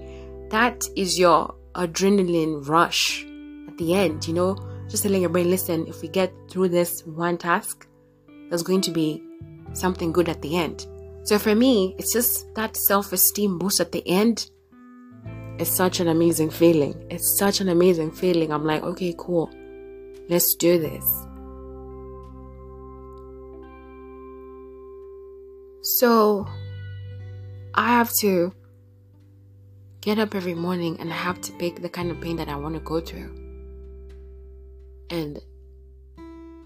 That 0.50 0.84
is 0.96 1.18
your 1.18 1.56
adrenaline 1.76 2.68
rush 2.68 3.26
at 3.70 3.78
the 3.78 3.94
end, 3.94 4.28
you 4.28 4.34
know, 4.34 4.58
just 4.90 5.04
telling 5.04 5.22
your 5.22 5.30
brain, 5.30 5.50
listen, 5.50 5.88
if 5.88 6.02
we 6.02 6.10
get 6.10 6.34
through 6.50 6.70
this 6.70 7.06
one 7.06 7.38
task, 7.38 7.88
there's 8.50 8.64
going 8.64 8.82
to 8.82 8.92
be 8.92 9.24
something 9.72 10.12
good 10.12 10.28
at 10.28 10.42
the 10.42 10.58
end. 10.58 10.86
So 11.24 11.38
for 11.38 11.56
me, 11.56 11.96
it's 11.98 12.12
just 12.12 12.54
that 12.56 12.76
self 12.76 13.14
esteem 13.14 13.58
boost 13.60 13.80
at 13.80 13.92
the 13.92 14.08
end 14.08 14.50
it's 15.62 15.70
such 15.70 16.00
an 16.00 16.08
amazing 16.08 16.50
feeling. 16.50 17.06
It's 17.12 17.38
such 17.38 17.62
an 17.62 17.70
amazing 17.70 18.14
feeling. 18.14 18.52
I'm 18.52 18.66
like, 18.66 18.82
okay, 18.82 19.14
cool. 19.16 19.48
Let's 20.28 20.56
do 20.56 20.80
this. 20.80 21.06
So 25.84 26.48
I 27.76 27.90
have 27.90 28.12
to 28.22 28.52
get 30.02 30.18
up 30.18 30.34
every 30.34 30.56
morning 30.56 30.98
and 31.00 31.14
I 31.14 31.16
have 31.16 31.40
to 31.42 31.52
pick 31.54 31.84
the 31.84 31.90
kind 31.90 32.10
of 32.10 32.20
pain 32.20 32.38
that 32.38 32.50
I 32.50 32.56
want 32.56 32.74
to 32.74 32.82
go 32.82 33.00
through. 33.00 33.36
And 35.12 35.40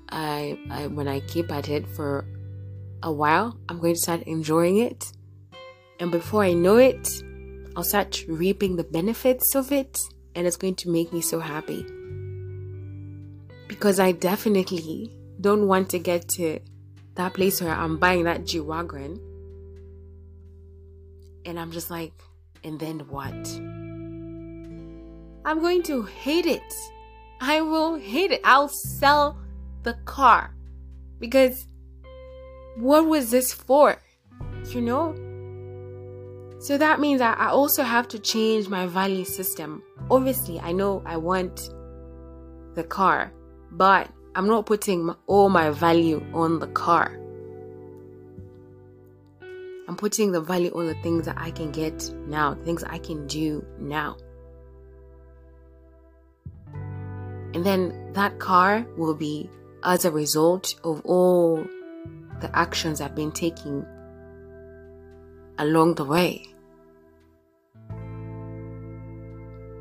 I, 0.08 0.58
I 0.72 0.88
when 0.88 1.10
I 1.10 1.20
keep 1.20 1.52
at 1.52 1.68
it 1.68 1.86
for 1.86 2.26
a 3.06 3.12
while, 3.12 3.58
I'm 3.70 3.80
going 3.80 3.94
to 3.94 4.00
start 4.00 4.24
enjoying 4.24 4.78
it. 4.78 5.14
And 6.02 6.12
before 6.12 6.44
I 6.44 6.52
know 6.52 6.76
it, 6.76 7.08
I'll 7.78 7.84
start 7.84 8.26
reaping 8.28 8.76
the 8.76 8.84
benefits 8.84 9.56
of 9.56 9.72
it, 9.72 9.98
and 10.36 10.46
it's 10.46 10.58
going 10.58 10.76
to 10.76 10.90
make 10.90 11.14
me 11.14 11.22
so 11.22 11.40
happy. 11.40 11.86
Because 13.70 14.00
I 14.02 14.12
definitely 14.12 15.16
don't 15.40 15.68
want 15.68 15.90
to 15.92 16.00
get 16.00 16.28
to 16.30 16.60
that 17.16 17.34
place 17.34 17.62
where 17.62 17.74
I'm 17.74 17.98
buying 17.98 18.24
that 18.26 18.46
G 18.46 18.60
Wagon 18.60 19.20
and 21.46 21.60
I'm 21.60 21.72
just 21.72 21.90
like, 21.90 22.14
and 22.64 22.80
then 22.80 23.00
what? 23.08 23.34
I'm 25.46 25.60
going 25.60 25.84
to 25.84 26.04
hate 26.04 26.46
it. 26.48 26.74
I 27.40 27.62
will 27.62 27.96
hate 27.96 28.32
it. 28.32 28.42
I'll 28.44 28.70
sell 28.70 29.38
the 29.84 29.94
car 30.06 30.56
because 31.20 31.68
what 32.76 33.08
was 33.08 33.32
this 33.32 33.54
for? 33.54 33.98
You 34.70 34.82
know? 34.82 35.16
So 36.60 36.78
that 36.78 37.00
means 37.00 37.20
that 37.20 37.40
I 37.40 37.48
also 37.48 37.84
have 37.84 38.08
to 38.10 38.20
change 38.20 38.70
my 38.70 38.88
value 38.88 39.26
system. 39.26 39.84
Obviously, 40.10 40.60
I 40.60 40.72
know 40.72 41.04
I 41.06 41.18
want 41.18 41.70
the 42.76 42.84
car, 42.84 43.32
but 43.72 44.10
I'm 44.36 44.48
not 44.48 44.66
putting 44.66 45.14
all 45.28 45.50
my 45.50 45.70
value 45.70 46.26
on 46.34 46.60
the 46.60 46.68
car. 46.68 47.20
I'm 49.88 49.96
putting 49.96 50.32
the 50.32 50.42
value 50.42 50.72
on 50.76 50.88
the 50.88 50.96
things 50.96 51.26
that 51.26 51.38
I 51.38 51.52
can 51.52 51.72
get 51.72 52.12
now, 52.28 52.56
things 52.66 52.84
I 52.84 52.98
can 52.98 53.28
do 53.28 53.64
now. 53.80 54.18
And 57.54 57.64
then 57.64 58.12
that 58.14 58.40
car 58.40 58.86
will 58.98 59.14
be 59.14 59.50
as 59.84 60.04
a 60.04 60.12
result 60.12 60.76
of 60.84 61.02
all 61.06 61.64
the 62.46 62.56
actions 62.56 63.02
I've 63.02 63.16
been 63.16 63.32
taking 63.32 63.84
along 65.58 65.96
the 65.96 66.06
way. 66.06 66.46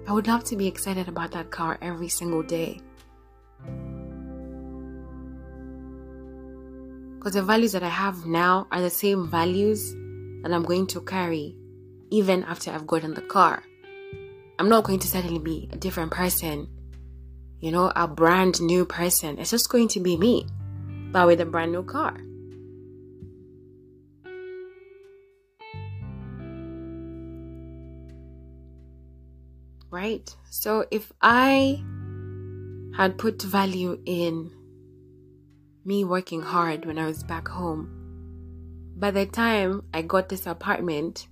I 0.06 0.12
would 0.12 0.26
love 0.26 0.44
to 0.44 0.56
be 0.56 0.66
excited 0.66 1.08
about 1.08 1.32
that 1.32 1.50
car 1.50 1.78
every 1.82 2.08
single 2.08 2.42
day. 2.42 2.80
Because 7.18 7.34
the 7.34 7.42
values 7.42 7.72
that 7.72 7.82
I 7.82 7.88
have 7.88 8.24
now 8.24 8.66
are 8.72 8.80
the 8.80 8.90
same 8.90 9.28
values 9.28 9.92
that 10.42 10.52
I'm 10.52 10.62
going 10.62 10.86
to 10.88 11.00
carry 11.02 11.56
even 12.10 12.44
after 12.44 12.70
I've 12.70 12.86
gotten 12.86 13.12
the 13.12 13.22
car. 13.22 13.62
I'm 14.58 14.68
not 14.68 14.84
going 14.84 15.00
to 15.00 15.08
suddenly 15.08 15.38
be 15.38 15.68
a 15.72 15.76
different 15.76 16.12
person, 16.12 16.68
you 17.60 17.72
know, 17.72 17.92
a 17.94 18.08
brand 18.08 18.60
new 18.62 18.86
person. 18.86 19.38
It's 19.38 19.50
just 19.50 19.68
going 19.68 19.88
to 19.88 20.00
be 20.00 20.16
me, 20.16 20.46
but 21.12 21.26
with 21.26 21.40
a 21.40 21.46
brand 21.46 21.72
new 21.72 21.82
car. 21.82 22.16
Right? 29.94 30.36
So 30.50 30.84
if 30.90 31.12
I 31.22 31.82
had 32.96 33.16
put 33.16 33.40
value 33.40 34.00
in 34.04 34.50
me 35.84 36.04
working 36.04 36.42
hard 36.42 36.84
when 36.84 36.98
I 36.98 37.06
was 37.06 37.22
back 37.22 37.46
home, 37.46 37.88
by 38.96 39.12
the 39.12 39.24
time 39.24 39.84
I 39.94 40.02
got 40.02 40.28
this 40.28 40.46
apartment, 40.46 41.28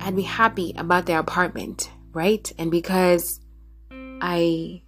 I'd 0.00 0.16
be 0.16 0.22
happy 0.22 0.74
about 0.76 1.06
the 1.06 1.18
apartment, 1.18 1.90
right? 2.12 2.52
And 2.58 2.70
because 2.70 3.40
I 3.90 4.82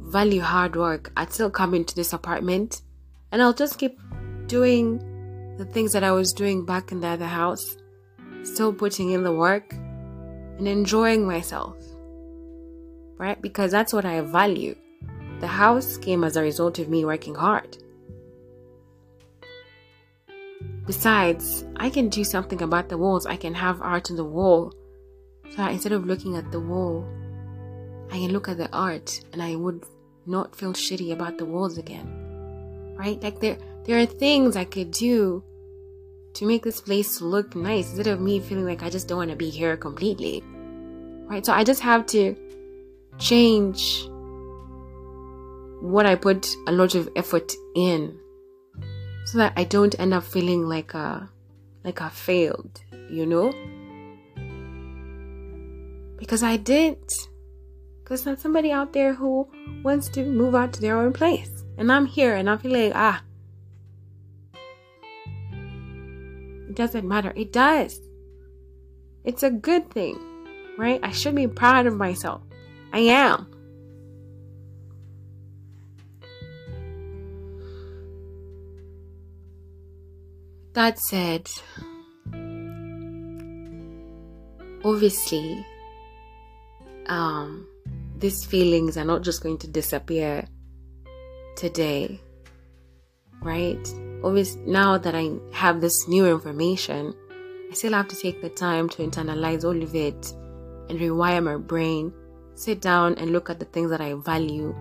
value 0.00 0.40
hard 0.40 0.76
work, 0.76 1.12
I'd 1.16 1.32
still 1.32 1.50
come 1.50 1.74
into 1.74 1.94
this 1.94 2.14
apartment 2.14 2.80
and 3.32 3.42
I'll 3.42 3.52
just 3.52 3.78
keep 3.78 4.00
doing 4.46 5.56
the 5.58 5.66
things 5.66 5.92
that 5.92 6.04
I 6.04 6.12
was 6.12 6.32
doing 6.32 6.64
back 6.64 6.90
in 6.90 7.00
the 7.00 7.08
other 7.08 7.26
house, 7.26 7.76
still 8.44 8.72
putting 8.72 9.10
in 9.10 9.22
the 9.22 9.32
work 9.32 9.74
and 10.58 10.68
enjoying 10.68 11.26
myself. 11.26 11.76
Right? 13.18 13.40
Because 13.40 13.70
that's 13.70 13.92
what 13.92 14.04
I 14.04 14.20
value. 14.20 14.76
The 15.40 15.46
house 15.46 15.96
came 15.96 16.24
as 16.24 16.36
a 16.36 16.42
result 16.42 16.78
of 16.78 16.88
me 16.88 17.04
working 17.04 17.34
hard. 17.34 17.78
Besides, 20.86 21.64
I 21.76 21.90
can 21.90 22.08
do 22.08 22.22
something 22.24 22.62
about 22.62 22.88
the 22.88 22.96
walls. 22.96 23.26
I 23.26 23.36
can 23.36 23.54
have 23.54 23.82
art 23.82 24.10
on 24.10 24.16
the 24.16 24.24
wall. 24.24 24.72
So 25.54 25.66
instead 25.66 25.92
of 25.92 26.06
looking 26.06 26.36
at 26.36 26.52
the 26.52 26.60
wall, 26.60 27.06
I 28.10 28.18
can 28.18 28.32
look 28.32 28.48
at 28.48 28.56
the 28.56 28.70
art 28.72 29.20
and 29.32 29.42
I 29.42 29.56
would 29.56 29.84
not 30.26 30.54
feel 30.54 30.72
shitty 30.72 31.12
about 31.12 31.38
the 31.38 31.44
walls 31.44 31.76
again. 31.76 32.94
Right? 32.96 33.20
Like 33.22 33.40
there 33.40 33.58
there 33.84 33.98
are 33.98 34.06
things 34.06 34.56
I 34.56 34.64
could 34.64 34.90
do 34.90 35.42
to 36.36 36.46
make 36.46 36.62
this 36.62 36.80
place 36.80 37.20
look 37.20 37.56
nice 37.56 37.88
instead 37.88 38.06
of 38.06 38.20
me 38.20 38.40
feeling 38.40 38.66
like 38.66 38.82
I 38.82 38.90
just 38.90 39.08
don't 39.08 39.18
want 39.18 39.30
to 39.30 39.36
be 39.36 39.50
here 39.50 39.76
completely. 39.76 40.42
Right? 41.26 41.44
So 41.44 41.52
I 41.52 41.64
just 41.64 41.80
have 41.80 42.06
to 42.06 42.36
change 43.18 44.06
what 45.80 46.06
I 46.06 46.14
put 46.14 46.54
a 46.66 46.72
lot 46.72 46.94
of 46.94 47.08
effort 47.16 47.52
in 47.74 48.18
so 49.24 49.38
that 49.38 49.54
I 49.56 49.64
don't 49.64 49.98
end 49.98 50.14
up 50.14 50.24
feeling 50.24 50.68
like 50.68 50.94
a 50.94 51.28
like 51.84 52.02
I 52.02 52.08
failed, 52.08 52.80
you 53.08 53.26
know? 53.26 53.52
Because 56.18 56.42
I 56.42 56.56
didn't. 56.56 57.12
Because 58.02 58.24
there's 58.24 58.40
somebody 58.40 58.72
out 58.72 58.92
there 58.92 59.14
who 59.14 59.48
wants 59.82 60.08
to 60.10 60.24
move 60.24 60.54
out 60.54 60.72
to 60.74 60.80
their 60.80 60.98
own 60.98 61.12
place. 61.12 61.64
And 61.78 61.90
I'm 61.90 62.06
here 62.06 62.34
and 62.34 62.48
I 62.48 62.56
feel 62.56 62.72
like, 62.72 62.92
ah, 62.94 63.22
doesn't 66.76 67.06
matter. 67.06 67.32
It 67.34 67.52
does. 67.52 68.00
It's 69.24 69.42
a 69.42 69.50
good 69.50 69.90
thing, 69.90 70.18
right? 70.78 71.00
I 71.02 71.10
should 71.10 71.34
be 71.34 71.48
proud 71.48 71.86
of 71.86 71.96
myself. 71.96 72.42
I 72.92 73.00
am. 73.00 73.52
That 80.74 80.98
said, 80.98 81.50
obviously, 84.84 85.66
um, 87.06 87.66
these 88.18 88.44
feelings 88.44 88.96
are 88.96 89.04
not 89.04 89.22
just 89.22 89.42
going 89.42 89.58
to 89.58 89.68
disappear 89.68 90.46
today, 91.56 92.20
right? 93.40 94.05
Always 94.22 94.56
now 94.56 94.98
that 94.98 95.14
I 95.14 95.30
have 95.52 95.80
this 95.80 96.08
new 96.08 96.26
information, 96.26 97.14
I 97.70 97.74
still 97.74 97.92
have 97.92 98.08
to 98.08 98.16
take 98.16 98.40
the 98.42 98.48
time 98.48 98.88
to 98.90 99.02
internalize 99.02 99.64
all 99.64 99.82
of 99.82 99.94
it 99.94 100.32
and 100.88 100.98
rewire 101.00 101.42
my 101.42 101.56
brain, 101.56 102.12
sit 102.54 102.80
down 102.80 103.14
and 103.14 103.30
look 103.30 103.50
at 103.50 103.58
the 103.58 103.66
things 103.66 103.90
that 103.90 104.00
I 104.00 104.14
value, 104.14 104.74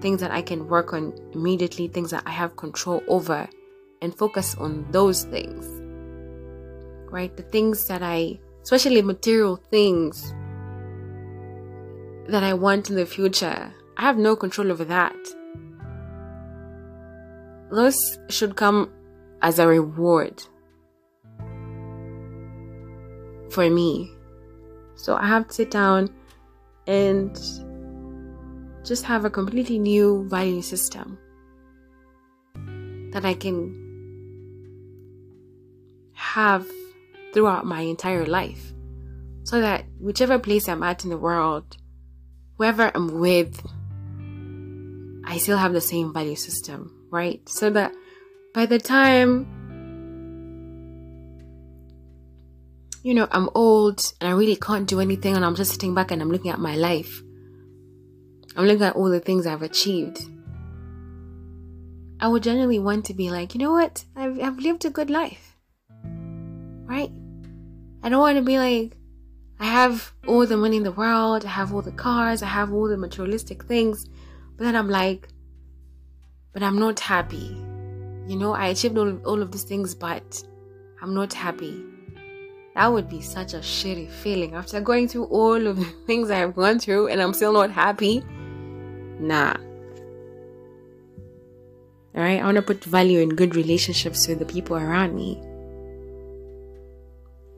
things 0.00 0.20
that 0.20 0.30
I 0.30 0.42
can 0.42 0.68
work 0.68 0.92
on 0.92 1.12
immediately, 1.32 1.88
things 1.88 2.10
that 2.10 2.22
I 2.26 2.30
have 2.30 2.56
control 2.56 3.02
over, 3.08 3.48
and 4.00 4.14
focus 4.14 4.54
on 4.56 4.86
those 4.90 5.24
things. 5.24 5.66
Right? 7.10 7.36
The 7.36 7.42
things 7.42 7.86
that 7.88 8.02
I, 8.02 8.38
especially 8.62 9.02
material 9.02 9.56
things 9.56 10.32
that 12.28 12.42
I 12.42 12.54
want 12.54 12.90
in 12.90 12.96
the 12.96 13.06
future, 13.06 13.72
I 13.96 14.02
have 14.02 14.18
no 14.18 14.34
control 14.36 14.72
over 14.72 14.84
that. 14.84 15.16
Those 17.70 18.18
should 18.28 18.56
come 18.56 18.90
as 19.42 19.58
a 19.58 19.66
reward 19.66 20.42
for 23.50 23.68
me. 23.68 24.10
So 24.96 25.16
I 25.16 25.26
have 25.26 25.48
to 25.48 25.54
sit 25.54 25.70
down 25.70 26.10
and 26.86 27.34
just 28.84 29.04
have 29.04 29.24
a 29.24 29.30
completely 29.30 29.78
new 29.78 30.28
value 30.28 30.62
system 30.62 31.18
that 33.12 33.24
I 33.24 33.34
can 33.34 33.80
have 36.12 36.66
throughout 37.32 37.64
my 37.64 37.80
entire 37.80 38.26
life. 38.26 38.72
So 39.44 39.60
that 39.60 39.84
whichever 40.00 40.38
place 40.38 40.68
I'm 40.68 40.82
at 40.82 41.04
in 41.04 41.10
the 41.10 41.18
world, 41.18 41.76
whoever 42.56 42.90
I'm 42.94 43.20
with, 43.20 43.60
I 45.24 45.38
still 45.38 45.58
have 45.58 45.72
the 45.72 45.80
same 45.80 46.12
value 46.12 46.36
system, 46.36 47.03
right? 47.10 47.46
So 47.48 47.70
that 47.70 47.92
by 48.52 48.66
the 48.66 48.78
time 48.78 49.46
you 53.04 53.12
know, 53.12 53.28
I'm 53.30 53.50
old 53.54 54.14
and 54.18 54.30
I 54.30 54.32
really 54.32 54.56
can't 54.56 54.88
do 54.88 54.98
anything 54.98 55.36
and 55.36 55.44
I'm 55.44 55.54
just 55.54 55.72
sitting 55.72 55.94
back 55.94 56.10
and 56.10 56.22
I'm 56.22 56.30
looking 56.30 56.50
at 56.50 56.58
my 56.58 56.74
life. 56.74 57.22
I'm 58.56 58.64
looking 58.64 58.82
at 58.82 58.96
all 58.96 59.10
the 59.10 59.20
things 59.20 59.46
I've 59.46 59.60
achieved. 59.60 60.22
I 62.18 62.28
would 62.28 62.42
genuinely 62.42 62.78
want 62.78 63.04
to 63.06 63.14
be 63.14 63.30
like, 63.30 63.54
you 63.54 63.60
know 63.60 63.72
what? 63.72 64.06
I've, 64.16 64.40
I've 64.40 64.58
lived 64.58 64.86
a 64.86 64.90
good 64.90 65.10
life. 65.10 65.58
Right? 66.02 67.10
I 68.02 68.08
don't 68.08 68.20
want 68.20 68.38
to 68.38 68.42
be 68.42 68.56
like, 68.56 68.96
I 69.60 69.66
have 69.66 70.12
all 70.26 70.46
the 70.46 70.56
money 70.56 70.78
in 70.78 70.82
the 70.82 70.92
world, 70.92 71.44
I 71.44 71.48
have 71.48 71.74
all 71.74 71.82
the 71.82 71.92
cars, 71.92 72.42
I 72.42 72.46
have 72.46 72.72
all 72.72 72.88
the 72.88 72.96
materialistic 72.96 73.64
things, 73.64 74.06
but 74.56 74.64
then 74.64 74.76
I'm 74.76 74.88
like, 74.88 75.28
but 76.54 76.62
I'm 76.62 76.78
not 76.78 76.98
happy. 77.00 77.60
You 78.26 78.36
know, 78.36 78.54
I 78.54 78.68
achieved 78.68 78.96
all, 78.96 79.18
all 79.26 79.42
of 79.42 79.52
these 79.52 79.64
things, 79.64 79.94
but 79.94 80.42
I'm 81.02 81.12
not 81.12 81.34
happy. 81.34 81.84
That 82.74 82.90
would 82.92 83.08
be 83.08 83.20
such 83.20 83.52
a 83.52 83.58
shitty 83.58 84.10
feeling 84.10 84.54
after 84.54 84.80
going 84.80 85.08
through 85.08 85.24
all 85.24 85.66
of 85.66 85.76
the 85.76 85.84
things 86.06 86.30
I 86.30 86.38
have 86.38 86.54
gone 86.54 86.78
through 86.78 87.08
and 87.08 87.20
I'm 87.20 87.34
still 87.34 87.52
not 87.52 87.70
happy. 87.70 88.24
Nah. 89.20 89.56
Alright, 92.16 92.40
I 92.40 92.44
want 92.44 92.56
to 92.56 92.62
put 92.62 92.82
value 92.84 93.18
in 93.18 93.30
good 93.30 93.56
relationships 93.56 94.26
with 94.28 94.38
the 94.38 94.44
people 94.44 94.76
around 94.76 95.14
me. 95.14 95.40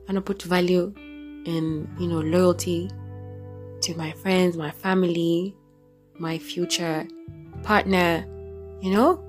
I 0.07 0.13
want 0.13 0.15
to 0.15 0.21
put 0.21 0.41
value 0.41 0.93
in, 0.97 1.87
you 1.99 2.07
know, 2.07 2.19
loyalty 2.19 2.89
to 3.81 3.95
my 3.95 4.11
friends, 4.13 4.57
my 4.57 4.71
family, 4.71 5.55
my 6.19 6.37
future 6.39 7.07
partner, 7.63 8.25
you 8.81 8.91
know? 8.91 9.23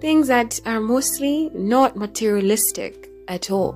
Things 0.00 0.28
that 0.28 0.60
are 0.64 0.80
mostly 0.80 1.50
not 1.54 1.96
materialistic 1.96 3.10
at 3.26 3.50
all. 3.50 3.72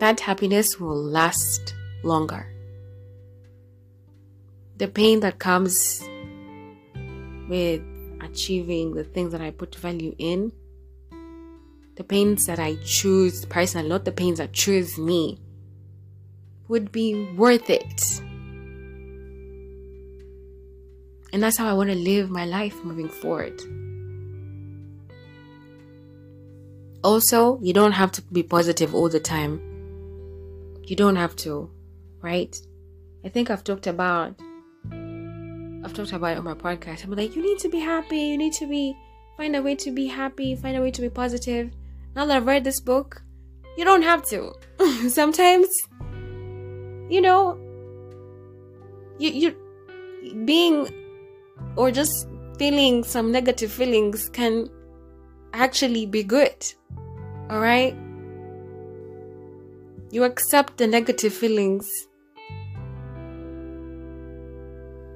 That 0.00 0.20
happiness 0.20 0.78
will 0.78 1.02
last 1.02 1.74
longer. 2.02 2.46
The 4.76 4.88
pain 4.88 5.20
that 5.20 5.38
comes 5.38 6.02
with 7.48 7.82
achieving 8.20 8.94
the 8.94 9.04
things 9.04 9.32
that 9.32 9.40
I 9.40 9.50
put 9.50 9.74
value 9.74 10.14
in, 10.18 10.52
the 11.96 12.04
pains 12.04 12.46
that 12.46 12.58
I 12.58 12.76
choose 12.84 13.44
personally, 13.44 13.88
not 13.88 14.04
the 14.04 14.12
pains 14.12 14.38
that 14.38 14.52
choose 14.52 14.98
me, 14.98 15.40
would 16.68 16.92
be 16.92 17.30
worth 17.36 17.70
it. 17.70 18.20
And 21.32 21.42
that's 21.42 21.58
how 21.58 21.68
I 21.68 21.72
want 21.72 21.90
to 21.90 21.96
live 21.96 22.30
my 22.30 22.44
life 22.44 22.84
moving 22.84 23.08
forward. 23.08 23.60
Also, 27.02 27.58
you 27.60 27.72
don't 27.72 27.92
have 27.92 28.12
to 28.12 28.22
be 28.22 28.42
positive 28.42 28.94
all 28.94 29.08
the 29.08 29.20
time. 29.20 29.60
You 30.84 30.96
don't 30.96 31.16
have 31.16 31.36
to, 31.36 31.70
right? 32.22 32.56
I 33.24 33.28
think 33.28 33.50
I've 33.50 33.64
talked 33.64 33.86
about 33.86 34.34
I've 35.84 35.92
talked 35.92 36.12
about 36.12 36.32
it 36.32 36.38
on 36.38 36.44
my 36.44 36.54
podcast. 36.54 37.04
I'm 37.04 37.10
like, 37.10 37.36
you 37.36 37.42
need 37.42 37.58
to 37.58 37.68
be 37.68 37.78
happy, 37.78 38.16
you 38.16 38.38
need 38.38 38.54
to 38.54 38.66
be 38.66 38.96
find 39.36 39.54
a 39.54 39.62
way 39.62 39.74
to 39.76 39.90
be 39.90 40.06
happy, 40.06 40.54
find 40.56 40.76
a 40.76 40.80
way 40.80 40.90
to 40.90 41.02
be 41.02 41.10
positive. 41.10 41.70
Now 42.14 42.24
that 42.24 42.36
I've 42.36 42.46
read 42.46 42.64
this 42.64 42.80
book, 42.80 43.22
you 43.76 43.84
don't 43.84 44.02
have 44.02 44.24
to. 44.28 44.54
Sometimes 45.08 45.68
you 47.08 47.20
know 47.20 47.58
you 49.18 49.30
you 49.30 50.44
being 50.44 50.88
or 51.76 51.90
just 51.90 52.28
feeling 52.58 53.04
some 53.04 53.32
negative 53.32 53.70
feelings 53.70 54.28
can 54.28 54.68
actually 55.52 56.06
be 56.06 56.22
good. 56.22 56.54
All 57.50 57.60
right? 57.60 57.96
You 60.10 60.24
accept 60.24 60.76
the 60.76 60.86
negative 60.86 61.34
feelings 61.34 61.90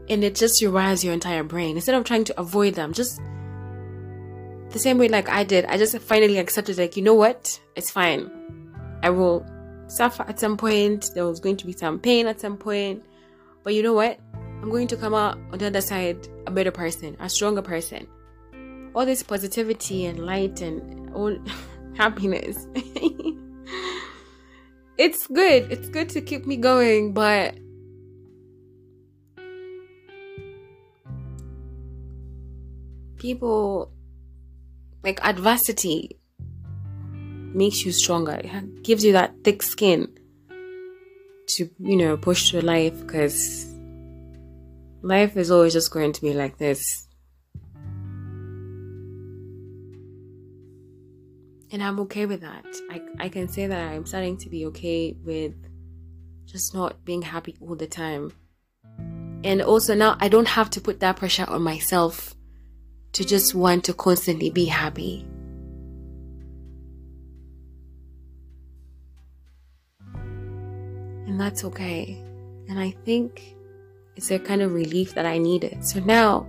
and 0.09 0.25
it 0.25 0.35
just 0.35 0.63
rewires 0.63 1.05
your 1.05 1.13
entire 1.13 1.45
brain 1.45 1.77
instead 1.77 1.95
of 1.95 2.05
trying 2.05 2.25
to 2.25 2.41
avoid 2.41 2.75
them. 2.75 2.93
Just 2.93 3.21
the 4.71 4.79
same 4.79 4.99
way, 4.99 5.09
like 5.09 5.29
I 5.29 5.45
did, 5.45 5.65
I 5.67 5.79
just 5.79 5.99
finally 6.01 6.39
accepted, 6.39 6.79
like, 6.79 6.97
you 6.97 7.03
know 7.03 7.15
what? 7.15 7.61
It's 7.77 7.91
fine. 7.91 8.31
I 9.03 9.11
will 9.11 9.47
suffer 9.89 10.23
at 10.29 10.39
some 10.39 10.57
point. 10.57 11.11
There 11.15 11.27
was 11.27 11.41
going 11.41 11.57
to 11.57 11.67
be 11.67 11.73
some 11.73 11.99
pain 11.99 12.27
at 12.27 12.41
some 12.41 12.57
point. 12.57 13.05
But 13.65 13.75
you 13.75 13.83
know 13.83 13.95
what? 13.95 14.21
I'm 14.35 14.71
going 14.71 14.89
to 14.89 14.97
come 14.97 15.15
out 15.15 15.39
on 15.53 15.59
the 15.59 15.67
other 15.67 15.81
side 15.81 16.29
a 16.47 16.51
better 16.51 16.71
person, 16.71 17.17
a 17.21 17.29
stronger 17.29 17.63
person. 17.63 18.07
All 18.95 19.05
this 19.05 19.23
positivity 19.23 20.07
and 20.07 20.21
light 20.21 20.61
and 20.61 21.15
all 21.15 21.37
happiness. 21.97 22.67
it's 24.99 25.27
good. 25.27 25.71
It's 25.71 25.89
good 25.89 26.09
to 26.11 26.21
keep 26.21 26.47
me 26.47 26.57
going, 26.57 27.13
but 27.13 27.57
people 33.19 33.93
like 35.03 35.21
adversity 35.25 36.18
makes 37.55 37.85
you 37.85 37.93
stronger. 37.93 38.41
It 38.43 38.83
gives 38.83 39.05
you 39.05 39.13
that 39.13 39.35
thick 39.45 39.63
skin 39.63 40.09
to, 41.49 41.71
you 41.79 41.97
know, 41.97 42.17
push 42.17 42.51
through 42.51 42.61
life 42.61 42.99
because 43.01 43.67
life 45.03 45.37
is 45.37 45.51
always 45.51 45.73
just 45.73 45.91
going 45.91 46.13
to 46.13 46.21
be 46.21 46.35
like 46.35 46.59
this. 46.59 47.07
And 51.71 51.83
I'm 51.83 52.01
okay 52.01 52.25
with 52.27 52.41
that. 52.41 52.65
I, 52.91 53.03
I 53.19 53.29
can 53.29 53.49
say 53.49 53.67
that 53.67 53.93
I'm 53.93 54.07
starting 54.07 54.39
to 54.39 54.49
be 54.49 54.67
okay 54.67 55.15
with 55.23 55.55
just 56.47 56.75
not 56.75 57.05
being 57.05 57.23
happy 57.23 57.57
all 57.61 57.77
the 57.77 57.87
time. 57.87 58.33
And 59.45 59.61
also 59.63 59.95
now 59.95 60.17
I 60.19 60.29
don't 60.29 60.49
have 60.49 60.71
to 60.71 60.81
put 60.81 61.01
that 61.01 61.17
pressure 61.17 61.45
on 61.47 61.63
myself 61.63 62.35
to 63.13 63.25
just 63.25 63.55
want 63.55 63.85
to 63.85 63.93
constantly 63.95 64.51
be 64.51 64.65
happy. 64.65 65.27
And 71.29 71.39
that's 71.39 71.63
okay. 71.63 72.19
And 72.69 72.81
I 72.81 72.91
think 73.05 73.55
it's 74.17 74.31
a 74.31 74.39
kind 74.39 74.63
of 74.63 74.73
relief 74.73 75.15
that 75.15 75.27
I 75.27 75.37
needed. 75.37 75.85
So 75.85 76.01
now 76.01 76.47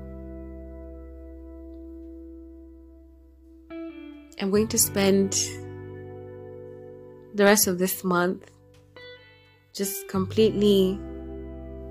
I'm 4.40 4.50
going 4.50 4.70
to 4.70 4.78
spend 4.78 5.34
the 7.36 7.44
rest 7.44 7.68
of 7.68 7.78
this 7.78 8.06
month 8.06 8.50
just 9.74 10.08
completely 10.08 10.98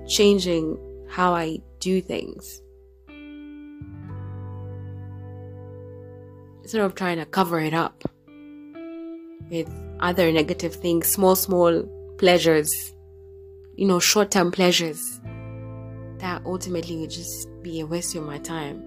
changing 0.07 0.75
how 1.07 1.35
I 1.35 1.59
do 1.79 2.01
things. 2.01 2.59
Instead 6.63 6.81
of 6.81 6.95
trying 6.95 7.19
to 7.19 7.25
cover 7.25 7.59
it 7.59 7.75
up 7.75 8.03
with 9.51 9.69
other 9.99 10.31
negative 10.31 10.73
things, 10.73 11.07
small, 11.07 11.35
small 11.35 11.87
pleasures, 12.19 12.93
you 13.75 13.87
know, 13.87 13.99
short 13.99 14.29
term 14.29 14.51
pleasures. 14.51 15.19
that 16.19 16.41
ultimately 16.45 16.97
would 16.97 17.09
just 17.09 17.47
be 17.63 17.79
a 17.79 17.85
waste 17.85 18.13
of 18.13 18.23
my 18.23 18.37
time. 18.39 18.83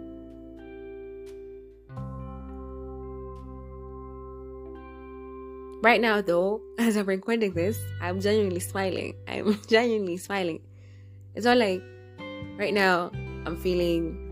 Right 5.83 6.01
now, 6.01 6.21
though, 6.21 6.61
as 6.79 6.97
I'm 6.97 7.07
recording 7.07 7.55
this, 7.55 7.81
I'm 8.01 8.21
genuinely 8.21 8.61
smiling. 8.61 9.17
I'm 9.29 9.59
genuinely 9.67 10.19
smiling. 10.19 10.61
It's 11.35 11.47
not 11.47 11.57
like 11.57 11.83
right 12.59 12.75
now 12.75 13.11
I'm 13.47 13.57
feeling 13.57 14.23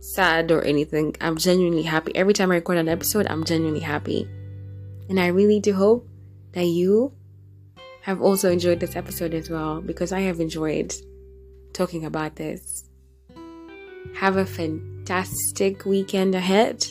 sad 0.00 0.50
or 0.50 0.62
anything. 0.62 1.14
I'm 1.20 1.36
genuinely 1.36 1.84
happy. 1.84 2.14
Every 2.16 2.34
time 2.34 2.50
I 2.50 2.56
record 2.56 2.78
an 2.78 2.88
episode, 2.88 3.28
I'm 3.28 3.44
genuinely 3.44 3.80
happy. 3.80 4.28
And 5.08 5.18
I 5.20 5.28
really 5.28 5.60
do 5.60 5.72
hope 5.72 6.06
that 6.52 6.66
you 6.66 7.12
have 8.08 8.22
also 8.22 8.50
enjoyed 8.50 8.80
this 8.80 8.96
episode 8.96 9.34
as 9.34 9.50
well 9.50 9.82
because 9.82 10.12
I 10.12 10.20
have 10.20 10.40
enjoyed 10.40 10.94
talking 11.74 12.06
about 12.06 12.36
this. 12.36 12.88
Have 14.14 14.38
a 14.38 14.46
fantastic 14.46 15.84
weekend 15.84 16.34
ahead. 16.34 16.86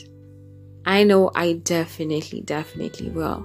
I 0.86 1.02
know 1.02 1.32
I 1.34 1.54
definitely, 1.54 2.42
definitely 2.42 3.10
will. 3.10 3.44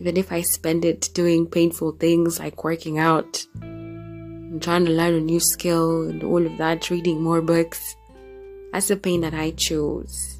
Even 0.00 0.16
if 0.16 0.30
I 0.30 0.42
spend 0.42 0.84
it 0.84 1.10
doing 1.14 1.48
painful 1.48 1.96
things 1.98 2.38
like 2.38 2.62
working 2.62 3.00
out 3.00 3.44
and 3.60 4.62
trying 4.62 4.84
to 4.84 4.92
learn 4.92 5.14
a 5.14 5.20
new 5.20 5.40
skill 5.40 6.08
and 6.08 6.22
all 6.22 6.46
of 6.46 6.56
that, 6.58 6.90
reading 6.90 7.20
more 7.20 7.42
books, 7.42 7.96
that's 8.72 8.86
the 8.86 8.96
pain 8.96 9.22
that 9.22 9.34
I 9.34 9.50
choose. 9.50 10.38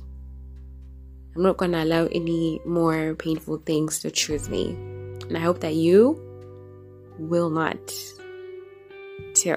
I'm 1.35 1.43
not 1.43 1.57
going 1.57 1.73
to 1.73 1.83
allow 1.83 2.07
any 2.07 2.61
more 2.65 3.17
painful 3.17 3.59
things 3.59 3.99
to 4.03 4.13
choose 4.13 4.49
me. 4.49 4.94
And 5.29 5.37
I 5.37 5.41
hope 5.41 5.61
that 5.61 5.75
you 5.75 6.21
will 7.19 7.51
not 7.51 7.79
too. 9.35 9.57